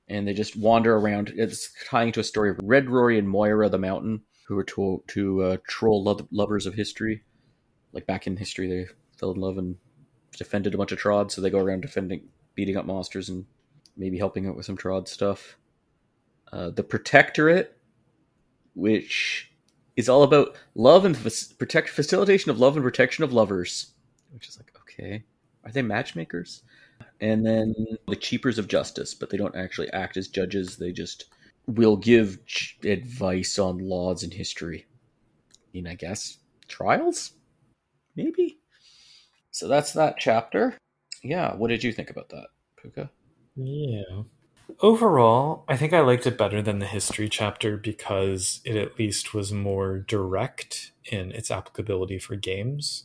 And 0.08 0.28
they 0.28 0.34
just 0.34 0.56
wander 0.56 0.94
around. 0.94 1.32
It's 1.34 1.72
tying 1.88 2.12
to 2.12 2.20
a 2.20 2.24
story 2.24 2.50
of 2.50 2.60
Red 2.62 2.88
Rory 2.88 3.18
and 3.18 3.28
Moira 3.28 3.68
the 3.68 3.78
Mountain, 3.78 4.22
who 4.46 4.56
are 4.58 4.64
to, 4.64 5.02
to 5.08 5.42
uh, 5.42 5.56
troll 5.66 6.04
lo- 6.04 6.28
lovers 6.30 6.66
of 6.66 6.74
history. 6.74 7.22
Like 7.92 8.06
back 8.06 8.26
in 8.26 8.36
history, 8.36 8.68
they 8.68 8.86
fell 9.18 9.32
in 9.32 9.40
love 9.40 9.58
and 9.58 9.76
defended 10.36 10.74
a 10.74 10.78
bunch 10.78 10.92
of 10.92 10.98
trods, 10.98 11.34
so 11.34 11.40
they 11.40 11.50
go 11.50 11.58
around 11.58 11.80
defending, 11.80 12.28
beating 12.54 12.76
up 12.76 12.86
monsters, 12.86 13.28
and 13.28 13.46
maybe 13.96 14.18
helping 14.18 14.46
out 14.46 14.56
with 14.56 14.66
some 14.66 14.76
trod 14.76 15.08
stuff. 15.08 15.56
Uh, 16.52 16.70
the 16.70 16.84
Protectorate, 16.84 17.76
which 18.74 19.50
is 19.96 20.08
all 20.08 20.22
about 20.22 20.56
love 20.74 21.04
and 21.04 21.16
protect 21.58 21.88
facilitation 21.88 22.50
of 22.50 22.60
love 22.60 22.76
and 22.76 22.84
protection 22.84 23.24
of 23.24 23.32
lovers, 23.32 23.92
which 24.30 24.48
is 24.48 24.58
like 24.58 24.70
okay, 24.82 25.24
are 25.64 25.72
they 25.72 25.82
matchmakers? 25.82 26.62
And 27.20 27.44
then 27.44 27.74
the 28.06 28.16
Keepers 28.16 28.58
of 28.58 28.68
Justice, 28.68 29.14
but 29.14 29.30
they 29.30 29.38
don't 29.38 29.56
actually 29.56 29.90
act 29.90 30.16
as 30.16 30.28
judges; 30.28 30.76
they 30.76 30.92
just 30.92 31.24
will 31.66 31.96
give 31.96 32.38
advice 32.84 33.58
on 33.58 33.78
laws 33.78 34.22
and 34.22 34.32
history. 34.32 34.86
I 35.52 35.68
mean, 35.74 35.86
I 35.86 35.94
guess 35.94 36.38
trials, 36.68 37.32
maybe. 38.14 38.58
So 39.50 39.68
that's 39.68 39.92
that 39.92 40.16
chapter. 40.18 40.76
Yeah, 41.22 41.54
what 41.54 41.68
did 41.68 41.82
you 41.82 41.92
think 41.92 42.10
about 42.10 42.28
that, 42.30 42.48
Puka? 42.80 43.10
Yeah. 43.56 44.22
Overall, 44.80 45.64
I 45.68 45.76
think 45.76 45.92
I 45.92 46.00
liked 46.00 46.26
it 46.26 46.36
better 46.36 46.60
than 46.60 46.78
the 46.78 46.86
history 46.86 47.28
chapter 47.28 47.76
because 47.76 48.60
it 48.64 48.76
at 48.76 48.98
least 48.98 49.32
was 49.32 49.52
more 49.52 49.98
direct 49.98 50.92
in 51.04 51.32
its 51.32 51.50
applicability 51.50 52.18
for 52.18 52.36
games. 52.36 53.04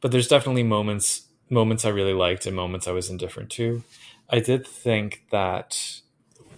But 0.00 0.10
there's 0.10 0.28
definitely 0.28 0.62
moments 0.62 1.26
moments 1.48 1.84
I 1.84 1.90
really 1.90 2.12
liked 2.12 2.46
and 2.46 2.56
moments 2.56 2.88
I 2.88 2.92
was 2.92 3.08
indifferent 3.08 3.50
to. 3.50 3.82
I 4.28 4.40
did 4.40 4.66
think 4.66 5.22
that 5.30 6.00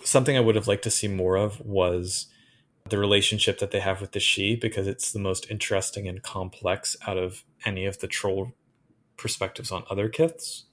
something 0.04 0.36
I 0.36 0.40
would 0.40 0.54
have 0.54 0.68
liked 0.68 0.84
to 0.84 0.90
see 0.90 1.08
more 1.08 1.36
of 1.36 1.60
was 1.60 2.26
the 2.88 2.98
relationship 2.98 3.58
that 3.58 3.70
they 3.70 3.80
have 3.80 4.00
with 4.00 4.12
the 4.12 4.20
Sidhe 4.20 4.60
because 4.60 4.86
it's 4.86 5.12
the 5.12 5.18
most 5.18 5.50
interesting 5.50 6.08
and 6.08 6.22
complex 6.22 6.96
out 7.06 7.18
of 7.18 7.44
any 7.64 7.84
of 7.84 7.98
the 7.98 8.06
troll 8.06 8.52
perspectives 9.16 9.70
on 9.70 9.84
other 9.90 10.08
kiths. 10.08 10.64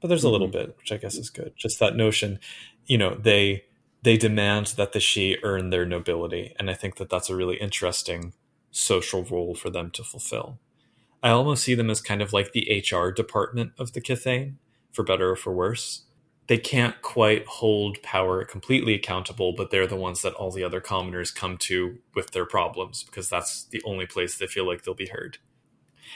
But 0.00 0.08
there's 0.08 0.24
a 0.24 0.30
little 0.30 0.48
mm-hmm. 0.48 0.66
bit, 0.66 0.76
which 0.78 0.92
I 0.92 0.96
guess 0.96 1.16
is 1.16 1.30
good. 1.30 1.52
Just 1.56 1.78
that 1.80 1.96
notion 1.96 2.38
you 2.86 2.98
know 2.98 3.14
they 3.14 3.64
they 4.02 4.16
demand 4.16 4.74
that 4.76 4.92
the 4.92 4.98
Sidhe 4.98 5.38
earn 5.42 5.70
their 5.70 5.86
nobility, 5.86 6.54
and 6.58 6.70
I 6.70 6.74
think 6.74 6.96
that 6.96 7.08
that's 7.08 7.30
a 7.30 7.36
really 7.36 7.56
interesting 7.56 8.34
social 8.70 9.24
role 9.24 9.54
for 9.54 9.70
them 9.70 9.90
to 9.92 10.04
fulfill. 10.04 10.58
I 11.22 11.30
almost 11.30 11.64
see 11.64 11.74
them 11.74 11.88
as 11.88 12.02
kind 12.02 12.20
of 12.20 12.34
like 12.34 12.52
the 12.52 12.84
HR 12.84 13.10
department 13.10 13.72
of 13.78 13.94
the 13.94 14.02
Kithain, 14.02 14.56
for 14.92 15.04
better 15.04 15.30
or 15.30 15.36
for 15.36 15.54
worse. 15.54 16.02
They 16.46 16.58
can't 16.58 17.00
quite 17.00 17.46
hold 17.46 18.02
power 18.02 18.44
completely 18.44 18.94
accountable, 18.94 19.54
but 19.56 19.70
they're 19.70 19.86
the 19.86 19.96
ones 19.96 20.22
that 20.22 20.34
all 20.34 20.50
the 20.50 20.64
other 20.64 20.80
commoners 20.80 21.30
come 21.30 21.56
to 21.58 21.98
with 22.14 22.32
their 22.32 22.44
problems 22.44 23.02
because 23.02 23.28
that's 23.30 23.64
the 23.64 23.82
only 23.84 24.06
place 24.06 24.36
they 24.36 24.46
feel 24.46 24.66
like 24.66 24.82
they'll 24.82 24.94
be 24.94 25.06
heard. 25.06 25.38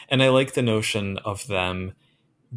And 0.08 0.22
I 0.22 0.28
like 0.28 0.52
the 0.52 0.62
notion 0.62 1.18
of 1.18 1.46
them 1.46 1.94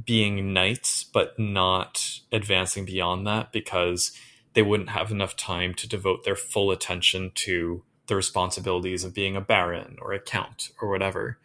being 0.05 0.53
knights, 0.53 1.03
but 1.03 1.37
not 1.39 2.19
advancing 2.31 2.85
beyond 2.85 3.25
that 3.27 3.51
because 3.51 4.11
they 4.53 4.61
wouldn't 4.61 4.89
have 4.89 5.11
enough 5.11 5.35
time 5.35 5.73
to 5.75 5.87
devote 5.87 6.23
their 6.23 6.35
full 6.35 6.71
attention 6.71 7.31
to 7.35 7.83
the 8.07 8.15
responsibilities 8.15 9.03
of 9.03 9.13
being 9.13 9.35
a 9.35 9.41
baron 9.41 9.97
or 10.01 10.11
a 10.11 10.19
count 10.19 10.69
or 10.81 10.89
whatever. 10.89 11.39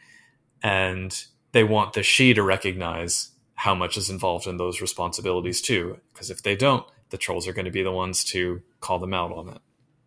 And 0.63 1.25
they 1.53 1.65
want 1.65 1.93
the 1.93 2.01
Sidhe 2.01 2.35
to 2.35 2.43
recognize 2.43 3.31
how 3.57 3.75
much 3.75 3.97
is 3.97 4.11
involved 4.11 4.47
in 4.47 4.59
those 4.59 4.81
responsibilities 4.81 5.61
too. 5.61 5.99
Because 6.13 6.31
if 6.31 6.43
they 6.43 6.55
don't, 6.55 6.87
the 7.11 7.19
trolls 7.19 7.49
are 7.49 7.53
going 7.53 7.65
to 7.65 7.71
be 7.71 7.83
the 7.83 7.93
ones 7.93 8.25
to 8.25 8.63
call 8.81 8.99
them 8.99 9.15
out 9.15 9.33
on 9.33 9.49
it. 9.49 9.59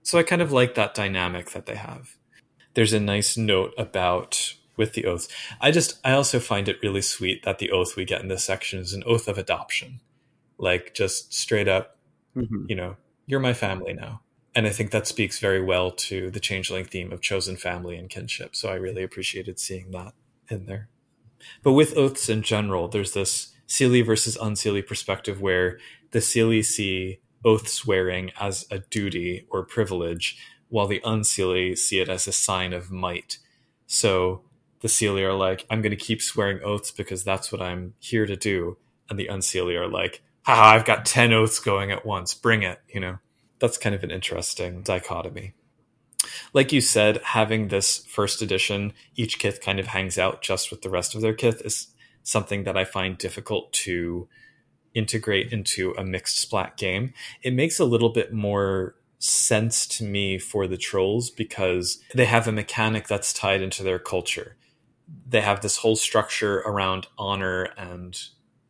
So 0.04 0.18
I 0.18 0.24
kind 0.24 0.42
of 0.42 0.52
like 0.52 0.76
that 0.76 0.96
dynamic 0.96 1.52
that 1.52 1.66
they 1.66 1.76
have. 1.76 2.16
There's 2.74 2.94
a 2.94 3.00
nice 3.00 3.38
note 3.38 3.74
about 3.78 4.56
with 4.78 4.94
the 4.94 5.06
oaths. 5.06 5.28
I 5.60 5.72
just 5.72 6.00
I 6.06 6.14
also 6.14 6.40
find 6.40 6.70
it 6.70 6.82
really 6.82 7.02
sweet 7.02 7.44
that 7.44 7.60
the 7.60 7.72
oath 7.72 7.96
we 7.96 8.06
get 8.06 8.22
in 8.22 8.28
this 8.28 8.46
section 8.46 8.80
is 8.80 8.94
an 8.94 9.04
oath 9.06 9.28
of 9.28 9.38
adoption. 9.38 10.00
Like 10.58 10.94
just 10.94 11.34
straight 11.34 11.68
up, 11.68 11.98
mm-hmm. 12.36 12.66
you 12.68 12.76
know, 12.76 12.96
you're 13.26 13.40
my 13.40 13.54
family 13.54 13.94
now. 13.94 14.22
And 14.56 14.66
I 14.66 14.72
think 14.72 14.92
that 14.92 15.08
speaks 15.08 15.40
very 15.40 15.62
well 15.62 15.92
to 15.92 16.32
the 16.32 16.40
changeling 16.40 16.86
theme 16.86 17.12
of 17.12 17.22
chosen 17.22 17.56
family 17.56 17.98
and 17.98 18.10
kinship. 18.10 18.56
So 18.56 18.70
I 18.70 18.76
really 18.76 19.04
appreciated 19.04 19.60
seeing 19.60 19.92
that 19.92 20.14
in 20.50 20.66
there. 20.66 20.90
But 21.64 21.74
with 21.74 21.98
oaths 21.98 22.30
in 22.30 22.42
general, 22.42 22.88
there's 22.88 23.14
this 23.14 23.54
Seelie 23.68 24.06
versus 24.06 24.38
unseelie 24.38 24.86
perspective 24.86 25.42
where 25.42 25.80
the 26.12 26.20
Seelie 26.20 26.66
see 26.66 27.20
oath 27.46 27.68
swearing 27.68 28.32
as 28.40 28.66
a 28.72 28.80
duty 28.80 29.46
or 29.50 29.64
privilege, 29.64 30.38
while 30.70 30.88
the 30.88 31.02
unseelie 31.02 31.78
see 31.78 32.00
it 32.00 32.10
as 32.10 32.28
a 32.28 32.32
sign 32.32 32.74
of 32.74 32.92
might. 32.92 33.38
So 33.88 34.42
the 34.82 34.88
Seelie 34.88 35.24
are 35.24 35.34
like, 35.34 35.66
I'm 35.70 35.82
going 35.82 35.92
to 35.92 35.96
keep 35.98 36.22
swearing 36.22 36.62
oaths 36.64 36.92
because 36.92 37.24
that's 37.24 37.52
what 37.52 37.62
I'm 37.62 37.94
here 38.00 38.26
to 38.26 38.36
do. 38.36 38.78
And 39.10 39.20
the 39.20 39.28
Unseelie 39.28 39.80
are 39.80 39.88
like, 39.88 40.22
haha, 40.44 40.76
I've 40.76 40.86
got 40.86 41.06
10 41.06 41.34
oaths 41.34 41.60
going 41.60 41.92
at 41.92 42.06
once. 42.06 42.34
Bring 42.34 42.64
it. 42.64 42.80
You 42.88 43.00
know, 43.00 43.18
that's 43.60 43.78
kind 43.78 43.96
of 43.96 44.04
an 44.04 44.12
interesting 44.12 44.82
dichotomy. 44.82 45.54
Like 46.54 46.72
you 46.72 46.82
said, 46.82 47.22
having 47.24 47.68
this 47.68 48.06
first 48.06 48.42
edition, 48.42 48.94
each 49.16 49.40
kith 49.40 49.62
kind 49.62 49.80
of 49.80 49.88
hangs 49.88 50.18
out 50.18 50.42
just 50.42 50.72
with 50.72 50.82
the 50.82 50.90
rest 50.90 51.16
of 51.16 51.22
their 51.22 51.34
kith 51.34 51.62
is 51.66 51.88
something 52.24 52.64
that 52.64 52.78
I 52.78 52.86
find 52.86 53.18
difficult 53.18 53.72
to 53.74 54.28
integrate 54.94 55.54
into 55.54 55.94
a 55.98 56.04
mixed 56.04 56.40
splat 56.40 56.78
game. 56.78 57.14
It 57.42 57.54
makes 57.54 57.80
a 57.80 57.86
little 57.86 58.10
bit 58.10 58.34
more 58.34 58.96
sense 59.20 59.86
to 59.86 60.04
me 60.04 60.38
for 60.38 60.68
the 60.68 60.78
trolls 60.78 61.30
because 61.30 62.02
they 62.16 62.26
have 62.26 62.48
a 62.48 62.52
mechanic 62.52 63.08
that's 63.08 63.34
tied 63.34 63.62
into 63.62 63.84
their 63.84 64.00
culture 64.00 64.56
they 65.28 65.42
have 65.42 65.62
this 65.62 65.78
whole 65.78 65.96
structure 65.96 66.60
around 66.60 67.08
honor 67.18 67.70
and 67.78 68.20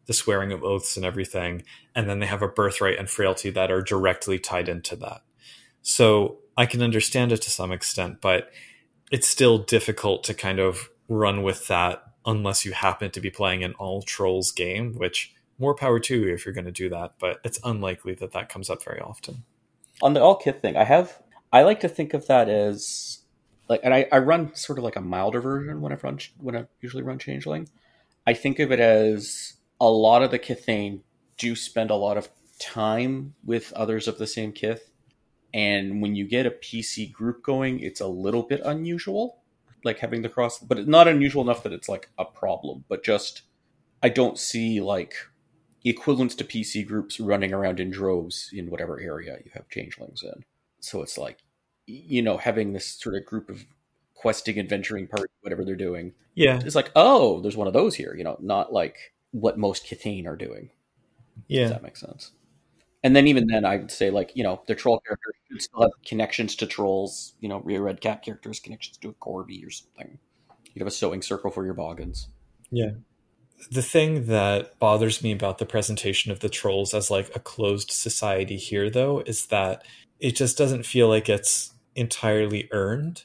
the 0.06 0.14
swearing 0.14 0.52
of 0.52 0.64
oaths 0.64 0.98
and 0.98 1.06
everything. 1.06 1.64
And 1.96 2.10
then 2.10 2.20
they 2.20 2.26
have 2.26 2.42
a 2.42 2.48
birthright 2.48 2.98
and 2.98 3.10
frailty 3.10 3.50
that 3.52 3.72
are 3.72 3.82
directly 3.82 4.40
tied 4.40 4.70
into 4.70 4.96
that. 4.98 5.22
So 5.82 6.40
I 6.60 6.66
can 6.66 6.84
understand 6.84 7.32
it 7.32 7.42
to 7.44 7.50
some 7.50 7.72
extent, 7.72 8.20
but 8.20 8.52
it's 9.12 9.30
still 9.30 9.60
difficult 9.60 10.26
to 10.26 10.34
kind 10.34 10.60
of 10.60 10.90
run 11.08 11.42
with 11.42 11.68
that 11.68 12.04
unless 12.26 12.66
you 12.66 12.74
happen 12.74 13.12
to 13.12 13.22
be 13.22 13.30
playing 13.30 13.64
an 13.64 13.76
all 13.80 14.02
trolls 14.02 14.52
game, 14.52 14.94
which 14.96 15.34
more 15.58 15.74
power 15.74 16.02
to 16.02 16.20
you 16.20 16.34
if 16.34 16.46
you're 16.46 16.54
going 16.54 16.66
to 16.66 16.72
do 16.72 16.90
that, 16.90 17.14
but 17.18 17.40
it's 17.46 17.62
unlikely 17.64 18.14
that 18.16 18.34
that 18.34 18.50
comes 18.50 18.70
up 18.70 18.84
very 18.84 19.00
often. 19.00 19.46
On 20.02 20.14
the 20.14 20.22
all 20.22 20.36
kith 20.36 20.62
thing, 20.62 20.76
I 20.76 20.84
have 20.84 21.22
I 21.54 21.64
like 21.64 21.80
to 21.80 21.88
think 21.88 22.14
of 22.14 22.28
that 22.28 22.50
as 22.50 23.20
like 23.70 23.80
and 23.82 23.94
I, 23.94 24.08
I 24.12 24.18
run 24.18 24.54
sort 24.54 24.80
of 24.80 24.84
like 24.84 24.98
a 24.98 25.02
milder 25.02 25.40
version 25.40 25.80
when 25.80 25.94
I 25.94 25.96
run 25.96 26.20
when 26.40 26.58
I 26.58 26.66
usually 26.82 27.04
run 27.04 27.20
changeling. 27.20 27.70
I 28.28 28.34
think 28.34 28.60
of 28.60 28.74
it 28.74 28.82
as 28.82 29.54
a 29.80 29.90
lot 29.90 30.24
of 30.24 30.32
the 30.32 30.40
Kithain 30.40 31.04
do 31.38 31.56
spend 31.56 31.90
a 31.90 31.96
lot 31.96 32.18
of 32.18 32.28
time 32.60 33.36
with 33.46 33.72
others 33.72 34.10
of 34.10 34.18
the 34.18 34.28
same 34.28 34.52
kith, 34.52 34.92
and 35.54 36.02
when 36.02 36.16
you 36.16 36.28
get 36.28 36.46
a 36.46 36.52
PC 36.52 37.12
group 37.12 37.44
going, 37.44 37.80
it's 37.80 38.02
a 38.02 38.08
little 38.08 38.44
bit 38.44 38.62
unusual, 38.64 39.42
like 39.84 40.00
having 40.00 40.22
the 40.22 40.30
cross, 40.30 40.60
but 40.60 40.78
it's 40.78 40.88
not 40.88 41.08
unusual 41.08 41.42
enough 41.42 41.64
that 41.64 41.74
it's 41.74 41.90
like 41.90 42.10
a 42.18 42.26
problem. 42.26 42.86
But 42.88 43.04
just 43.04 43.44
I 44.04 44.10
don't 44.10 44.38
see 44.38 44.82
like 44.82 45.14
equivalents 45.84 46.36
to 46.36 46.44
PC 46.44 46.86
groups 46.86 47.20
running 47.20 47.54
around 47.54 47.80
in 47.80 47.90
droves 47.90 48.50
in 48.54 48.70
whatever 48.70 49.00
area 49.00 49.38
you 49.44 49.52
have 49.54 49.70
changelings 49.70 50.24
in. 50.24 50.44
So 50.80 51.02
it's 51.02 51.18
like 51.18 51.40
you 51.90 52.22
know, 52.22 52.38
having 52.38 52.74
this 52.74 52.86
sort 52.86 53.16
of 53.16 53.26
group 53.26 53.50
of 53.50 53.66
questing, 54.14 54.60
adventuring 54.60 55.08
part, 55.08 55.32
whatever 55.42 55.66
they're 55.66 55.76
doing. 55.76 56.14
Yeah, 56.36 56.60
It's 56.64 56.76
like, 56.76 56.92
oh, 56.96 57.42
there's 57.42 57.58
one 57.58 57.68
of 57.68 57.74
those 57.74 57.96
here. 57.96 58.16
You 58.16 58.24
know, 58.24 58.38
not 58.40 58.72
like 58.72 59.14
what 59.32 59.58
most 59.58 59.86
Cthulhu 59.86 60.28
are 60.28 60.36
doing. 60.36 60.70
Yeah. 61.48 61.64
Does 61.64 61.72
that 61.72 61.84
make 61.84 61.98
sense? 61.98 62.32
And 63.04 63.16
then 63.16 63.28
even 63.28 63.48
then, 63.48 63.64
I 63.64 63.78
would 63.78 63.92
say 63.92 64.10
like 64.10 64.32
you 64.36 64.44
know 64.44 64.62
the 64.68 64.76
troll 64.76 65.00
characters 65.06 65.36
should 65.50 65.62
still 65.62 65.82
have 65.82 65.92
connections 66.06 66.56
to 66.58 66.66
trolls. 66.66 67.34
You 67.40 67.50
know, 67.50 67.64
your 67.68 67.84
red 67.84 68.02
characters 68.02 68.60
connections 68.60 68.98
to 68.98 69.10
a 69.10 69.14
Corby 69.14 69.64
or 69.66 69.70
something. 69.70 70.20
You'd 70.74 70.82
have 70.82 70.88
a 70.88 70.92
sewing 70.92 71.22
circle 71.22 71.52
for 71.52 71.66
your 71.66 71.76
boggans. 71.76 72.28
yeah. 72.72 72.92
The 73.72 73.82
thing 73.82 74.28
that 74.28 74.80
bothers 74.80 75.22
me 75.22 75.34
about 75.34 75.58
the 75.58 75.66
presentation 75.66 76.32
of 76.32 76.40
the 76.40 76.48
trolls 76.48 76.94
as 76.94 77.12
like 77.12 77.36
a 77.36 77.40
closed 77.40 77.92
society 77.92 78.56
here, 78.56 78.90
though, 78.90 79.20
is 79.26 79.48
that 79.48 79.84
it 80.20 80.36
just 80.36 80.58
doesn't 80.58 80.86
feel 80.86 81.10
like 81.10 81.28
it's 81.28 81.74
entirely 81.94 82.70
earned. 82.72 83.24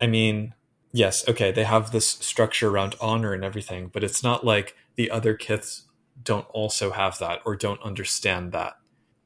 I 0.00 0.08
mean, 0.08 0.54
yes, 0.92 1.26
okay, 1.28 1.52
they 1.52 1.62
have 1.64 1.92
this 1.92 2.08
structure 2.08 2.70
around 2.70 2.96
honor 3.00 3.32
and 3.32 3.44
everything, 3.44 3.88
but 3.92 4.02
it's 4.02 4.22
not 4.22 4.44
like 4.44 4.74
the 4.96 5.10
other 5.10 5.34
kiths 5.34 5.84
don't 6.20 6.46
also 6.50 6.90
have 6.90 7.18
that 7.18 7.40
or 7.44 7.54
don't 7.54 7.82
understand 7.82 8.50
that. 8.52 8.74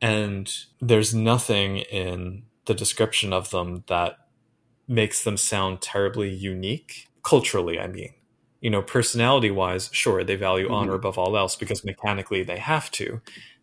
And 0.01 0.53
there's 0.81 1.15
nothing 1.15 1.79
in 1.79 2.45
the 2.67 2.75
description 2.75 3.33
of 3.33 3.51
them 3.51 3.85
that 3.89 4.19
makes 4.89 5.25
them 5.25 5.37
sound 5.37 5.81
terribly 5.81 6.31
unique 6.31 7.09
culturally, 7.23 7.81
I 7.81 7.87
mean. 7.89 8.13
You 8.61 8.71
know, 8.71 8.83
personality 8.83 9.51
wise, 9.51 9.91
sure, 9.93 10.25
they 10.25 10.37
value 10.37 10.69
Mhm. 10.69 10.73
honor 10.73 10.95
above 10.95 11.19
all 11.19 11.37
else 11.37 11.57
because 11.57 11.85
mechanically 11.85 12.43
they 12.43 12.59
have 12.59 12.91
to. 12.93 13.21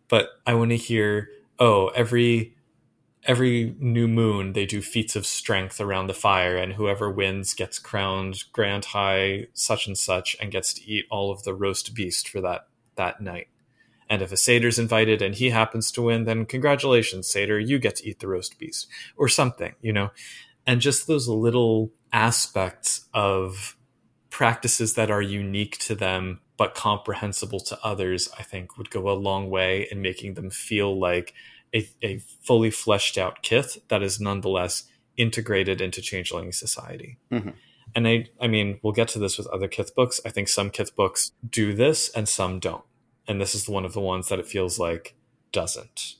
But 0.08 0.30
I 0.46 0.54
want 0.54 0.70
to 0.70 0.76
hear, 0.76 1.28
oh, 1.58 1.88
every 1.88 2.54
every 3.26 3.74
new 3.78 4.06
moon 4.06 4.52
they 4.52 4.66
do 4.66 4.82
feats 4.82 5.16
of 5.16 5.24
strength 5.26 5.80
around 5.80 6.08
the 6.08 6.14
fire 6.14 6.56
and 6.58 6.74
whoever 6.74 7.10
wins 7.10 7.54
gets 7.54 7.78
crowned 7.78 8.44
grand 8.52 8.84
high 8.86 9.46
such 9.54 9.86
and 9.86 9.96
such 9.96 10.36
and 10.40 10.52
gets 10.52 10.74
to 10.74 10.84
eat 10.84 11.06
all 11.10 11.30
of 11.32 11.42
the 11.44 11.54
roast 11.54 11.94
beast 11.94 12.28
for 12.28 12.40
that 12.42 12.68
that 12.96 13.20
night 13.22 13.48
and 14.08 14.22
if 14.22 14.32
a 14.32 14.36
satyr's 14.36 14.78
invited 14.78 15.22
and 15.22 15.36
he 15.36 15.50
happens 15.50 15.90
to 15.90 16.02
win 16.02 16.24
then 16.24 16.44
congratulations 16.46 17.26
satyr 17.26 17.58
you 17.58 17.78
get 17.78 17.96
to 17.96 18.08
eat 18.08 18.20
the 18.20 18.28
roast 18.28 18.58
beast 18.58 18.86
or 19.16 19.28
something 19.28 19.74
you 19.80 19.92
know 19.92 20.10
and 20.66 20.80
just 20.80 21.06
those 21.06 21.28
little 21.28 21.90
aspects 22.12 23.06
of 23.12 23.76
practices 24.30 24.94
that 24.94 25.10
are 25.10 25.22
unique 25.22 25.78
to 25.78 25.94
them 25.94 26.40
but 26.56 26.74
comprehensible 26.74 27.60
to 27.60 27.78
others 27.84 28.28
i 28.38 28.42
think 28.42 28.76
would 28.76 28.90
go 28.90 29.08
a 29.08 29.12
long 29.12 29.50
way 29.50 29.88
in 29.90 30.00
making 30.02 30.34
them 30.34 30.50
feel 30.50 30.98
like 30.98 31.34
a, 31.74 31.88
a 32.02 32.18
fully 32.42 32.70
fleshed 32.70 33.18
out 33.18 33.42
kith 33.42 33.78
that 33.88 34.02
is 34.02 34.20
nonetheless 34.20 34.84
integrated 35.16 35.80
into 35.80 36.00
changeling 36.00 36.52
society. 36.52 37.18
Mhm. 37.30 37.54
And 37.94 38.08
I, 38.08 38.26
I 38.40 38.48
mean, 38.48 38.80
we'll 38.82 38.92
get 38.92 39.08
to 39.08 39.18
this 39.18 39.38
with 39.38 39.46
other 39.48 39.68
kith 39.68 39.94
books. 39.94 40.20
I 40.24 40.30
think 40.30 40.48
some 40.48 40.70
kith 40.70 40.96
books 40.96 41.32
do 41.48 41.74
this 41.74 42.08
and 42.10 42.28
some 42.28 42.58
don't. 42.58 42.84
And 43.26 43.40
this 43.40 43.54
is 43.54 43.68
one 43.68 43.84
of 43.84 43.92
the 43.94 44.00
ones 44.00 44.28
that 44.28 44.38
it 44.38 44.46
feels 44.46 44.78
like 44.78 45.14
doesn't. 45.52 46.16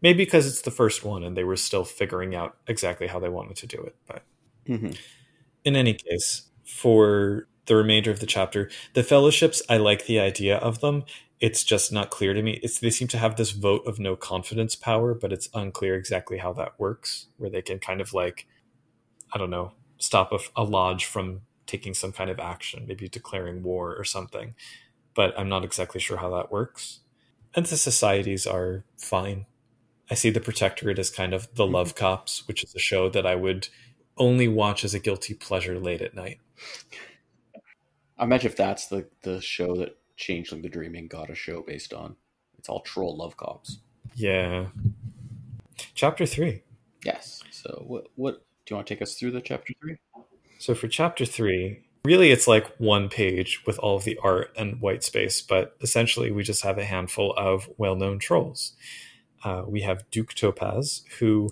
Maybe 0.00 0.24
because 0.24 0.46
it's 0.46 0.62
the 0.62 0.70
first 0.70 1.04
one 1.04 1.22
and 1.24 1.36
they 1.36 1.44
were 1.44 1.56
still 1.56 1.84
figuring 1.84 2.34
out 2.34 2.56
exactly 2.66 3.06
how 3.08 3.18
they 3.18 3.28
wanted 3.28 3.56
to 3.56 3.66
do 3.66 3.80
it. 3.82 3.96
But 4.06 4.24
Mm-hmm. 4.68 4.92
in 5.64 5.76
any 5.76 5.94
case, 5.94 6.42
for 6.64 7.48
the 7.66 7.76
remainder 7.76 8.10
of 8.10 8.20
the 8.20 8.26
chapter, 8.26 8.70
the 8.94 9.02
fellowships, 9.02 9.62
I 9.68 9.78
like 9.78 10.06
the 10.06 10.20
idea 10.20 10.58
of 10.58 10.80
them. 10.80 11.04
It's 11.40 11.64
just 11.64 11.92
not 11.92 12.10
clear 12.10 12.34
to 12.34 12.42
me. 12.42 12.60
It's 12.62 12.80
they 12.80 12.90
seem 12.90 13.08
to 13.08 13.18
have 13.18 13.36
this 13.36 13.52
vote 13.52 13.86
of 13.86 13.98
no 13.98 14.16
confidence 14.16 14.76
power, 14.76 15.14
but 15.14 15.32
it's 15.32 15.48
unclear 15.54 15.94
exactly 15.94 16.38
how 16.38 16.52
that 16.54 16.78
works. 16.78 17.26
Where 17.36 17.50
they 17.50 17.62
can 17.62 17.78
kind 17.78 18.00
of 18.00 18.12
like, 18.12 18.46
I 19.32 19.38
don't 19.38 19.50
know, 19.50 19.72
stop 19.98 20.32
a, 20.32 20.38
a 20.56 20.64
lodge 20.64 21.04
from 21.04 21.42
taking 21.66 21.94
some 21.94 22.12
kind 22.12 22.30
of 22.30 22.40
action, 22.40 22.84
maybe 22.86 23.08
declaring 23.08 23.62
war 23.62 23.94
or 23.96 24.04
something. 24.04 24.54
But 25.18 25.36
I'm 25.36 25.48
not 25.48 25.64
exactly 25.64 26.00
sure 26.00 26.18
how 26.18 26.30
that 26.36 26.52
works. 26.52 27.00
And 27.52 27.66
the 27.66 27.76
societies 27.76 28.46
are 28.46 28.84
fine. 28.96 29.46
I 30.08 30.14
see 30.14 30.30
the 30.30 30.38
Protectorate 30.38 31.00
as 31.00 31.10
kind 31.10 31.34
of 31.34 31.52
the 31.56 31.64
mm-hmm. 31.64 31.74
Love 31.74 31.96
Cops, 31.96 32.46
which 32.46 32.62
is 32.62 32.72
a 32.72 32.78
show 32.78 33.08
that 33.08 33.26
I 33.26 33.34
would 33.34 33.66
only 34.16 34.46
watch 34.46 34.84
as 34.84 34.94
a 34.94 35.00
guilty 35.00 35.34
pleasure 35.34 35.80
late 35.80 36.02
at 36.02 36.14
night. 36.14 36.38
I 38.16 38.22
imagine 38.22 38.52
if 38.52 38.56
that's 38.56 38.86
the 38.86 39.08
the 39.22 39.40
show 39.40 39.74
that 39.78 39.98
Changeling 40.16 40.62
the 40.62 40.68
Dreaming 40.68 41.08
got 41.08 41.30
a 41.30 41.34
show 41.34 41.62
based 41.62 41.92
on. 41.92 42.14
It's 42.56 42.68
all 42.68 42.82
troll 42.82 43.16
love 43.16 43.36
cops. 43.36 43.78
Yeah. 44.14 44.66
Chapter 45.94 46.26
three. 46.26 46.62
Yes. 47.04 47.42
So 47.50 47.82
what 47.88 48.06
what 48.14 48.44
do 48.66 48.72
you 48.72 48.76
want 48.76 48.86
to 48.86 48.94
take 48.94 49.02
us 49.02 49.16
through 49.16 49.32
the 49.32 49.40
chapter 49.40 49.74
three? 49.80 49.96
So 50.60 50.76
for 50.76 50.86
chapter 50.86 51.24
three, 51.24 51.87
really 52.08 52.30
it's 52.30 52.48
like 52.48 52.66
one 52.78 53.10
page 53.10 53.62
with 53.66 53.78
all 53.80 53.96
of 53.96 54.04
the 54.04 54.18
art 54.22 54.50
and 54.56 54.80
white 54.80 55.04
space, 55.04 55.42
but 55.42 55.76
essentially 55.82 56.30
we 56.30 56.42
just 56.42 56.64
have 56.64 56.78
a 56.78 56.84
handful 56.84 57.34
of 57.36 57.68
well 57.76 57.96
known 57.96 58.18
trolls. 58.18 58.72
Uh, 59.44 59.62
we 59.66 59.82
have 59.82 60.08
Duke 60.10 60.32
Topaz, 60.32 61.02
who 61.18 61.50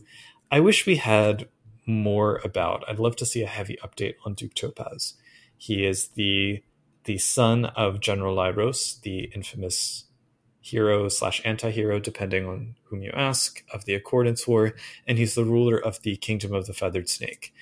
I 0.50 0.60
wish 0.60 0.86
we 0.86 0.96
had 0.96 1.46
more 1.84 2.40
about. 2.42 2.84
I'd 2.88 2.98
love 2.98 3.16
to 3.16 3.26
see 3.26 3.42
a 3.42 3.46
heavy 3.58 3.76
update 3.84 4.14
on 4.24 4.32
Duke 4.32 4.54
Topaz. 4.54 5.14
He 5.58 5.86
is 5.86 6.08
the 6.20 6.62
the 7.04 7.18
son 7.18 7.66
of 7.66 8.00
General 8.00 8.34
Lyros, 8.34 9.00
the 9.02 9.30
infamous 9.34 10.06
hero 10.60 11.08
slash 11.08 11.42
anti-hero, 11.44 12.00
depending 12.00 12.46
on 12.46 12.76
whom 12.84 13.02
you 13.02 13.12
ask, 13.14 13.62
of 13.72 13.84
the 13.84 13.94
Accordance 13.94 14.48
War, 14.48 14.74
and 15.06 15.18
he's 15.18 15.34
the 15.34 15.44
ruler 15.44 15.78
of 15.78 16.00
the 16.02 16.16
Kingdom 16.16 16.52
of 16.54 16.66
the 16.66 16.72
Feathered 16.72 17.08
Snake. 17.10 17.52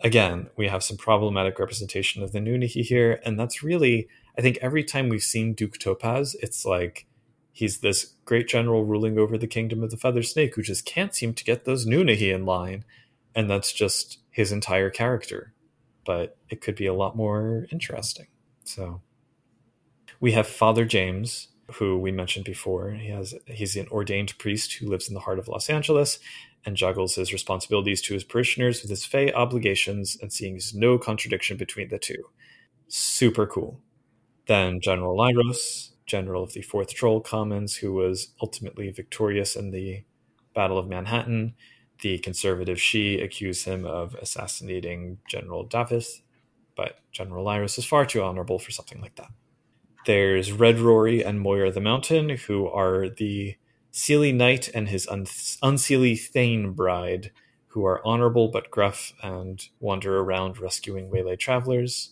Again, 0.00 0.48
we 0.56 0.68
have 0.68 0.84
some 0.84 0.96
problematic 0.96 1.58
representation 1.58 2.22
of 2.22 2.32
the 2.32 2.38
Nunnehi 2.38 2.82
here, 2.82 3.20
and 3.24 3.38
that's 3.38 3.62
really, 3.62 4.08
I 4.36 4.42
think, 4.42 4.58
every 4.60 4.84
time 4.84 5.08
we've 5.08 5.22
seen 5.22 5.54
Duke 5.54 5.78
Topaz, 5.78 6.36
it's 6.40 6.64
like 6.64 7.06
he's 7.52 7.80
this 7.80 8.14
great 8.26 8.46
general 8.46 8.84
ruling 8.84 9.18
over 9.18 9.38
the 9.38 9.46
Kingdom 9.46 9.82
of 9.82 9.90
the 9.90 9.96
Feather 9.96 10.22
Snake 10.22 10.54
who 10.54 10.62
just 10.62 10.84
can't 10.84 11.14
seem 11.14 11.32
to 11.32 11.44
get 11.44 11.64
those 11.64 11.86
Nunnehi 11.86 12.34
in 12.34 12.44
line, 12.44 12.84
and 13.34 13.48
that's 13.48 13.72
just 13.72 14.18
his 14.30 14.52
entire 14.52 14.90
character. 14.90 15.54
But 16.04 16.36
it 16.50 16.60
could 16.60 16.76
be 16.76 16.86
a 16.86 16.94
lot 16.94 17.16
more 17.16 17.66
interesting. 17.72 18.26
So 18.64 19.00
we 20.20 20.32
have 20.32 20.46
Father 20.46 20.84
James, 20.84 21.48
who 21.72 21.98
we 21.98 22.12
mentioned 22.12 22.44
before. 22.44 22.90
He 22.90 23.08
has 23.08 23.34
he's 23.46 23.76
an 23.76 23.88
ordained 23.88 24.36
priest 24.38 24.74
who 24.74 24.88
lives 24.88 25.08
in 25.08 25.14
the 25.14 25.20
heart 25.20 25.38
of 25.38 25.48
Los 25.48 25.70
Angeles 25.70 26.18
and 26.66 26.76
juggles 26.76 27.14
his 27.14 27.32
responsibilities 27.32 28.02
to 28.02 28.14
his 28.14 28.24
parishioners 28.24 28.82
with 28.82 28.90
his 28.90 29.06
fey 29.06 29.32
obligations 29.32 30.18
and 30.20 30.32
seeing 30.32 30.60
no 30.74 30.98
contradiction 30.98 31.56
between 31.56 31.88
the 31.88 31.98
two. 31.98 32.24
Super 32.88 33.46
cool. 33.46 33.80
Then 34.46 34.80
General 34.80 35.16
Lyros, 35.16 35.90
general 36.04 36.42
of 36.42 36.52
the 36.52 36.62
Fourth 36.62 36.92
Troll 36.92 37.20
Commons, 37.20 37.76
who 37.76 37.92
was 37.92 38.34
ultimately 38.42 38.90
victorious 38.90 39.56
in 39.56 39.70
the 39.70 40.02
Battle 40.54 40.78
of 40.78 40.88
Manhattan. 40.88 41.54
The 42.00 42.18
conservative 42.18 42.78
Sidhe 42.78 43.22
accuse 43.22 43.64
him 43.64 43.86
of 43.86 44.14
assassinating 44.16 45.18
General 45.28 45.64
Davis, 45.64 46.20
but 46.76 46.98
General 47.12 47.44
Lyros 47.44 47.78
is 47.78 47.84
far 47.84 48.04
too 48.04 48.22
honorable 48.22 48.58
for 48.58 48.70
something 48.70 49.00
like 49.00 49.16
that. 49.16 49.30
There's 50.04 50.52
Red 50.52 50.78
Rory 50.78 51.24
and 51.24 51.40
Moira 51.40 51.72
the 51.72 51.80
Mountain, 51.80 52.28
who 52.30 52.68
are 52.68 53.08
the 53.08 53.56
Seelie 53.96 54.34
Knight 54.34 54.68
and 54.74 54.90
his 54.90 55.08
un- 55.08 55.24
unseelie 55.24 56.20
Thane 56.20 56.72
bride, 56.72 57.32
who 57.68 57.86
are 57.86 58.06
honorable 58.06 58.48
but 58.48 58.70
gruff 58.70 59.14
and 59.22 59.66
wander 59.80 60.18
around 60.20 60.58
rescuing 60.58 61.08
waylay 61.08 61.36
travelers. 61.36 62.10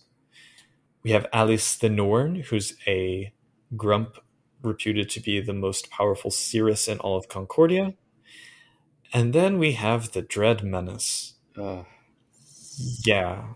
We 1.03 1.11
have 1.11 1.27
Alice 1.31 1.77
the 1.77 1.91
Norn, 1.91 2.37
who's 2.37 2.75
a 2.87 3.35
grump 3.77 4.17
reputed 4.63 5.11
to 5.11 5.21
be 5.21 5.43
the 5.43 5.53
most 5.53 5.91
powerful 5.91 6.31
Cirrus 6.31 6.89
in 6.89 7.01
all 7.01 7.19
of 7.19 7.29
Concordia. 7.29 7.93
And 9.13 9.35
then 9.35 9.59
we 9.59 9.73
have 9.73 10.13
the 10.13 10.23
Dread 10.23 10.65
Menace. 10.65 11.35
Uh, 11.55 11.83
Yeah. 13.05 13.53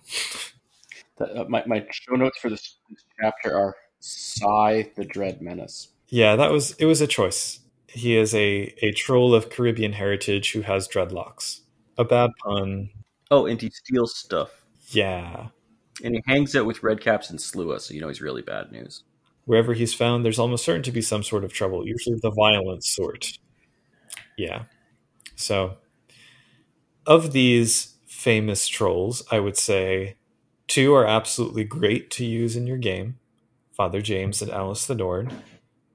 that, 1.16 1.48
my 1.48 1.64
my 1.66 1.86
show 1.90 2.14
notes 2.14 2.38
for 2.38 2.50
this, 2.50 2.76
this 2.90 3.04
chapter 3.18 3.56
are 3.56 3.74
Sigh 4.00 4.92
the 4.96 5.06
Dread 5.06 5.40
Menace. 5.40 5.88
Yeah, 6.08 6.36
that 6.36 6.52
was 6.52 6.72
it 6.72 6.84
was 6.84 7.00
a 7.00 7.06
choice. 7.06 7.60
He 7.88 8.16
is 8.16 8.34
a, 8.34 8.74
a 8.82 8.92
troll 8.92 9.34
of 9.34 9.50
Caribbean 9.50 9.94
heritage 9.94 10.52
who 10.52 10.62
has 10.62 10.88
dreadlocks. 10.88 11.60
A 11.96 12.04
bad 12.04 12.30
pun. 12.44 12.90
Oh, 13.30 13.46
and 13.46 13.60
he 13.60 13.70
steals 13.70 14.16
stuff. 14.16 14.64
Yeah. 14.88 15.48
And 16.02 16.14
he 16.14 16.22
hangs 16.26 16.54
out 16.54 16.66
with 16.66 16.80
Redcaps 16.82 17.30
and 17.30 17.38
Sluagh, 17.38 17.80
so 17.80 17.94
you 17.94 18.00
know 18.00 18.08
he's 18.08 18.20
really 18.20 18.42
bad 18.42 18.70
news. 18.70 19.04
Wherever 19.44 19.72
he's 19.72 19.94
found, 19.94 20.24
there's 20.24 20.38
almost 20.38 20.64
certain 20.64 20.82
to 20.82 20.92
be 20.92 21.00
some 21.00 21.22
sort 21.22 21.44
of 21.44 21.52
trouble, 21.52 21.86
usually 21.86 22.18
the 22.22 22.30
violent 22.30 22.84
sort. 22.84 23.38
Yeah. 24.36 24.64
So, 25.34 25.78
of 27.06 27.32
these 27.32 27.96
famous 28.06 28.68
trolls, 28.68 29.22
I 29.30 29.40
would 29.40 29.56
say 29.56 30.16
two 30.66 30.94
are 30.94 31.06
absolutely 31.06 31.64
great 31.64 32.10
to 32.12 32.24
use 32.24 32.54
in 32.56 32.66
your 32.66 32.78
game 32.78 33.18
Father 33.72 34.02
James 34.02 34.42
and 34.42 34.50
Alice 34.50 34.86
the 34.86 34.94
Norn. 34.94 35.30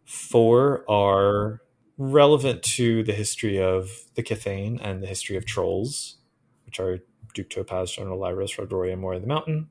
Four 0.06 0.90
are 0.90 1.62
relevant 1.98 2.64
to 2.64 3.04
the 3.04 3.14
history 3.14 3.62
of 3.62 3.90
the 4.16 4.24
Kithain 4.24 4.80
and 4.82 5.02
the 5.02 5.08
history 5.08 5.38
of 5.38 5.46
trolls, 5.46 6.18
which 6.66 6.80
are 6.80 7.00
Duke 7.34 7.50
Topaz, 7.50 7.92
General 7.92 8.20
Lyros, 8.20 8.58
Rodroia, 8.58 8.98
Moira 8.98 9.20
the 9.20 9.28
Mountain. 9.28 9.70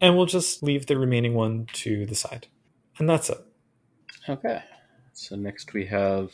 And 0.00 0.16
we'll 0.16 0.26
just 0.26 0.62
leave 0.62 0.86
the 0.86 0.98
remaining 0.98 1.34
one 1.34 1.66
to 1.74 2.06
the 2.06 2.14
side. 2.14 2.48
And 2.98 3.08
that's 3.08 3.30
it. 3.30 3.38
Okay. 4.28 4.62
So 5.12 5.36
next 5.36 5.74
we 5.74 5.86
have 5.86 6.30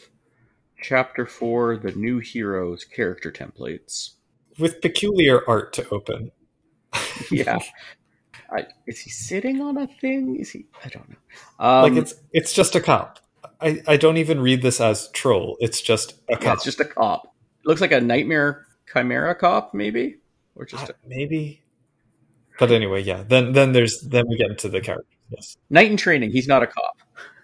chapter 0.80 1.26
four 1.26 1.76
the 1.76 1.92
new 1.92 2.18
heroes 2.18 2.84
character 2.84 3.30
templates. 3.30 4.12
With 4.58 4.80
peculiar 4.80 5.48
art 5.48 5.72
to 5.74 5.88
open. 5.90 6.32
yeah. 7.30 7.58
I, 8.50 8.66
is 8.86 9.00
he 9.00 9.10
sitting 9.10 9.60
on 9.60 9.76
a 9.76 9.86
thing? 9.86 10.36
Is 10.36 10.50
he? 10.50 10.66
I 10.84 10.88
don't 10.88 11.08
know. 11.08 11.16
Um, 11.58 11.82
like 11.82 12.02
it's 12.02 12.14
it's 12.32 12.54
just 12.54 12.74
a 12.74 12.80
cop. 12.80 13.18
I, 13.60 13.82
I 13.86 13.96
don't 13.96 14.16
even 14.16 14.40
read 14.40 14.62
this 14.62 14.80
as 14.80 15.08
troll. 15.10 15.56
It's 15.60 15.80
just 15.80 16.14
a 16.28 16.34
cop. 16.34 16.42
Yeah, 16.42 16.52
it's 16.54 16.64
just 16.64 16.80
a 16.80 16.84
cop. 16.84 17.34
It 17.64 17.66
looks 17.66 17.80
like 17.80 17.92
a 17.92 18.00
nightmare 18.00 18.66
chimera 18.92 19.34
cop, 19.34 19.74
maybe, 19.74 20.16
or 20.54 20.64
just 20.64 20.90
uh, 20.90 20.92
maybe. 21.06 21.62
But 22.58 22.70
anyway, 22.70 23.02
yeah. 23.02 23.24
Then 23.26 23.52
then 23.52 23.72
there's 23.72 24.00
then 24.00 24.26
we 24.28 24.36
get 24.36 24.50
into 24.50 24.68
the 24.68 24.80
character. 24.80 25.16
Yes. 25.30 25.56
Knight 25.70 25.90
in 25.90 25.96
training. 25.96 26.30
He's 26.30 26.48
not 26.48 26.62
a 26.62 26.66
cop. 26.66 26.98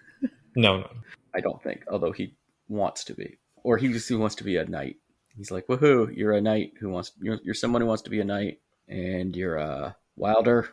no, 0.55 0.79
no. 0.79 0.89
I 1.33 1.41
don't 1.41 1.61
think. 1.61 1.83
Although 1.89 2.11
he 2.11 2.33
wants 2.69 3.03
to 3.05 3.13
be, 3.13 3.37
or 3.63 3.77
he 3.77 3.89
just 3.91 4.09
wants 4.11 4.35
to 4.35 4.43
be 4.43 4.57
a 4.57 4.65
knight. 4.65 4.97
He's 5.37 5.51
like, 5.51 5.67
woohoo! 5.67 6.15
You're 6.15 6.33
a 6.33 6.41
knight 6.41 6.73
who 6.79 6.89
wants. 6.89 7.11
You're, 7.21 7.39
you're 7.43 7.53
someone 7.53 7.81
who 7.81 7.87
wants 7.87 8.03
to 8.03 8.09
be 8.09 8.21
a 8.21 8.25
knight, 8.25 8.59
and 8.87 9.35
you're 9.35 9.57
a 9.57 9.95
wilder, 10.15 10.69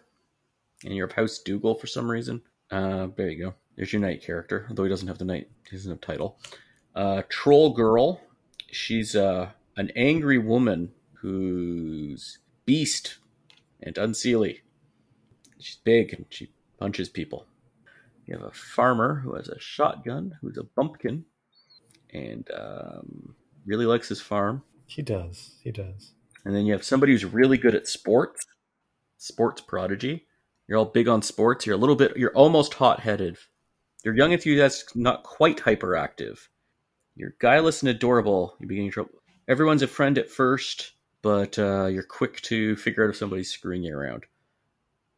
and 0.84 0.94
you're 0.94 1.08
a 1.08 1.14
House 1.14 1.40
Dougal 1.40 1.74
for 1.74 1.88
some 1.88 2.08
reason. 2.08 2.42
Uh, 2.70 3.08
there 3.16 3.28
you 3.28 3.44
go. 3.44 3.54
There's 3.76 3.92
your 3.92 4.02
knight 4.02 4.22
character, 4.22 4.66
although 4.68 4.84
he 4.84 4.90
doesn't 4.90 5.08
have 5.08 5.18
the 5.18 5.24
knight. 5.24 5.48
He 5.70 5.76
doesn't 5.76 5.90
have 5.90 6.00
title. 6.00 6.38
Uh, 6.94 7.22
Troll 7.28 7.70
girl. 7.70 8.20
She's 8.70 9.16
uh, 9.16 9.50
an 9.76 9.90
angry 9.96 10.38
woman 10.38 10.92
who's 11.14 12.38
beast 12.66 13.18
and 13.82 13.94
unseelie. 13.96 14.60
She's 15.58 15.76
big 15.76 16.12
and 16.12 16.26
she 16.28 16.52
punches 16.78 17.08
people. 17.08 17.46
You 18.26 18.36
have 18.36 18.46
a 18.46 18.52
farmer 18.52 19.16
who 19.16 19.34
has 19.34 19.48
a 19.48 19.58
shotgun, 19.58 20.38
who's 20.40 20.58
a 20.58 20.64
bumpkin, 20.64 21.24
and 22.12 22.48
um, 22.54 23.34
really 23.66 23.86
likes 23.86 24.08
his 24.08 24.20
farm. 24.20 24.62
He 24.86 25.02
does. 25.02 25.56
He 25.62 25.70
does. 25.70 26.12
And 26.44 26.54
then 26.54 26.66
you 26.66 26.72
have 26.72 26.84
somebody 26.84 27.12
who's 27.12 27.24
really 27.24 27.56
good 27.56 27.74
at 27.74 27.86
sports, 27.86 28.46
sports 29.16 29.60
prodigy. 29.60 30.26
You're 30.66 30.78
all 30.78 30.84
big 30.84 31.08
on 31.08 31.22
sports. 31.22 31.66
You're 31.66 31.76
a 31.76 31.78
little 31.78 31.96
bit. 31.96 32.16
You're 32.16 32.34
almost 32.34 32.74
hot 32.74 33.00
headed. 33.00 33.38
You're 34.04 34.16
young 34.16 34.32
enthusiastic, 34.32 34.96
not 34.96 35.22
quite 35.22 35.58
hyperactive. 35.58 36.48
You're 37.14 37.34
guileless 37.40 37.82
and 37.82 37.88
adorable. 37.88 38.56
You're 38.58 38.68
begin 38.68 38.90
trouble. 38.90 39.12
Everyone's 39.48 39.82
a 39.82 39.88
friend 39.88 40.18
at 40.18 40.30
first, 40.30 40.92
but 41.20 41.58
uh, 41.58 41.86
you're 41.86 42.02
quick 42.02 42.40
to 42.42 42.74
figure 42.76 43.04
out 43.04 43.10
if 43.10 43.16
somebody's 43.16 43.50
screwing 43.50 43.84
you 43.84 43.96
around. 43.96 44.24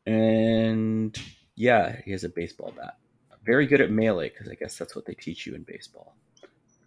And 0.07 1.17
yeah, 1.55 2.01
he 2.05 2.11
has 2.11 2.25
a 2.25 2.29
baseball 2.29 2.75
bat. 2.77 2.99
Very 3.45 3.67
good 3.67 3.81
at 3.81 3.91
melee 3.91 4.31
because 4.31 4.49
I 4.49 4.55
guess 4.55 4.77
that's 4.77 4.97
what 4.97 5.07
they 5.07 5.15
teach 5.15 5.47
you 5.47 5.55
in 5.55 5.63
baseball. 5.63 6.17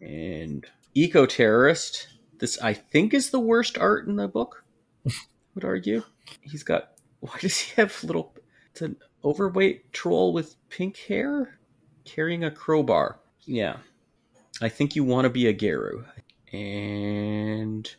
And 0.01 0.65
eco 0.93 1.25
terrorist. 1.25 2.07
This 2.39 2.59
I 2.61 2.73
think 2.73 3.13
is 3.13 3.31
the 3.31 3.39
worst 3.39 3.77
art 3.77 4.07
in 4.07 4.15
the 4.15 4.27
book. 4.27 4.63
would 5.55 5.65
argue. 5.65 6.03
He's 6.41 6.63
got. 6.63 6.91
Why 7.19 7.37
does 7.39 7.57
he 7.57 7.81
have 7.81 8.03
little? 8.03 8.35
It's 8.71 8.81
an 8.81 8.97
overweight 9.23 9.91
troll 9.93 10.33
with 10.33 10.55
pink 10.69 10.97
hair 10.97 11.57
carrying 12.07 12.43
a 12.43 12.51
crowbar. 12.51 13.19
Yeah, 13.45 13.77
I 14.61 14.69
think 14.69 14.95
you 14.95 15.03
want 15.03 15.25
to 15.25 15.29
be 15.29 15.47
a 15.47 15.53
Garou. 15.53 16.05
And 16.51 17.93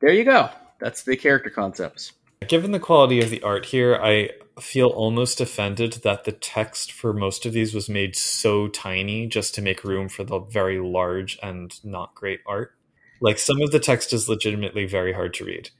there 0.00 0.12
you 0.12 0.24
go. 0.24 0.48
That's 0.78 1.02
the 1.02 1.16
character 1.16 1.50
concepts. 1.50 2.12
Given 2.46 2.70
the 2.70 2.80
quality 2.80 3.20
of 3.20 3.28
the 3.28 3.42
art 3.42 3.66
here, 3.66 3.96
I 3.96 4.30
feel 4.60 4.88
almost 4.88 5.40
offended 5.40 5.94
that 6.04 6.24
the 6.24 6.32
text 6.32 6.92
for 6.92 7.12
most 7.12 7.44
of 7.44 7.52
these 7.52 7.74
was 7.74 7.88
made 7.88 8.16
so 8.16 8.68
tiny 8.68 9.26
just 9.26 9.54
to 9.54 9.62
make 9.62 9.84
room 9.84 10.08
for 10.08 10.24
the 10.24 10.38
very 10.38 10.80
large 10.80 11.38
and 11.42 11.78
not 11.84 12.14
great 12.14 12.40
art. 12.46 12.74
Like 13.20 13.38
some 13.38 13.60
of 13.60 13.72
the 13.72 13.80
text 13.80 14.12
is 14.12 14.28
legitimately 14.28 14.86
very 14.86 15.12
hard 15.12 15.34
to 15.34 15.44
read. 15.44 15.70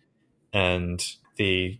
And 0.52 1.02
the 1.36 1.78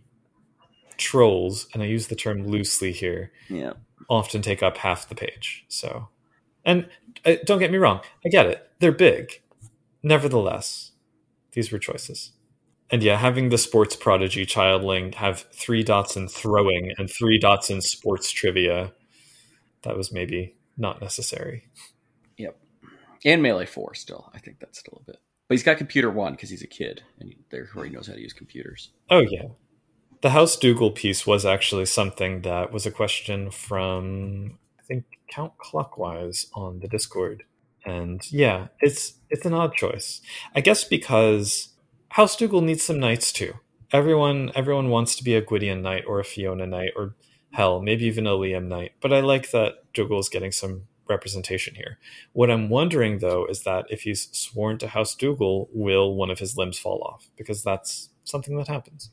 trolls, 0.97 1.67
and 1.73 1.83
I 1.83 1.85
use 1.85 2.07
the 2.07 2.15
term 2.15 2.47
loosely 2.47 2.91
here, 2.91 3.31
yeah. 3.49 3.73
Often 4.11 4.41
take 4.41 4.61
up 4.61 4.77
half 4.77 5.07
the 5.07 5.15
page. 5.15 5.65
So, 5.69 6.09
and 6.65 6.89
uh, 7.25 7.35
don't 7.45 7.59
get 7.59 7.71
me 7.71 7.77
wrong, 7.77 8.01
I 8.25 8.29
get 8.29 8.45
it. 8.45 8.69
They're 8.79 8.91
big. 8.91 9.41
Nevertheless, 10.03 10.91
these 11.53 11.71
were 11.71 11.79
choices. 11.79 12.33
And 12.89 13.01
yeah, 13.01 13.17
having 13.17 13.49
the 13.49 13.57
sports 13.57 13.95
prodigy 13.95 14.45
childling 14.45 15.15
have 15.15 15.45
three 15.53 15.81
dots 15.81 16.17
in 16.17 16.27
throwing 16.27 16.91
and 16.97 17.09
three 17.09 17.39
dots 17.39 17.69
in 17.69 17.81
sports 17.81 18.31
trivia, 18.31 18.91
that 19.83 19.95
was 19.95 20.11
maybe 20.11 20.57
not 20.77 20.99
necessary. 21.01 21.69
Yep. 22.37 22.57
And 23.23 23.41
Melee 23.41 23.65
4 23.65 23.95
still. 23.95 24.29
I 24.33 24.39
think 24.39 24.59
that's 24.59 24.79
still 24.79 25.01
a 25.01 25.05
bit. 25.05 25.21
But 25.47 25.53
he's 25.53 25.63
got 25.63 25.77
computer 25.77 26.09
one 26.09 26.33
because 26.33 26.49
he's 26.49 26.63
a 26.63 26.67
kid 26.67 27.01
and 27.19 27.29
he, 27.29 27.37
therefore 27.49 27.85
he 27.85 27.91
knows 27.91 28.07
how 28.07 28.13
to 28.13 28.21
use 28.21 28.33
computers. 28.33 28.91
Oh, 29.09 29.21
yeah. 29.21 29.43
The 30.21 30.29
House 30.29 30.55
Dougal 30.55 30.91
piece 30.91 31.25
was 31.25 31.45
actually 31.45 31.87
something 31.87 32.41
that 32.41 32.71
was 32.71 32.85
a 32.85 32.91
question 32.91 33.49
from, 33.49 34.59
I 34.79 34.83
think, 34.83 35.05
Count 35.31 35.57
Clockwise 35.57 36.45
on 36.53 36.79
the 36.79 36.87
Discord. 36.87 37.43
And 37.83 38.21
yeah, 38.31 38.67
it's 38.79 39.15
it's 39.31 39.45
an 39.45 39.53
odd 39.53 39.73
choice. 39.73 40.21
I 40.55 40.61
guess 40.61 40.83
because 40.83 41.69
House 42.09 42.35
Dougal 42.35 42.61
needs 42.61 42.83
some 42.83 42.99
knights 42.99 43.31
too. 43.31 43.53
Everyone 43.91 44.51
everyone 44.53 44.89
wants 44.89 45.15
to 45.15 45.23
be 45.23 45.33
a 45.33 45.41
Gwydion 45.41 45.81
knight 45.81 46.03
or 46.07 46.19
a 46.19 46.23
Fiona 46.23 46.67
knight 46.67 46.91
or 46.95 47.15
hell, 47.53 47.81
maybe 47.81 48.05
even 48.05 48.27
a 48.27 48.31
Liam 48.31 48.67
knight. 48.67 48.91
But 49.01 49.13
I 49.13 49.21
like 49.21 49.49
that 49.51 49.91
Dougal 49.93 50.19
is 50.19 50.29
getting 50.29 50.51
some 50.51 50.83
representation 51.09 51.73
here. 51.73 51.97
What 52.33 52.51
I'm 52.51 52.69
wondering 52.69 53.19
though 53.19 53.47
is 53.47 53.63
that 53.63 53.85
if 53.89 54.03
he's 54.03 54.29
sworn 54.31 54.77
to 54.77 54.87
House 54.87 55.15
Dougal, 55.15 55.67
will 55.73 56.15
one 56.15 56.29
of 56.29 56.37
his 56.37 56.55
limbs 56.55 56.77
fall 56.77 57.01
off? 57.03 57.29
Because 57.35 57.63
that's 57.63 58.09
something 58.23 58.55
that 58.57 58.67
happens. 58.67 59.09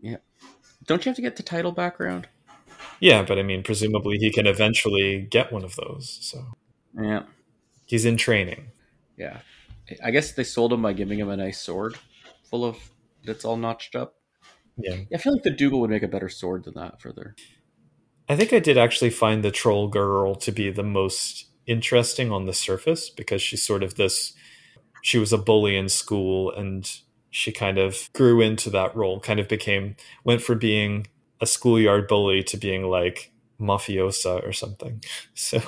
Yeah. 0.00 0.16
Don't 0.86 1.04
you 1.04 1.10
have 1.10 1.16
to 1.16 1.22
get 1.22 1.36
the 1.36 1.42
title 1.42 1.72
background? 1.72 2.28
Yeah, 3.00 3.22
but 3.22 3.38
I 3.38 3.42
mean, 3.42 3.62
presumably 3.62 4.18
he 4.18 4.32
can 4.32 4.46
eventually 4.46 5.26
get 5.30 5.52
one 5.52 5.64
of 5.64 5.76
those. 5.76 6.18
So 6.20 6.44
yeah, 7.00 7.24
he's 7.86 8.04
in 8.04 8.16
training. 8.16 8.68
Yeah, 9.16 9.40
I 10.02 10.10
guess 10.10 10.32
they 10.32 10.44
sold 10.44 10.72
him 10.72 10.82
by 10.82 10.92
giving 10.92 11.18
him 11.18 11.28
a 11.28 11.36
nice 11.36 11.60
sword 11.60 11.96
full 12.50 12.64
of 12.64 12.76
that's 13.24 13.44
all 13.44 13.56
notched 13.56 13.94
up. 13.94 14.14
Yeah. 14.76 14.96
I 15.12 15.18
feel 15.18 15.32
like 15.32 15.42
the 15.42 15.50
Dougal 15.50 15.80
would 15.80 15.90
make 15.90 16.02
a 16.02 16.08
better 16.08 16.28
sword 16.28 16.64
than 16.64 16.74
that 16.74 17.00
for 17.00 17.12
their. 17.12 17.34
I 18.28 18.36
think 18.36 18.52
I 18.52 18.58
did 18.58 18.78
actually 18.78 19.10
find 19.10 19.42
the 19.42 19.50
troll 19.50 19.88
girl 19.88 20.34
to 20.36 20.52
be 20.52 20.70
the 20.70 20.82
most 20.82 21.46
interesting 21.66 22.30
on 22.30 22.46
the 22.46 22.52
surface 22.52 23.10
because 23.10 23.42
she's 23.42 23.62
sort 23.62 23.82
of 23.82 23.94
this. 23.96 24.34
She 25.02 25.18
was 25.18 25.32
a 25.32 25.38
bully 25.38 25.76
in 25.76 25.88
school 25.88 26.50
and 26.50 26.90
she 27.30 27.52
kind 27.52 27.78
of 27.78 28.10
grew 28.12 28.40
into 28.40 28.70
that 28.70 28.96
role, 28.96 29.20
kind 29.20 29.40
of 29.40 29.48
became, 29.48 29.96
went 30.24 30.42
from 30.42 30.58
being 30.58 31.06
a 31.40 31.46
schoolyard 31.46 32.08
bully 32.08 32.42
to 32.42 32.56
being 32.56 32.84
like 32.84 33.32
mafiosa 33.60 34.46
or 34.46 34.52
something. 34.52 35.02
So. 35.34 35.58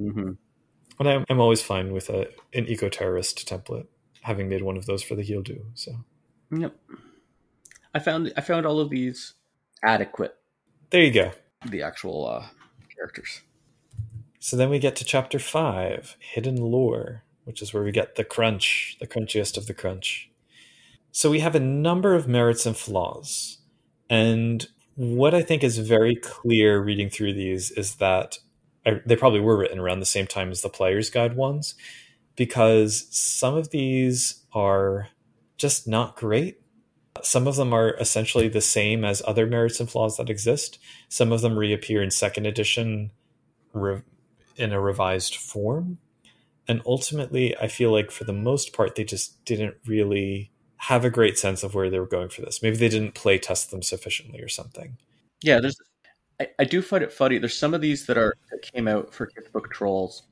Mm-hmm. 0.00 0.32
But 0.96 1.06
I'm, 1.06 1.24
I'm 1.28 1.40
always 1.40 1.62
fine 1.62 1.92
with 1.92 2.08
a, 2.08 2.28
an 2.54 2.66
eco 2.66 2.88
terrorist 2.88 3.48
template 3.48 3.86
having 4.22 4.48
made 4.48 4.62
one 4.62 4.76
of 4.76 4.86
those 4.86 5.02
for 5.02 5.14
the 5.14 5.22
heel 5.22 5.42
do. 5.42 5.64
So, 5.74 5.92
yep. 6.50 6.74
I 7.94 7.98
found 7.98 8.32
I 8.36 8.40
found 8.40 8.66
all 8.66 8.80
of 8.80 8.90
these 8.90 9.34
adequate. 9.82 10.36
There 10.90 11.02
you 11.02 11.12
go. 11.12 11.32
The 11.66 11.82
actual 11.82 12.28
uh, 12.28 12.46
characters. 12.94 13.42
So 14.38 14.56
then 14.56 14.70
we 14.70 14.78
get 14.78 14.96
to 14.96 15.04
chapter 15.04 15.38
five, 15.38 16.16
hidden 16.18 16.56
lore, 16.56 17.22
which 17.44 17.62
is 17.62 17.72
where 17.72 17.82
we 17.82 17.90
get 17.90 18.16
the 18.16 18.24
crunch, 18.24 18.96
the 19.00 19.06
crunchiest 19.06 19.56
of 19.56 19.66
the 19.66 19.74
crunch. 19.74 20.27
So 21.10 21.30
we 21.30 21.40
have 21.40 21.54
a 21.54 21.60
number 21.60 22.14
of 22.14 22.28
merits 22.28 22.66
and 22.66 22.76
flaws, 22.76 23.58
and 24.08 24.66
what 24.98 25.32
I 25.32 25.42
think 25.42 25.62
is 25.62 25.78
very 25.78 26.16
clear 26.16 26.82
reading 26.82 27.08
through 27.08 27.34
these 27.34 27.70
is 27.70 27.96
that 27.96 28.38
I, 28.84 29.00
they 29.06 29.14
probably 29.14 29.38
were 29.38 29.56
written 29.56 29.78
around 29.78 30.00
the 30.00 30.06
same 30.06 30.26
time 30.26 30.50
as 30.50 30.62
the 30.62 30.68
player's 30.68 31.08
guide 31.08 31.36
ones 31.36 31.76
because 32.34 33.06
some 33.10 33.54
of 33.54 33.70
these 33.70 34.44
are 34.52 35.08
just 35.56 35.86
not 35.86 36.16
great. 36.16 36.60
Some 37.22 37.46
of 37.46 37.54
them 37.54 37.72
are 37.72 37.94
essentially 37.94 38.48
the 38.48 38.60
same 38.60 39.04
as 39.04 39.22
other 39.24 39.46
merits 39.46 39.78
and 39.78 39.88
flaws 39.88 40.16
that 40.16 40.30
exist. 40.30 40.80
Some 41.08 41.30
of 41.30 41.42
them 41.42 41.58
reappear 41.58 42.02
in 42.02 42.10
second 42.10 42.46
edition 42.46 43.12
re- 43.72 44.02
in 44.56 44.72
a 44.72 44.80
revised 44.80 45.36
form. 45.36 45.98
And 46.66 46.82
ultimately, 46.84 47.56
I 47.56 47.68
feel 47.68 47.92
like 47.92 48.10
for 48.10 48.24
the 48.24 48.32
most 48.32 48.72
part, 48.72 48.94
they 48.94 49.04
just 49.04 49.44
didn't 49.44 49.76
really 49.86 50.50
have 50.78 51.04
a 51.04 51.10
great 51.10 51.38
sense 51.38 51.62
of 51.62 51.74
where 51.74 51.90
they 51.90 51.98
were 51.98 52.06
going 52.06 52.28
for 52.28 52.42
this. 52.42 52.62
Maybe 52.62 52.76
they 52.76 52.88
didn't 52.88 53.14
play 53.14 53.38
test 53.38 53.70
them 53.70 53.82
sufficiently 53.82 54.40
or 54.40 54.48
something. 54.48 54.96
Yeah, 55.42 55.60
there's. 55.60 55.76
I, 56.40 56.48
I 56.60 56.64
do 56.64 56.82
find 56.82 57.02
it 57.02 57.12
funny. 57.12 57.38
There's 57.38 57.56
some 57.56 57.74
of 57.74 57.80
these 57.80 58.06
that 58.06 58.16
are 58.16 58.34
that 58.50 58.62
came 58.62 58.88
out 58.88 59.12
for 59.12 59.26
Kithbook 59.26 59.70
Trolls 59.70 60.22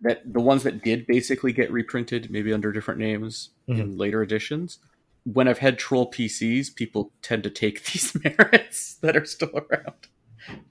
that 0.00 0.32
the 0.32 0.40
ones 0.40 0.62
that 0.62 0.82
did 0.82 1.06
basically 1.06 1.52
get 1.52 1.70
reprinted, 1.70 2.30
maybe 2.30 2.52
under 2.52 2.72
different 2.72 3.00
names 3.00 3.50
mm-hmm. 3.68 3.80
in 3.80 3.98
later 3.98 4.22
editions, 4.22 4.78
when 5.24 5.48
I've 5.48 5.58
had 5.58 5.78
troll 5.78 6.10
PCs, 6.10 6.74
people 6.74 7.12
tend 7.22 7.42
to 7.42 7.50
take 7.50 7.84
these 7.92 8.16
merits 8.24 8.94
that 8.96 9.16
are 9.16 9.24
still 9.24 9.50
around. 9.70 10.08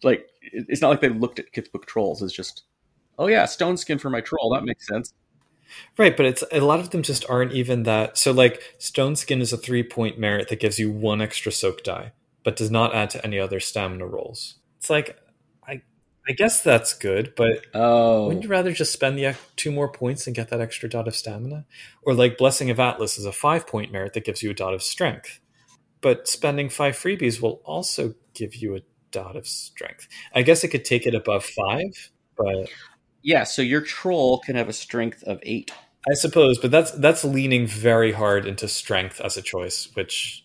Like 0.03 0.28
it's 0.41 0.82
not 0.82 0.89
like 0.89 1.01
they 1.01 1.09
looked 1.09 1.39
at 1.39 1.51
Kithbook 1.51 1.86
trolls. 1.86 2.22
It's 2.22 2.34
just, 2.34 2.63
oh 3.17 3.28
yeah, 3.28 3.45
stone 3.45 3.78
skin 3.78 3.99
for 3.99 4.09
my 4.09 4.22
troll. 4.22 4.51
That 4.53 4.63
makes 4.63 4.88
sense. 4.88 5.13
Right, 5.97 6.15
but 6.15 6.26
it's 6.26 6.43
a 6.51 6.59
lot 6.61 6.80
of 6.80 6.89
them 6.91 7.03
just 7.03 7.26
aren't 7.30 7.53
even 7.53 7.84
that. 7.84 8.17
So 8.17 8.32
like 8.32 8.61
stone 8.78 9.15
skin 9.15 9.41
is 9.41 9.53
a 9.53 9.57
three 9.57 9.84
point 9.84 10.17
merit 10.20 10.49
that 10.49 10.59
gives 10.59 10.80
you 10.80 10.91
one 10.91 11.22
extra 11.22 11.51
soak 11.51 11.84
die, 11.84 12.13
but 12.43 12.55
does 12.55 12.72
not 12.72 12.95
add 12.95 13.09
to 13.11 13.26
any 13.26 13.39
other 13.39 13.59
stamina 13.59 14.05
rolls. 14.05 14.55
It's 14.78 14.89
like 14.89 15.17
I 15.67 15.82
I 16.28 16.32
guess 16.34 16.61
that's 16.61 16.93
good, 16.93 17.34
but 17.36 17.65
Oh, 17.74 18.28
wouldn't 18.28 18.43
you 18.43 18.49
rather 18.49 18.72
just 18.72 18.93
spend 18.93 19.17
the 19.17 19.36
two 19.55 19.72
more 19.72 19.91
points 19.91 20.28
and 20.28 20.36
get 20.36 20.49
that 20.49 20.61
extra 20.61 20.89
dot 20.89 21.07
of 21.07 21.15
stamina? 21.15 21.65
Or 22.03 22.13
like 22.13 22.38
Blessing 22.38 22.70
of 22.70 22.80
Atlas 22.80 23.17
is 23.17 23.26
a 23.26 23.32
five 23.32 23.67
point 23.67 23.91
merit 23.91 24.13
that 24.13 24.26
gives 24.26 24.43
you 24.43 24.51
a 24.51 24.53
dot 24.53 24.74
of 24.74 24.84
strength. 24.84 25.39
But 26.01 26.28
spending 26.28 26.70
five 26.70 26.95
freebies 26.95 27.41
will 27.41 27.61
also 27.65 28.15
give 28.34 28.55
you 28.55 28.76
a 28.76 28.82
dot 29.11 29.36
of 29.36 29.47
strength. 29.47 30.07
I 30.34 30.43
guess 30.43 30.63
it 30.63 30.70
could 30.70 30.86
take 30.86 31.05
it 31.05 31.15
above 31.15 31.45
five, 31.45 32.11
but 32.38 32.70
yeah. 33.30 33.43
So 33.43 33.61
your 33.61 33.82
troll 33.82 34.39
can 34.39 34.55
have 34.55 34.67
a 34.67 34.73
strength 34.73 35.23
of 35.23 35.39
eight. 35.43 35.71
I 36.09 36.15
suppose, 36.15 36.57
but 36.57 36.71
that's 36.71 36.91
that's 36.91 37.23
leaning 37.23 37.67
very 37.67 38.11
hard 38.11 38.47
into 38.47 38.67
strength 38.67 39.21
as 39.21 39.38
a 39.38 39.41
choice, 39.43 39.88
which 39.93 40.43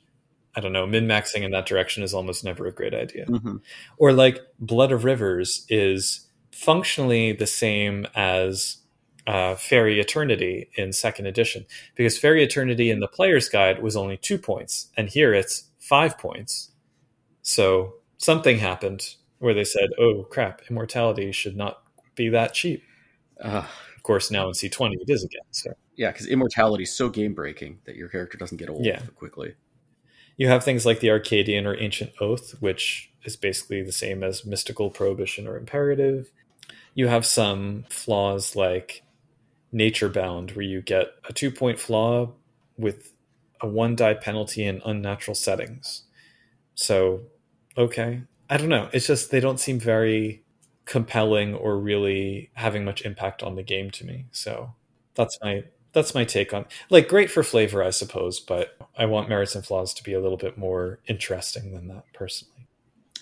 I 0.54 0.60
don't 0.60 0.74
know. 0.74 0.86
Min 0.86 1.06
maxing 1.06 1.42
in 1.42 1.50
that 1.52 1.64
direction 1.64 2.02
is 2.02 2.12
almost 2.12 2.44
never 2.44 2.66
a 2.66 2.72
great 2.72 2.92
idea. 2.92 3.24
Mm-hmm. 3.24 3.56
Or 3.96 4.12
like 4.12 4.40
Blood 4.60 4.92
of 4.92 5.04
Rivers 5.04 5.64
is 5.70 6.28
functionally 6.52 7.32
the 7.32 7.46
same 7.46 8.06
as 8.14 8.78
uh, 9.26 9.54
Fairy 9.54 9.98
Eternity 9.98 10.68
in 10.74 10.92
second 10.92 11.24
edition, 11.24 11.64
because 11.94 12.18
Fairy 12.18 12.44
Eternity 12.44 12.90
in 12.90 13.00
the 13.00 13.08
player's 13.08 13.48
guide 13.48 13.82
was 13.82 13.96
only 13.96 14.18
two 14.18 14.36
points, 14.36 14.90
and 14.94 15.08
here 15.08 15.32
it's 15.32 15.70
five 15.78 16.18
points. 16.18 16.72
So 17.40 17.94
something 18.18 18.58
happened 18.58 19.14
where 19.38 19.54
they 19.54 19.64
said, 19.64 19.88
"Oh 19.98 20.24
crap, 20.24 20.60
immortality 20.68 21.32
should 21.32 21.56
not 21.56 21.83
be 22.14 22.28
that 22.30 22.54
cheap." 22.54 22.82
Uh, 23.40 23.66
Of 23.96 24.02
course, 24.02 24.30
now 24.30 24.48
in 24.48 24.52
C20 24.54 24.96
it 25.00 25.08
is 25.10 25.24
again. 25.24 25.42
So 25.50 25.72
yeah, 25.96 26.12
because 26.12 26.26
immortality 26.26 26.82
is 26.82 26.94
so 26.94 27.08
game 27.08 27.32
breaking 27.32 27.78
that 27.86 27.96
your 27.96 28.08
character 28.10 28.36
doesn't 28.36 28.58
get 28.58 28.68
old 28.68 28.84
Yeah. 28.84 29.00
quickly. 29.16 29.54
You 30.36 30.48
have 30.48 30.62
things 30.64 30.84
like 30.84 31.00
the 31.00 31.10
Arcadian 31.10 31.64
or 31.66 31.74
Ancient 31.80 32.12
Oath, 32.20 32.60
which 32.60 33.10
is 33.24 33.36
basically 33.36 33.82
the 33.82 33.92
same 33.92 34.22
as 34.22 34.44
Mystical 34.44 34.90
Prohibition 34.90 35.46
or 35.46 35.56
Imperative. 35.56 36.30
You 36.94 37.06
have 37.08 37.24
some 37.24 37.84
flaws 37.88 38.54
like 38.54 39.02
Nature 39.72 40.08
Bound, 40.10 40.50
where 40.52 40.64
you 40.66 40.82
get 40.82 41.08
a 41.28 41.32
two 41.32 41.50
point 41.50 41.78
flaw 41.80 42.32
with 42.76 43.12
a 43.60 43.66
one 43.66 43.96
die 43.96 44.14
penalty 44.14 44.64
in 44.64 44.82
unnatural 44.84 45.34
settings. 45.34 46.02
So, 46.74 47.22
okay. 47.78 48.22
I 48.50 48.56
don't 48.58 48.68
know. 48.68 48.90
It's 48.92 49.06
just 49.06 49.30
they 49.30 49.40
don't 49.40 49.58
seem 49.58 49.80
very 49.80 50.43
compelling 50.84 51.54
or 51.54 51.78
really 51.78 52.50
having 52.54 52.84
much 52.84 53.02
impact 53.02 53.42
on 53.42 53.54
the 53.56 53.62
game 53.62 53.90
to 53.92 54.04
me. 54.06 54.26
So 54.32 54.74
that's 55.14 55.38
my 55.42 55.64
that's 55.92 56.14
my 56.14 56.24
take 56.24 56.52
on 56.52 56.66
like 56.90 57.08
great 57.08 57.30
for 57.30 57.42
flavor 57.44 57.82
i 57.82 57.90
suppose 57.90 58.40
but 58.40 58.76
i 58.98 59.06
want 59.06 59.28
merits 59.28 59.54
and 59.54 59.64
flaws 59.64 59.94
to 59.94 60.02
be 60.02 60.12
a 60.12 60.20
little 60.20 60.36
bit 60.36 60.58
more 60.58 60.98
interesting 61.06 61.72
than 61.72 61.86
that 61.88 62.04
personally 62.12 62.66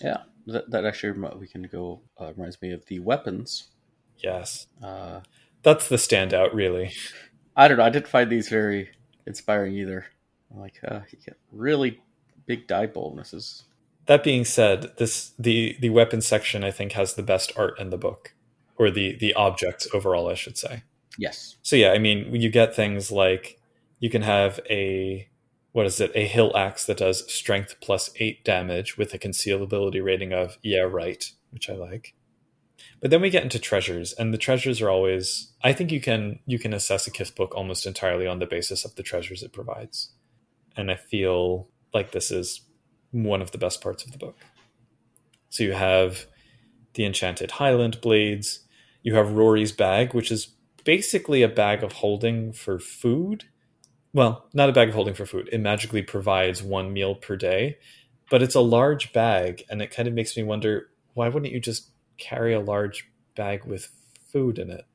Yeah, 0.01 0.23
that, 0.47 0.69
that 0.71 0.85
actually 0.85 1.19
we 1.39 1.47
can 1.47 1.63
go 1.63 2.01
uh, 2.19 2.33
reminds 2.35 2.61
me 2.61 2.71
of 2.71 2.85
the 2.87 2.99
weapons. 2.99 3.69
yes 4.17 4.67
Uh, 4.81 5.21
that's 5.61 5.87
the 5.87 5.95
standout 5.97 6.53
really 6.53 6.91
I 7.55 7.67
don't 7.67 7.77
know. 7.77 7.83
I 7.83 7.89
didn't 7.89 8.07
find 8.07 8.29
these 8.31 8.49
very 8.49 8.89
inspiring 9.27 9.75
either. 9.75 10.05
I'm 10.51 10.59
Like 10.59 10.79
uh, 10.87 11.01
you 11.11 11.19
get 11.23 11.37
really 11.51 12.01
big 12.45 12.67
die 12.67 12.87
bonuses. 12.87 13.63
That 14.05 14.23
being 14.23 14.45
said 14.45 14.91
this 14.97 15.33
the 15.39 15.77
the 15.79 15.89
weapons 15.89 16.25
section 16.25 16.63
i 16.63 16.71
think 16.71 16.93
has 16.93 17.13
the 17.13 17.23
best 17.23 17.51
art 17.55 17.79
in 17.79 17.89
the 17.89 17.97
book 17.97 18.33
or 18.75 18.89
the 18.89 19.15
the 19.17 19.33
objects 19.33 19.87
overall 19.93 20.29
i 20.29 20.33
should 20.33 20.57
say. 20.57 20.83
Yes. 21.17 21.57
so 21.61 21.75
yeah 21.75 21.91
i 21.91 21.99
mean 21.99 22.33
you 22.33 22.49
get 22.49 22.75
things 22.75 23.11
like 23.11 23.59
you 23.99 24.09
can 24.09 24.23
have 24.23 24.59
a 24.69 25.29
what 25.73 25.87
is 25.87 25.99
it? 25.99 26.11
A 26.13 26.27
hill 26.27 26.55
axe 26.55 26.85
that 26.85 26.97
does 26.97 27.31
strength 27.33 27.77
plus 27.81 28.11
8 28.17 28.45
damage 28.45 28.95
with 28.95 29.11
a 29.13 29.17
concealability 29.17 30.03
rating 30.03 30.31
of 30.31 30.57
yeah 30.61 30.81
right 30.81 31.31
which 31.51 31.69
i 31.69 31.73
like. 31.73 32.15
But 32.99 33.11
then 33.11 33.21
we 33.21 33.29
get 33.29 33.43
into 33.43 33.59
treasures 33.59 34.13
and 34.13 34.33
the 34.33 34.37
treasures 34.37 34.81
are 34.81 34.89
always 34.89 35.53
i 35.63 35.71
think 35.73 35.91
you 35.91 36.01
can 36.01 36.39
you 36.45 36.59
can 36.59 36.73
assess 36.73 37.07
a 37.07 37.11
kith 37.11 37.35
book 37.35 37.55
almost 37.55 37.85
entirely 37.85 38.27
on 38.27 38.39
the 38.39 38.45
basis 38.45 38.85
of 38.85 38.95
the 38.95 39.03
treasures 39.03 39.43
it 39.43 39.53
provides. 39.53 40.11
And 40.75 40.91
i 40.91 40.95
feel 40.95 41.69
like 41.93 42.11
this 42.11 42.31
is 42.31 42.61
one 43.13 43.41
of 43.41 43.51
the 43.51 43.57
best 43.57 43.81
parts 43.81 44.03
of 44.03 44.11
the 44.11 44.17
book 44.17 44.37
so 45.49 45.63
you 45.63 45.71
have 45.71 46.25
the 46.95 47.05
enchanted 47.05 47.51
highland 47.51 48.01
blades 48.01 48.65
you 49.01 49.15
have 49.15 49.31
rory's 49.31 49.71
bag 49.71 50.13
which 50.13 50.29
is 50.31 50.49
basically 50.83 51.41
a 51.41 51.47
bag 51.47 51.83
of 51.83 51.93
holding 51.93 52.53
for 52.53 52.79
food. 52.79 53.45
Well, 54.13 54.47
not 54.53 54.69
a 54.69 54.73
bag 54.73 54.89
of 54.89 54.95
holding 54.95 55.13
for 55.13 55.25
food. 55.25 55.49
It 55.51 55.59
magically 55.59 56.03
provides 56.03 56.61
one 56.61 56.93
meal 56.93 57.15
per 57.15 57.35
day, 57.35 57.77
but 58.29 58.43
it's 58.43 58.55
a 58.55 58.61
large 58.61 59.13
bag, 59.13 59.63
and 59.69 59.81
it 59.81 59.91
kind 59.91 60.07
of 60.07 60.13
makes 60.13 60.37
me 60.37 60.43
wonder 60.43 60.89
why 61.13 61.29
wouldn't 61.29 61.51
you 61.51 61.59
just 61.59 61.89
carry 62.17 62.53
a 62.53 62.59
large 62.59 63.09
bag 63.35 63.65
with 63.65 63.89
food 64.31 64.59
in 64.59 64.69
it? 64.69 64.85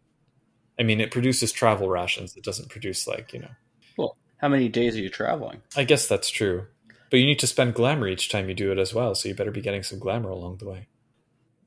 I 0.79 0.85
mean, 0.85 1.01
it 1.01 1.11
produces 1.11 1.51
travel 1.51 1.89
rations. 1.89 2.37
It 2.37 2.45
doesn't 2.45 2.69
produce, 2.69 3.07
like, 3.09 3.33
you 3.33 3.41
know. 3.41 3.51
Well, 3.97 4.17
how 4.37 4.49
many 4.49 4.69
days 4.69 4.97
are 4.97 5.01
you 5.01 5.09
traveling? 5.09 5.63
I 5.77 5.83
guess 5.83 6.07
that's 6.07 6.31
true. 6.31 6.67
But 7.11 7.19
you 7.19 7.27
need 7.27 7.39
to 7.39 7.47
spend 7.47 7.75
glamour 7.75 8.09
each 8.09 8.29
time 8.29 8.49
you 8.49 8.55
do 8.55 8.73
it 8.73 8.79
as 8.79 8.93
well, 8.93 9.15
so 9.15 9.29
you 9.29 9.35
better 9.35 9.51
be 9.51 9.61
getting 9.61 9.83
some 9.83 9.99
glamour 9.99 10.31
along 10.31 10.59
the 10.59 10.69
way. 10.69 10.89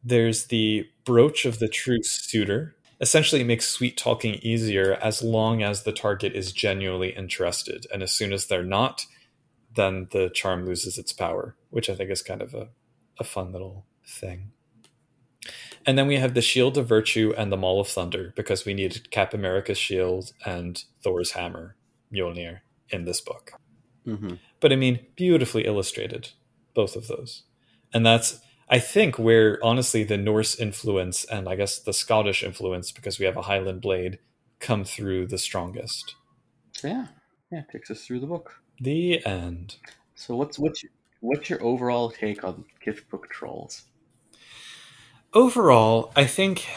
There's 0.03 0.47
the 0.47 0.87
brooch 1.05 1.45
of 1.45 1.59
the 1.59 1.67
true 1.67 2.03
suitor. 2.03 2.75
Essentially, 2.99 3.41
it 3.41 3.47
makes 3.47 3.67
sweet 3.67 3.97
talking 3.97 4.35
easier 4.35 4.93
as 5.01 5.23
long 5.23 5.63
as 5.63 5.83
the 5.83 5.91
target 5.91 6.33
is 6.35 6.51
genuinely 6.51 7.09
interested. 7.09 7.87
And 7.91 8.03
as 8.03 8.11
soon 8.11 8.33
as 8.33 8.45
they're 8.45 8.63
not, 8.63 9.05
then 9.75 10.07
the 10.11 10.29
charm 10.29 10.65
loses 10.65 10.97
its 10.97 11.13
power, 11.13 11.55
which 11.69 11.89
I 11.89 11.95
think 11.95 12.11
is 12.11 12.21
kind 12.21 12.41
of 12.41 12.53
a, 12.53 12.69
a 13.19 13.23
fun 13.23 13.51
little 13.51 13.85
thing. 14.05 14.51
And 15.85 15.97
then 15.97 16.05
we 16.05 16.17
have 16.17 16.35
the 16.35 16.41
Shield 16.41 16.77
of 16.77 16.87
Virtue 16.87 17.33
and 17.35 17.51
the 17.51 17.57
Maul 17.57 17.79
of 17.79 17.87
Thunder 17.87 18.33
because 18.35 18.65
we 18.65 18.75
needed 18.75 19.09
Cap 19.09 19.33
America's 19.33 19.79
shield 19.79 20.33
and 20.45 20.83
Thor's 21.03 21.31
hammer, 21.31 21.75
Mjolnir, 22.13 22.59
in 22.89 23.05
this 23.05 23.19
book 23.19 23.53
Mm-hmm. 24.07 24.33
But 24.61 24.71
I 24.71 24.77
mean, 24.77 25.05
beautifully 25.17 25.65
illustrated, 25.65 26.29
both 26.73 26.95
of 26.95 27.07
those. 27.07 27.43
And 27.93 28.05
that's, 28.05 28.39
I 28.69 28.79
think, 28.79 29.19
where 29.19 29.59
honestly 29.61 30.05
the 30.05 30.15
Norse 30.15 30.57
influence 30.57 31.25
and 31.25 31.49
I 31.49 31.55
guess 31.55 31.79
the 31.79 31.91
Scottish 31.91 32.41
influence, 32.43 32.93
because 32.93 33.19
we 33.19 33.25
have 33.25 33.35
a 33.35 33.41
Highland 33.41 33.81
blade, 33.81 34.19
come 34.59 34.85
through 34.85 35.27
the 35.27 35.37
strongest. 35.37 36.15
Yeah, 36.81 37.07
yeah. 37.51 37.63
Takes 37.69 37.91
us 37.91 38.05
through 38.05 38.21
the 38.21 38.27
book. 38.27 38.61
The 38.79 39.25
end. 39.25 39.75
So 40.15 40.35
what's 40.35 40.57
what's 40.57 40.83
your, 40.83 40.91
what's 41.19 41.49
your 41.49 41.61
overall 41.61 42.11
take 42.11 42.43
on 42.43 42.63
Kith 42.79 43.09
Book 43.09 43.27
Trolls? 43.29 43.83
Overall, 45.33 46.11
I 46.15 46.25
think 46.25 46.67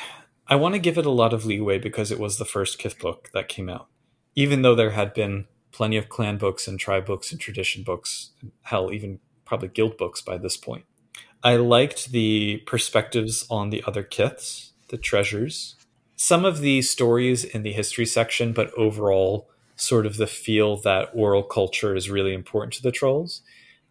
I 0.49 0.57
want 0.57 0.75
to 0.75 0.81
give 0.81 0.99
it 0.99 1.07
a 1.07 1.11
lot 1.11 1.33
of 1.33 1.45
leeway 1.45 1.79
because 1.79 2.11
it 2.11 2.19
was 2.19 2.39
the 2.39 2.45
first 2.45 2.79
Kith 2.79 2.99
book 2.99 3.31
that 3.35 3.49
came 3.49 3.69
out. 3.69 3.89
Even 4.35 4.63
though 4.63 4.75
there 4.75 4.91
had 4.91 5.15
been 5.15 5.47
plenty 5.75 5.97
of 5.97 6.09
clan 6.09 6.39
books 6.39 6.69
and 6.69 6.79
tribe 6.79 7.05
books 7.05 7.33
and 7.33 7.41
tradition 7.41 7.83
books, 7.83 8.31
hell, 8.63 8.93
even 8.93 9.19
probably 9.45 9.69
guild 9.69 9.99
books 9.99 10.23
by 10.23 10.39
this 10.39 10.57
point. 10.57 10.85
I 11.43 11.57
liked 11.57 12.13
the 12.13 12.59
perspectives 12.65 13.45
on 13.51 13.71
the 13.71 13.83
other 13.87 14.05
kiths, 14.05 14.73
the 14.89 14.97
treasures, 14.97 15.75
some 16.17 16.45
of 16.45 16.61
the 16.61 16.81
stories 16.81 17.45
in 17.45 17.65
the 17.65 17.73
history 17.73 18.07
section, 18.07 18.53
but 18.53 18.73
overall, 18.75 19.51
sort 19.77 20.07
of 20.07 20.17
the 20.17 20.29
feel 20.29 20.77
that 20.77 21.11
oral 21.13 21.43
culture 21.43 21.97
is 21.97 22.09
really 22.09 22.33
important 22.33 22.73
to 22.75 22.83
the 22.83 22.93
trolls. 22.93 23.43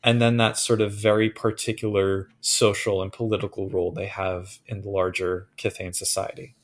And 0.01 0.21
then 0.21 0.37
that 0.37 0.57
sort 0.57 0.81
of 0.81 0.93
very 0.93 1.29
particular 1.29 2.29
social 2.39 3.01
and 3.01 3.11
political 3.11 3.69
role 3.69 3.91
they 3.91 4.07
have 4.07 4.59
in 4.65 4.81
the 4.81 4.89
larger 4.89 5.47
Kithain 5.57 5.93
society. 5.93 6.55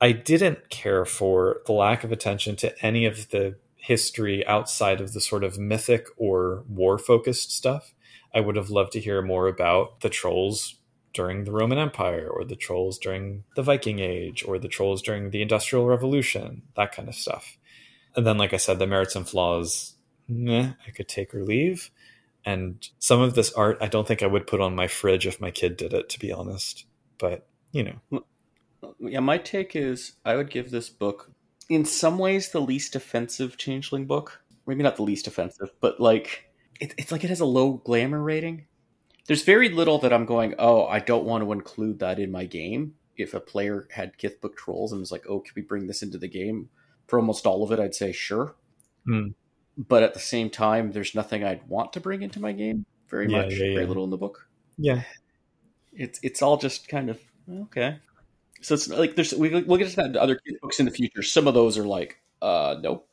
I 0.00 0.12
didn't 0.12 0.70
care 0.70 1.04
for 1.04 1.60
the 1.66 1.72
lack 1.72 2.04
of 2.04 2.12
attention 2.12 2.56
to 2.56 2.84
any 2.84 3.04
of 3.04 3.28
the 3.30 3.56
history 3.80 4.46
outside 4.46 5.00
of 5.00 5.12
the 5.12 5.20
sort 5.20 5.44
of 5.44 5.58
mythic 5.58 6.06
or 6.16 6.64
war 6.68 6.98
focused 6.98 7.52
stuff. 7.52 7.94
I 8.34 8.40
would 8.40 8.56
have 8.56 8.70
loved 8.70 8.92
to 8.92 9.00
hear 9.00 9.22
more 9.22 9.48
about 9.48 10.00
the 10.00 10.10
trolls 10.10 10.76
during 11.12 11.44
the 11.44 11.52
Roman 11.52 11.78
Empire 11.78 12.28
or 12.28 12.44
the 12.44 12.56
trolls 12.56 12.98
during 12.98 13.44
the 13.56 13.62
Viking 13.62 13.98
Age 13.98 14.44
or 14.46 14.58
the 14.58 14.68
trolls 14.68 15.02
during 15.02 15.30
the 15.30 15.42
Industrial 15.42 15.86
Revolution, 15.86 16.62
that 16.76 16.92
kind 16.92 17.08
of 17.08 17.14
stuff. 17.14 17.58
And 18.14 18.26
then, 18.26 18.38
like 18.38 18.52
I 18.52 18.58
said, 18.58 18.78
the 18.78 18.86
merits 18.86 19.16
and 19.16 19.28
flaws, 19.28 19.94
meh, 20.28 20.72
I 20.86 20.90
could 20.90 21.08
take 21.08 21.34
or 21.34 21.44
leave. 21.44 21.90
And 22.44 22.88
some 22.98 23.20
of 23.20 23.34
this 23.34 23.52
art, 23.52 23.78
I 23.80 23.88
don't 23.88 24.06
think 24.06 24.22
I 24.22 24.26
would 24.26 24.46
put 24.46 24.60
on 24.60 24.74
my 24.74 24.86
fridge 24.86 25.26
if 25.26 25.40
my 25.40 25.50
kid 25.50 25.76
did 25.76 25.92
it, 25.92 26.08
to 26.10 26.18
be 26.18 26.32
honest. 26.32 26.86
But, 27.18 27.46
you 27.72 27.84
know, 28.10 28.24
Yeah, 28.98 29.20
my 29.20 29.38
take 29.38 29.76
is 29.76 30.12
I 30.24 30.36
would 30.36 30.50
give 30.50 30.70
this 30.70 30.88
book, 30.88 31.30
in 31.70 31.86
some 31.86 32.18
ways, 32.18 32.50
the 32.50 32.60
least 32.60 32.94
offensive 32.96 33.56
Changeling 33.56 34.04
book. 34.06 34.42
maybe 34.66 34.82
not 34.82 34.96
the 34.96 35.02
least 35.02 35.26
offensive, 35.26 35.70
but 35.80 35.98
like 36.00 36.50
it, 36.80 36.94
it's 36.98 37.10
like 37.12 37.24
it 37.24 37.30
has 37.30 37.40
a 37.40 37.46
low 37.46 37.74
glamour 37.74 38.22
rating. 38.22 38.66
There's 39.26 39.42
very 39.44 39.68
little 39.68 39.98
that 40.00 40.12
I'm 40.12 40.26
going, 40.26 40.54
oh, 40.58 40.86
I 40.86 40.98
don't 40.98 41.24
want 41.24 41.44
to 41.44 41.52
include 41.52 42.00
that 42.00 42.18
in 42.18 42.30
my 42.32 42.44
game. 42.44 42.94
If 43.16 43.32
a 43.34 43.40
player 43.40 43.86
had 43.92 44.18
Kithbook 44.18 44.56
trolls 44.56 44.92
and 44.92 45.00
was 45.00 45.12
like, 45.12 45.24
oh, 45.28 45.40
can 45.40 45.52
we 45.54 45.62
bring 45.62 45.86
this 45.86 46.02
into 46.02 46.18
the 46.18 46.28
game? 46.28 46.68
For 47.06 47.18
almost 47.18 47.46
all 47.46 47.62
of 47.62 47.70
it, 47.70 47.78
I'd 47.78 47.94
say 47.94 48.12
sure. 48.12 48.54
Mm. 49.06 49.34
But 49.76 50.02
at 50.02 50.14
the 50.14 50.20
same 50.20 50.50
time, 50.50 50.92
there's 50.92 51.14
nothing 51.14 51.44
I'd 51.44 51.68
want 51.68 51.92
to 51.92 52.00
bring 52.00 52.22
into 52.22 52.40
my 52.40 52.52
game. 52.52 52.86
Very 53.08 53.30
Yeah, 53.30 53.42
much, 53.42 53.52
yeah, 53.52 53.74
very 53.74 53.86
little 53.86 54.04
in 54.04 54.10
the 54.10 54.16
book. 54.16 54.48
Yeah. 54.78 55.02
It's 55.92 56.18
it's 56.22 56.42
all 56.42 56.56
just 56.56 56.88
kind 56.88 57.10
of 57.10 57.20
okay. 57.64 57.98
So 58.60 58.74
it's 58.74 58.88
like 58.88 59.16
there's 59.16 59.32
we 59.34 59.48
we'll 59.62 59.78
get 59.78 59.88
to 59.90 59.96
that 59.96 60.06
in 60.06 60.16
other 60.16 60.38
books 60.60 60.80
in 60.80 60.86
the 60.86 60.92
future. 60.92 61.22
Some 61.22 61.48
of 61.48 61.54
those 61.54 61.78
are 61.78 61.84
like 61.86 62.20
uh 62.42 62.76
no, 62.82 63.04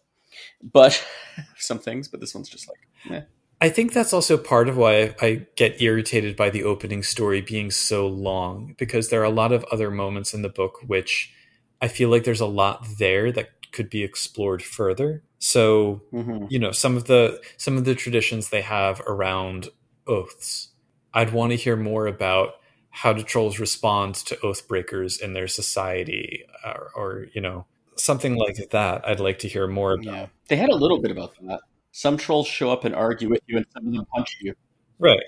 but 0.62 1.04
some 1.58 1.80
things. 1.80 2.08
But 2.08 2.20
this 2.20 2.34
one's 2.36 2.50
just 2.50 2.68
like 2.70 3.16
eh. 3.18 3.22
I 3.60 3.70
think 3.70 3.94
that's 3.94 4.14
also 4.14 4.38
part 4.38 4.70
of 4.70 4.78
why 4.78 5.16
I 5.20 5.48
get 5.56 5.82
irritated 5.82 6.36
by 6.36 6.52
the 6.52 6.64
opening 6.64 7.02
story 7.02 7.42
being 7.42 7.72
so 7.72 8.06
long 8.08 8.76
because 8.78 9.10
there 9.10 9.22
are 9.22 9.26
a 9.26 9.30
lot 9.32 9.52
of 9.52 9.64
other 9.72 9.90
moments 9.90 10.34
in 10.34 10.44
the 10.44 10.50
book 10.50 10.80
which 10.86 11.34
I 11.82 11.88
feel 11.88 12.10
like 12.10 12.24
there's 12.24 12.42
a 12.42 12.46
lot 12.46 12.86
there 13.00 13.32
that 13.32 13.50
could 13.72 13.90
be 13.90 14.04
explored 14.04 14.62
further. 14.64 15.24
So, 15.40 16.02
Mhm. 16.14 16.48
you 16.50 16.60
know, 16.60 16.72
some 16.72 16.96
of 16.98 17.06
the 17.06 17.42
some 17.58 17.78
of 17.78 17.86
the 17.86 17.96
traditions 17.96 18.50
they 18.50 18.62
have 18.62 19.02
around 19.02 19.70
oaths. 20.08 20.70
I'd 21.14 21.34
want 21.34 21.52
to 21.52 21.56
hear 21.58 21.76
more 21.76 22.06
about 22.08 22.56
how 22.90 23.14
do 23.14 23.24
trolls 23.24 23.60
respond 23.60 24.16
to 24.16 24.40
oath 24.42 24.68
breakers 24.68 25.20
in 25.20 25.34
their 25.34 25.48
society 25.48 26.44
or, 26.66 26.92
or 26.96 27.28
you 27.34 27.42
know, 27.42 27.66
something 27.96 28.36
like 28.36 28.70
that. 28.72 29.08
I'd 29.08 29.20
like 29.20 29.40
to 29.40 29.48
hear 29.48 29.68
more 29.68 29.94
about. 29.94 30.06
yeah. 30.06 30.26
They 30.48 30.56
had 30.56 30.70
a 30.70 30.76
little 30.76 31.00
bit 31.02 31.12
about 31.12 31.34
that. 31.42 31.62
Some 31.92 32.18
trolls 32.18 32.48
show 32.48 32.72
up 32.72 32.86
and 32.86 32.94
argue 32.96 33.30
with 33.30 33.42
you, 33.48 33.58
and 33.58 33.66
some 33.74 33.88
of 33.88 33.94
them 33.94 34.06
punch 34.14 34.38
you. 34.42 34.54
Right. 35.00 35.24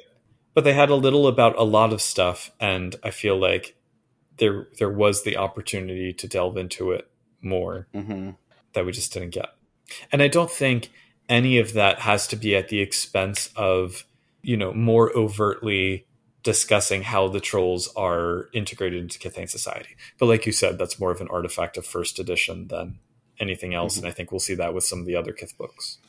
But 0.53 0.63
they 0.63 0.73
had 0.73 0.89
a 0.89 0.95
little 0.95 1.27
about 1.27 1.57
a 1.57 1.63
lot 1.63 1.93
of 1.93 2.01
stuff 2.01 2.51
and 2.59 2.95
I 3.03 3.11
feel 3.11 3.37
like 3.37 3.75
there 4.37 4.67
there 4.77 4.89
was 4.89 5.23
the 5.23 5.37
opportunity 5.37 6.11
to 6.13 6.27
delve 6.27 6.57
into 6.57 6.91
it 6.91 7.09
more 7.41 7.87
hmm 7.93 8.31
that 8.73 8.85
we 8.85 8.91
just 8.91 9.13
didn't 9.13 9.31
get. 9.31 9.47
And 10.11 10.21
I 10.21 10.27
don't 10.27 10.51
think 10.51 10.91
any 11.27 11.57
of 11.57 11.73
that 11.73 11.99
has 11.99 12.27
to 12.27 12.35
be 12.35 12.55
at 12.55 12.69
the 12.69 12.81
expense 12.81 13.49
of, 13.55 14.05
you 14.43 14.55
know, 14.57 14.73
more 14.73 15.11
overtly 15.17 16.05
discussing 16.49 17.03
how 17.03 17.27
the 17.27 17.39
trolls 17.39 17.93
are 17.95 18.49
integrated 18.53 18.99
into 19.03 19.19
Kithain 19.19 19.47
society. 19.47 19.95
But 20.17 20.25
like 20.25 20.47
you 20.47 20.51
said, 20.51 20.79
that's 20.79 20.99
more 20.99 21.11
of 21.11 21.21
an 21.21 21.27
artifact 21.29 21.77
of 21.77 21.85
first 21.85 22.17
edition 22.17 22.69
than 22.69 22.97
anything 23.39 23.75
else. 23.75 23.95
Mhm. 23.95 23.99
And 23.99 24.07
I 24.07 24.11
think 24.11 24.31
we'll 24.31 24.39
see 24.39 24.55
that 24.55 24.73
with 24.73 24.83
some 24.83 24.99
of 24.99 25.05
the 25.05 25.15
other 25.15 25.31
Kith 25.31 25.55
books. 25.59 25.99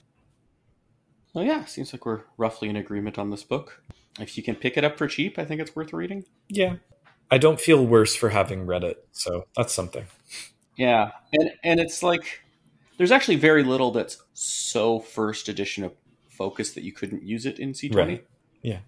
Well, 1.34 1.45
yeah, 1.45 1.66
seems 1.66 1.93
like 1.93 2.07
we're 2.07 2.22
roughly 2.38 2.70
in 2.70 2.76
agreement 2.76 3.18
on 3.18 3.30
this 3.30 3.45
book. 3.45 3.82
If 4.18 4.38
you 4.38 4.43
can 4.43 4.57
pick 4.57 4.78
it 4.78 4.84
up 4.84 4.97
for 4.97 5.07
cheap, 5.07 5.38
I 5.38 5.45
think 5.45 5.61
it's 5.61 5.76
worth 5.76 5.93
reading. 5.93 6.24
Yeah. 6.49 6.76
I 7.30 7.36
don't 7.36 7.61
feel 7.61 7.86
worse 7.86 8.16
for 8.16 8.30
having 8.30 8.64
read 8.64 8.82
it, 8.82 9.07
so 9.12 9.47
that's 9.55 9.74
something. 9.74 10.07
Yeah, 10.76 11.12
and 11.32 11.53
and 11.62 11.78
it's 11.78 12.03
like 12.03 12.41
there's 12.97 13.12
actually 13.12 13.36
very 13.36 13.62
little 13.62 13.91
that's 13.91 14.22
so 14.32 15.01
first 15.01 15.49
edition 15.49 15.84
of 15.84 15.93
focus 16.28 16.72
that 16.72 16.82
you 16.82 16.93
couldn't 16.93 17.22
use 17.22 17.45
it 17.47 17.59
in 17.59 17.74
C20. 17.74 17.95
Right. 17.95 18.26
Yeah. 18.62 18.78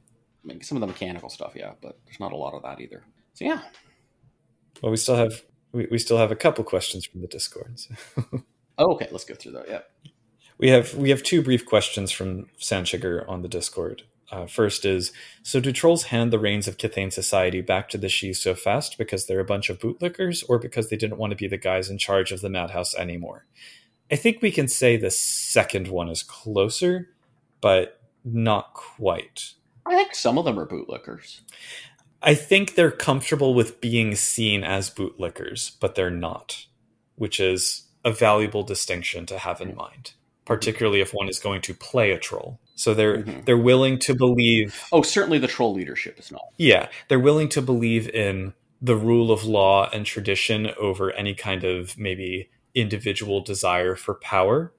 I 0.44 0.48
mean, 0.48 0.62
some 0.62 0.76
of 0.76 0.80
the 0.80 0.86
mechanical 0.86 1.28
stuff, 1.28 1.52
yeah, 1.54 1.72
but 1.80 1.98
there's 2.04 2.20
not 2.20 2.32
a 2.32 2.36
lot 2.36 2.54
of 2.54 2.62
that 2.62 2.80
either. 2.80 3.04
So 3.34 3.44
yeah, 3.44 3.62
Well, 4.82 4.90
we 4.90 4.96
still 4.96 5.16
have 5.16 5.42
we, 5.72 5.86
we 5.90 5.98
still 5.98 6.18
have 6.18 6.30
a 6.30 6.36
couple 6.36 6.64
questions 6.64 7.06
from 7.06 7.20
the 7.20 7.26
Discord. 7.26 7.78
so. 7.78 7.94
oh, 8.78 8.92
okay, 8.92 9.08
let's 9.10 9.24
go 9.24 9.34
through 9.34 9.52
that. 9.52 9.68
Yeah, 9.68 9.80
we 10.58 10.68
have 10.70 10.94
we 10.94 11.10
have 11.10 11.22
two 11.22 11.42
brief 11.42 11.66
questions 11.66 12.10
from 12.10 12.46
Sandsugar 12.58 13.28
on 13.28 13.42
the 13.42 13.48
Discord. 13.48 14.02
Uh, 14.30 14.46
first 14.46 14.86
is 14.86 15.12
so 15.42 15.60
do 15.60 15.72
trolls 15.72 16.04
hand 16.04 16.32
the 16.32 16.38
reins 16.38 16.66
of 16.66 16.78
Kithain 16.78 17.12
society 17.12 17.60
back 17.60 17.90
to 17.90 17.98
the 17.98 18.06
Sidhe 18.06 18.34
so 18.34 18.54
fast 18.54 18.96
because 18.96 19.26
they're 19.26 19.40
a 19.40 19.44
bunch 19.44 19.68
of 19.68 19.78
bootlickers 19.78 20.42
or 20.48 20.58
because 20.58 20.88
they 20.88 20.96
didn't 20.96 21.18
want 21.18 21.32
to 21.32 21.36
be 21.36 21.46
the 21.46 21.58
guys 21.58 21.90
in 21.90 21.98
charge 21.98 22.32
of 22.32 22.40
the 22.40 22.48
madhouse 22.48 22.94
anymore? 22.94 23.44
I 24.10 24.16
think 24.16 24.40
we 24.40 24.50
can 24.50 24.68
say 24.68 24.96
the 24.96 25.10
second 25.10 25.88
one 25.88 26.08
is 26.08 26.22
closer, 26.22 27.10
but 27.60 28.00
not 28.24 28.72
quite. 28.72 29.52
I 29.92 29.96
think 29.96 30.14
some 30.14 30.38
of 30.38 30.44
them 30.44 30.58
are 30.58 30.66
bootlickers. 30.66 31.40
I 32.22 32.34
think 32.34 32.74
they're 32.74 32.90
comfortable 32.90 33.52
with 33.52 33.80
being 33.80 34.14
seen 34.14 34.64
as 34.64 34.88
bootlickers, 34.90 35.72
but 35.80 35.94
they're 35.94 36.10
not, 36.10 36.66
which 37.16 37.38
is 37.40 37.82
a 38.04 38.12
valuable 38.12 38.62
distinction 38.62 39.26
to 39.26 39.38
have 39.38 39.60
in 39.60 39.74
mind, 39.74 40.12
particularly 40.44 41.00
if 41.00 41.12
one 41.12 41.28
is 41.28 41.38
going 41.38 41.60
to 41.62 41.74
play 41.74 42.10
a 42.12 42.18
troll. 42.18 42.58
So 42.74 42.94
they're 42.94 43.18
Mhm. 43.18 43.44
they're 43.44 43.58
willing 43.58 43.98
to 44.00 44.14
believe, 44.14 44.82
Oh, 44.92 45.02
certainly 45.02 45.38
the 45.38 45.46
troll 45.46 45.74
leadership 45.74 46.18
is 46.18 46.32
not. 46.32 46.42
yeah, 46.56 46.88
they're 47.08 47.18
willing 47.20 47.48
to 47.50 47.60
believe 47.62 48.08
in 48.08 48.54
the 48.80 48.96
rule 48.96 49.30
of 49.30 49.44
law 49.44 49.88
and 49.92 50.06
tradition 50.06 50.70
over 50.80 51.12
any 51.12 51.34
kind 51.34 51.64
of 51.64 51.98
maybe 51.98 52.48
individual 52.74 53.40
desire 53.40 53.94
for 53.94 54.14
power, 54.14 54.72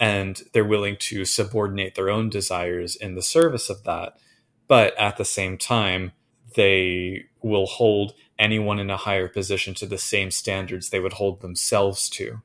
and 0.00 0.42
they're 0.52 0.64
willing 0.64 0.96
to 0.98 1.24
subordinate 1.24 1.94
their 1.94 2.10
own 2.10 2.30
desires 2.30 2.96
in 2.96 3.14
the 3.14 3.22
service 3.22 3.68
of 3.70 3.84
that. 3.84 4.16
But 4.68 4.98
at 4.98 5.16
the 5.16 5.24
same 5.24 5.58
time, 5.58 6.12
they 6.54 7.26
will 7.42 7.66
hold 7.66 8.14
anyone 8.38 8.78
in 8.78 8.90
a 8.90 8.96
higher 8.96 9.28
position 9.28 9.74
to 9.74 9.86
the 9.86 9.98
same 9.98 10.30
standards 10.30 10.90
they 10.90 11.00
would 11.00 11.14
hold 11.14 11.40
themselves 11.40 12.08
to, 12.10 12.42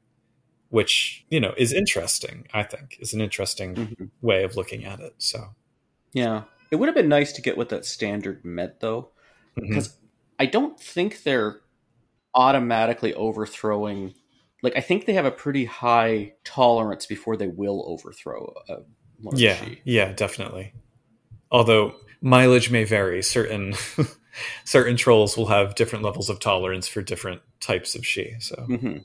which, 0.69 1.26
you 1.30 1.39
know, 1.39 1.53
is 1.57 1.74
interesting, 1.74 2.47
I 2.53 2.63
think, 2.63 2.97
is 2.99 3.13
an 3.13 3.22
interesting 3.22 3.76
Mhm. 3.76 4.09
way 4.22 4.43
of 4.43 4.55
looking 4.55 4.86
at 4.86 4.99
it. 4.99 5.15
So, 5.17 5.55
Yeah, 6.13 6.43
it 6.72 6.76
would 6.76 6.88
have 6.88 6.95
been 6.95 7.09
nice 7.09 7.32
to 7.34 7.41
get 7.41 7.57
what 7.57 7.69
that 7.69 7.86
standard 7.86 8.43
meant, 8.43 8.80
though, 8.82 9.11
because 9.55 9.97
I 10.39 10.45
don't 10.45 10.80
think 10.80 11.24
they're 11.24 11.61
automatically 12.34 13.13
overthrowing. 13.13 14.13
Like, 14.61 14.76
I 14.76 14.82
think 14.82 15.05
they 15.05 15.13
have 15.13 15.26
a 15.26 15.32
pretty 15.32 15.65
high 15.65 16.34
tolerance 16.43 17.05
before 17.05 17.38
they 17.38 17.47
will 17.47 17.84
overthrow 17.88 18.53
a 18.69 18.78
yeah, 19.34 19.65
yeah, 19.84 20.13
definitely. 20.13 20.74
Although 21.51 21.95
mileage 22.22 22.69
may 22.72 22.84
vary, 22.84 23.22
certain 23.24 23.74
certain 24.65 24.95
trolls 24.97 25.36
will 25.36 25.47
have 25.47 25.76
different 25.76 26.03
levels 26.05 26.30
of 26.30 26.39
tolerance 26.39 26.88
for 26.88 27.01
different 27.01 27.41
types 27.59 27.95
of 27.95 28.01
Sidhe. 28.03 28.41
So, 28.41 28.55
hmm 28.63 28.97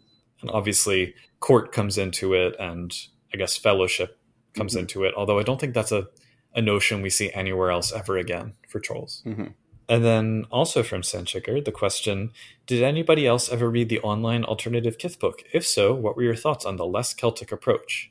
and 0.42 0.50
obviously, 0.50 1.14
court 1.40 1.72
comes 1.72 1.96
into 1.96 2.34
it, 2.34 2.54
and 2.60 2.94
I 3.32 3.38
guess 3.38 3.56
fellowship 3.56 4.18
comes 4.54 4.74
Mhm. 4.74 4.80
into 4.80 5.04
it. 5.04 5.14
Although 5.16 5.38
I 5.38 5.42
don't 5.42 5.58
think 5.60 5.74
that's 5.74 5.92
a 5.92 6.08
a 6.54 6.62
notion 6.62 7.02
we 7.02 7.10
see 7.10 7.30
anywhere 7.32 7.70
else 7.70 7.92
ever 7.92 8.16
again 8.16 8.54
for 8.68 8.80
trolls. 8.80 9.22
hmm 9.24 9.48
And 9.88 10.02
then 10.04 10.46
also 10.50 10.82
from 10.82 11.02
Sandsugar, 11.02 11.62
the 11.64 11.72
question 11.72 12.32
Did 12.66 12.82
anybody 12.82 13.26
else 13.26 13.48
ever 13.50 13.70
read 13.70 13.88
the 13.88 14.00
online 14.00 14.44
alternative 14.44 14.96
Kith 14.98 15.18
book? 15.20 15.42
If 15.52 15.66
so, 15.66 15.94
what 15.94 16.16
were 16.16 16.22
your 16.22 16.34
thoughts 16.36 16.64
on 16.64 16.76
the 16.76 16.86
less 16.86 17.12
Celtic 17.14 17.52
approach? 17.52 18.10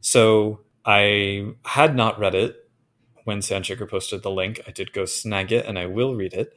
So 0.00 0.60
I 0.84 1.52
had 1.64 1.94
not 1.96 2.18
read 2.18 2.34
it 2.34 2.63
when 3.24 3.40
Sandsugar 3.40 3.88
posted 3.88 4.22
the 4.22 4.30
link. 4.30 4.60
I 4.66 4.70
did 4.70 4.92
go 4.92 5.04
snag 5.04 5.52
it 5.52 5.66
and 5.66 5.78
I 5.78 5.86
will 5.86 6.14
read 6.14 6.32
it. 6.32 6.54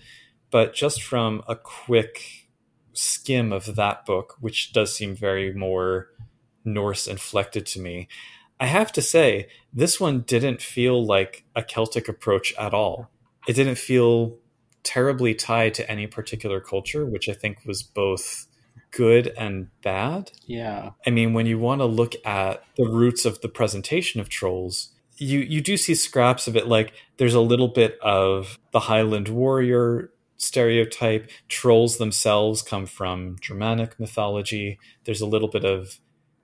But 0.51 0.73
just 0.73 1.01
from 1.01 1.43
a 1.47 1.55
quick 1.55 2.47
skim 2.93 3.51
of 3.51 3.75
that 3.75 4.05
book, 4.05 4.35
which 4.39 4.71
does 4.73 4.95
seem 4.95 5.15
very 5.15 5.53
more 5.53 6.07
Norse 6.63 7.07
inflected 7.07 7.65
to 7.67 7.81
me, 7.81 8.07
I 8.59 8.65
have 8.65 8.91
to 8.93 9.01
say, 9.01 9.49
this 9.73 9.99
one 9.99 10.21
didn't 10.21 10.61
feel 10.61 11.05
like 11.05 11.45
a 11.55 11.63
Celtic 11.63 12.07
approach 12.07 12.53
at 12.57 12.73
all 12.73 13.11
it 13.47 13.53
didn't 13.53 13.77
feel 13.77 14.37
terribly 14.83 15.33
tied 15.33 15.73
to 15.75 15.89
any 15.89 16.05
particular 16.05 16.59
culture, 16.59 17.05
which 17.05 17.27
I 17.27 17.33
think 17.33 17.65
was 17.65 17.81
both 17.81 18.45
good 18.91 19.33
and 19.37 19.69
bad. 19.81 20.31
Yeah. 20.45 20.91
I 21.05 21.09
mean, 21.09 21.33
when 21.33 21.45
you 21.45 21.57
want 21.57 21.81
to 21.81 21.85
look 21.85 22.13
at 22.25 22.63
the 22.75 22.87
roots 22.87 23.25
of 23.25 23.41
the 23.41 23.49
presentation 23.49 24.21
of 24.21 24.29
trolls, 24.29 24.93
you 25.17 25.39
you 25.39 25.61
do 25.61 25.77
see 25.77 25.95
scraps 25.95 26.47
of 26.47 26.55
it. 26.55 26.67
Like 26.67 26.93
there's 27.17 27.33
a 27.33 27.41
little 27.41 27.67
bit 27.67 27.97
of 28.01 28.59
the 28.71 28.81
Highland 28.81 29.29
warrior 29.29 30.11
stereotype. 30.37 31.29
Trolls 31.49 31.97
themselves 31.97 32.61
come 32.61 32.85
from 32.85 33.37
Germanic 33.41 33.99
mythology. 33.99 34.79
There's 35.05 35.21
a 35.21 35.25
little 35.25 35.47
bit 35.47 35.65
of 35.65 35.99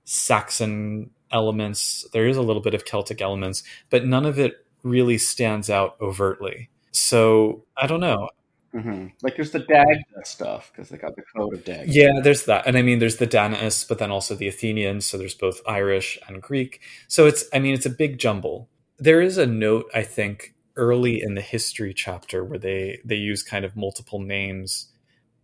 Saxon 0.05 1.11
elements. 1.31 2.05
There 2.13 2.27
is 2.27 2.37
a 2.37 2.41
little 2.41 2.61
bit 2.61 2.73
of 2.73 2.85
Celtic 2.85 3.21
elements, 3.21 3.63
but 3.89 4.05
none 4.05 4.25
of 4.25 4.39
it 4.39 4.65
really 4.83 5.17
stands 5.17 5.69
out 5.69 5.95
overtly. 6.01 6.69
So 6.91 7.65
I 7.77 7.87
don't 7.87 8.01
know. 8.01 8.29
Hmm 8.73 9.07
Like, 9.21 9.35
there's 9.35 9.51
the 9.51 9.59
Dagda 9.59 10.25
stuff 10.25 10.71
because 10.71 10.89
they 10.89 10.97
got 10.97 11.15
the 11.15 11.23
code 11.35 11.53
of 11.53 11.63
Dagda. 11.63 11.91
Yeah, 11.91 12.19
there's 12.21 12.45
that. 12.45 12.65
And 12.67 12.77
I 12.77 12.81
mean, 12.81 12.99
there's 12.99 13.17
the 13.17 13.27
Danaists, 13.27 13.83
but 13.83 13.99
then 13.99 14.11
also 14.11 14.35
the 14.35 14.47
Athenians. 14.47 15.05
So 15.05 15.17
there's 15.17 15.35
both 15.35 15.61
Irish 15.67 16.17
and 16.27 16.41
Greek. 16.41 16.81
So 17.07 17.27
it's, 17.27 17.45
I 17.53 17.59
mean, 17.59 17.73
it's 17.73 17.85
a 17.85 17.91
big 17.91 18.17
jumble. 18.17 18.69
There 18.97 19.21
is 19.21 19.37
a 19.37 19.45
note, 19.45 19.89
I 19.93 20.03
think, 20.03 20.55
early 20.75 21.21
in 21.21 21.35
the 21.35 21.41
history 21.41 21.93
chapter 21.93 22.43
where 22.43 22.59
they, 22.59 22.99
they 23.05 23.15
use 23.15 23.43
kind 23.43 23.63
of 23.63 23.75
multiple 23.75 24.19
names 24.19 24.91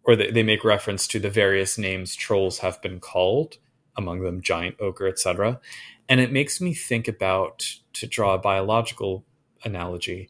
or 0.04 0.16
they, 0.16 0.32
they 0.32 0.44
make 0.44 0.64
reference 0.64 1.08
to 1.08 1.20
the 1.20 1.30
various 1.30 1.78
names 1.78 2.16
trolls 2.16 2.60
have 2.60 2.82
been 2.82 3.00
called, 3.00 3.58
among 3.96 4.22
them 4.22 4.42
giant 4.42 4.76
ogre, 4.80 5.08
etc. 5.08 5.60
And 6.08 6.20
it 6.20 6.32
makes 6.32 6.60
me 6.60 6.74
think 6.74 7.08
about, 7.08 7.76
to 7.94 8.08
draw 8.08 8.34
a 8.34 8.40
biological 8.40 9.24
analogy, 9.64 10.30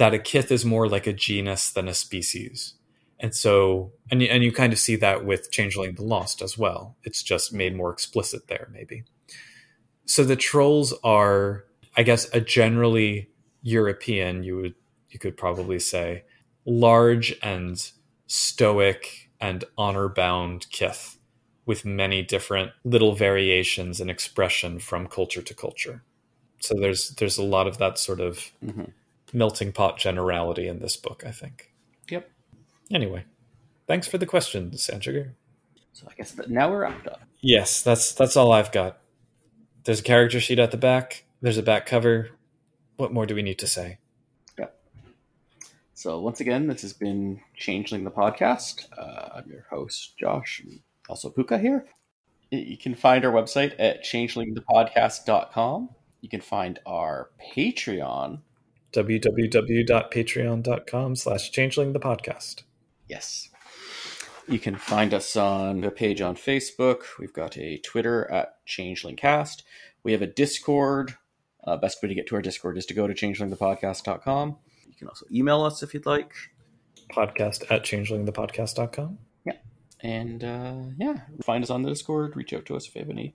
that 0.00 0.14
a 0.14 0.18
kith 0.18 0.50
is 0.50 0.64
more 0.64 0.88
like 0.88 1.06
a 1.06 1.12
genus 1.12 1.70
than 1.70 1.86
a 1.86 1.92
species. 1.92 2.72
And 3.18 3.34
so, 3.34 3.92
and, 4.10 4.22
and 4.22 4.42
you 4.42 4.50
kind 4.50 4.72
of 4.72 4.78
see 4.78 4.96
that 4.96 5.26
with 5.26 5.50
Changeling 5.50 5.94
the 5.94 6.02
Lost 6.02 6.40
as 6.40 6.56
well. 6.56 6.96
It's 7.04 7.22
just 7.22 7.52
made 7.52 7.76
more 7.76 7.92
explicit 7.92 8.48
there, 8.48 8.70
maybe. 8.72 9.04
So 10.06 10.24
the 10.24 10.36
trolls 10.36 10.94
are, 11.04 11.66
I 11.98 12.02
guess, 12.02 12.32
a 12.32 12.40
generally 12.40 13.28
European, 13.60 14.42
you 14.42 14.56
would 14.56 14.74
you 15.10 15.18
could 15.18 15.36
probably 15.36 15.78
say, 15.78 16.24
large 16.64 17.34
and 17.42 17.90
stoic 18.26 19.28
and 19.38 19.64
honor 19.76 20.08
bound 20.08 20.66
kith 20.70 21.18
with 21.66 21.84
many 21.84 22.22
different 22.22 22.70
little 22.84 23.14
variations 23.14 24.00
in 24.00 24.08
expression 24.08 24.78
from 24.78 25.06
culture 25.06 25.42
to 25.42 25.52
culture. 25.52 26.04
So 26.60 26.74
there's 26.80 27.10
there's 27.10 27.36
a 27.36 27.42
lot 27.42 27.66
of 27.66 27.76
that 27.76 27.98
sort 27.98 28.20
of 28.20 28.50
mm-hmm. 28.64 28.84
Melting 29.32 29.72
pot 29.72 29.98
generality 29.98 30.66
in 30.66 30.80
this 30.80 30.96
book, 30.96 31.22
I 31.26 31.30
think. 31.30 31.72
Yep. 32.08 32.30
Anyway, 32.90 33.24
thanks 33.86 34.06
for 34.06 34.18
the 34.18 34.26
question, 34.26 34.70
Sandsugar. 34.72 35.32
So 35.92 36.06
I 36.10 36.14
guess 36.14 36.32
that 36.32 36.50
now 36.50 36.70
we're 36.70 36.82
wrapped 36.82 37.06
up. 37.06 37.22
Yes, 37.40 37.82
that's 37.82 38.12
that's 38.12 38.36
all 38.36 38.52
I've 38.52 38.72
got. 38.72 38.98
There's 39.84 40.00
a 40.00 40.04
character 40.04 40.40
sheet 40.40 40.58
at 40.58 40.70
the 40.70 40.76
back. 40.76 41.24
There's 41.40 41.58
a 41.58 41.62
back 41.62 41.86
cover. 41.86 42.30
What 42.96 43.12
more 43.12 43.26
do 43.26 43.34
we 43.34 43.42
need 43.42 43.58
to 43.60 43.66
say? 43.66 43.98
Yep. 44.58 44.78
So 45.94 46.20
once 46.20 46.40
again, 46.40 46.66
this 46.66 46.82
has 46.82 46.92
been 46.92 47.40
Changeling 47.56 48.04
the 48.04 48.10
podcast. 48.10 48.86
Uh, 48.96 49.30
I'm 49.36 49.50
your 49.50 49.66
host, 49.70 50.16
Josh, 50.18 50.60
and 50.64 50.80
also 51.08 51.30
Puka 51.30 51.58
here. 51.58 51.86
You 52.50 52.76
can 52.76 52.94
find 52.94 53.24
our 53.24 53.32
website 53.32 53.74
at 53.78 54.04
changelingthepodcast.com. 54.04 55.90
You 56.20 56.28
can 56.28 56.40
find 56.40 56.78
our 56.84 57.30
Patreon. 57.54 58.40
www.patreon.com 58.92 61.16
slash 61.16 61.52
changelingthepodcast. 61.52 62.62
Yes. 63.08 63.48
You 64.48 64.58
can 64.58 64.74
find 64.74 65.14
us 65.14 65.36
on 65.36 65.84
a 65.84 65.90
page 65.90 66.20
on 66.20 66.34
Facebook. 66.34 67.02
We've 67.18 67.32
got 67.32 67.56
a 67.56 67.78
Twitter 67.78 68.30
at 68.30 68.66
ChangelingCast. 68.66 69.62
We 70.02 70.12
have 70.12 70.22
a 70.22 70.26
Discord. 70.26 71.16
Uh, 71.62 71.76
best 71.76 72.02
way 72.02 72.08
to 72.08 72.14
get 72.14 72.26
to 72.28 72.36
our 72.36 72.42
Discord 72.42 72.78
is 72.78 72.86
to 72.86 72.94
go 72.94 73.06
to 73.06 73.14
changelingthepodcast.com 73.14 74.56
You 74.88 74.94
can 74.96 75.08
also 75.08 75.26
email 75.30 75.62
us 75.62 75.82
if 75.82 75.92
you'd 75.94 76.06
like. 76.06 76.32
Podcast 77.12 77.70
at 77.70 77.84
changelingthepodcast.com. 77.84 79.18
Yeah. 79.44 79.52
And 80.00 80.42
uh, 80.42 80.74
yeah, 80.96 81.20
find 81.44 81.62
us 81.62 81.70
on 81.70 81.82
the 81.82 81.90
Discord. 81.90 82.34
Reach 82.34 82.52
out 82.52 82.64
to 82.66 82.76
us 82.76 82.88
if 82.88 82.94
you 82.94 83.02
have 83.02 83.10
any 83.10 83.34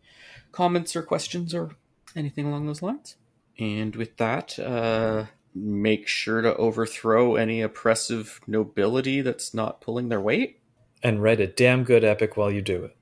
comments 0.52 0.96
or 0.96 1.04
questions 1.04 1.54
or 1.54 1.76
anything 2.16 2.48
along 2.48 2.66
those 2.66 2.82
lines. 2.82 3.16
And 3.60 3.96
with 3.96 4.18
that, 4.18 4.58
uh, 4.60 5.26
make 5.56 6.08
sure 6.08 6.42
to 6.42 6.56
overthrow 6.58 7.36
any 7.36 7.62
oppressive 7.62 8.42
nobility 8.46 9.22
that's 9.22 9.54
not 9.54 9.82
pulling 9.82 10.10
their 10.10 10.22
weight. 10.22 10.60
And 11.02 11.24
write 11.24 11.40
a 11.40 11.48
damn 11.48 11.84
good 11.84 12.04
epic 12.04 12.36
while 12.36 12.52
you 12.52 12.62
do 12.62 12.84
it. 12.84 12.96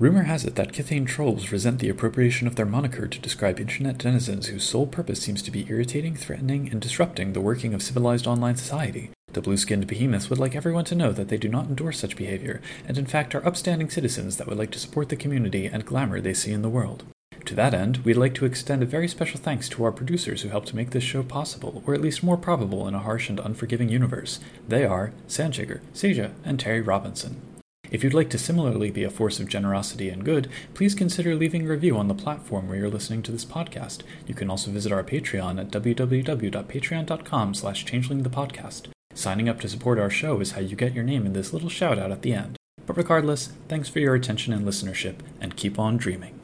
Rumor 0.00 0.24
has 0.24 0.44
it 0.44 0.56
that 0.56 0.72
Kithain 0.72 1.06
trolls 1.06 1.52
resent 1.52 1.78
the 1.78 1.88
appropriation 1.88 2.48
of 2.48 2.56
their 2.56 2.66
moniker 2.66 3.06
to 3.06 3.18
describe 3.20 3.60
internet 3.60 3.96
denizens 3.96 4.48
whose 4.48 4.64
sole 4.64 4.88
purpose 4.88 5.22
seems 5.22 5.40
to 5.42 5.52
be 5.52 5.66
irritating, 5.68 6.16
threatening, 6.16 6.68
and 6.68 6.80
disrupting 6.80 7.32
the 7.32 7.40
working 7.40 7.72
of 7.74 7.82
civilized 7.82 8.26
online 8.26 8.56
society. 8.56 9.10
The 9.34 9.40
blue 9.40 9.56
skinned 9.56 9.86
behemoths 9.86 10.28
would 10.30 10.40
like 10.40 10.56
everyone 10.56 10.84
to 10.86 10.96
know 10.96 11.12
that 11.12 11.28
they 11.28 11.36
do 11.36 11.48
not 11.48 11.66
endorse 11.66 12.00
such 12.00 12.16
behavior, 12.16 12.60
and 12.88 12.98
in 12.98 13.06
fact 13.06 13.36
are 13.36 13.46
upstanding 13.46 13.88
citizens 13.88 14.36
that 14.36 14.48
would 14.48 14.58
like 14.58 14.72
to 14.72 14.80
support 14.80 15.10
the 15.10 15.16
community 15.16 15.66
and 15.66 15.86
glamour 15.86 16.20
they 16.20 16.34
see 16.34 16.50
in 16.50 16.62
the 16.62 16.68
world. 16.68 17.04
To 17.46 17.54
that 17.54 17.74
end, 17.74 17.98
we'd 17.98 18.16
like 18.16 18.34
to 18.36 18.46
extend 18.46 18.82
a 18.82 18.86
very 18.86 19.06
special 19.06 19.38
thanks 19.38 19.68
to 19.70 19.84
our 19.84 19.92
producers 19.92 20.42
who 20.42 20.48
helped 20.48 20.72
make 20.72 20.90
this 20.90 21.04
show 21.04 21.22
possible, 21.22 21.82
or 21.86 21.92
at 21.92 22.00
least 22.00 22.22
more 22.22 22.38
probable 22.38 22.88
in 22.88 22.94
a 22.94 23.00
harsh 23.00 23.28
and 23.28 23.38
unforgiving 23.38 23.90
universe. 23.90 24.40
They 24.66 24.86
are 24.86 25.12
Sandsugar, 25.28 25.80
Seja, 25.92 26.30
and 26.44 26.58
Terry 26.58 26.80
Robinson. 26.80 27.36
If 27.90 28.02
you'd 28.02 28.14
like 28.14 28.30
to 28.30 28.38
similarly 28.38 28.90
be 28.90 29.04
a 29.04 29.10
force 29.10 29.38
of 29.38 29.48
generosity 29.48 30.08
and 30.08 30.24
good, 30.24 30.48
please 30.72 30.94
consider 30.94 31.34
leaving 31.34 31.66
a 31.66 31.70
review 31.70 31.98
on 31.98 32.08
the 32.08 32.14
platform 32.14 32.66
where 32.66 32.78
you're 32.78 32.88
listening 32.88 33.22
to 33.24 33.32
this 33.32 33.44
podcast. 33.44 34.00
You 34.26 34.34
can 34.34 34.48
also 34.48 34.70
visit 34.70 34.90
our 34.90 35.04
Patreon 35.04 35.60
at 35.60 35.70
www.patreon.com 35.70 37.54
slash 37.54 37.84
changelingthepodcast. 37.84 38.86
Signing 39.12 39.48
up 39.48 39.60
to 39.60 39.68
support 39.68 39.98
our 39.98 40.10
show 40.10 40.40
is 40.40 40.52
how 40.52 40.60
you 40.60 40.76
get 40.76 40.94
your 40.94 41.04
name 41.04 41.26
in 41.26 41.34
this 41.34 41.52
little 41.52 41.68
shout 41.68 41.98
out 41.98 42.10
at 42.10 42.22
the 42.22 42.32
end. 42.32 42.56
But 42.86 42.96
regardless, 42.96 43.50
thanks 43.68 43.88
for 43.88 44.00
your 44.00 44.14
attention 44.14 44.52
and 44.52 44.66
listenership, 44.66 45.16
and 45.40 45.56
keep 45.56 45.78
on 45.78 45.96
dreaming. 45.96 46.40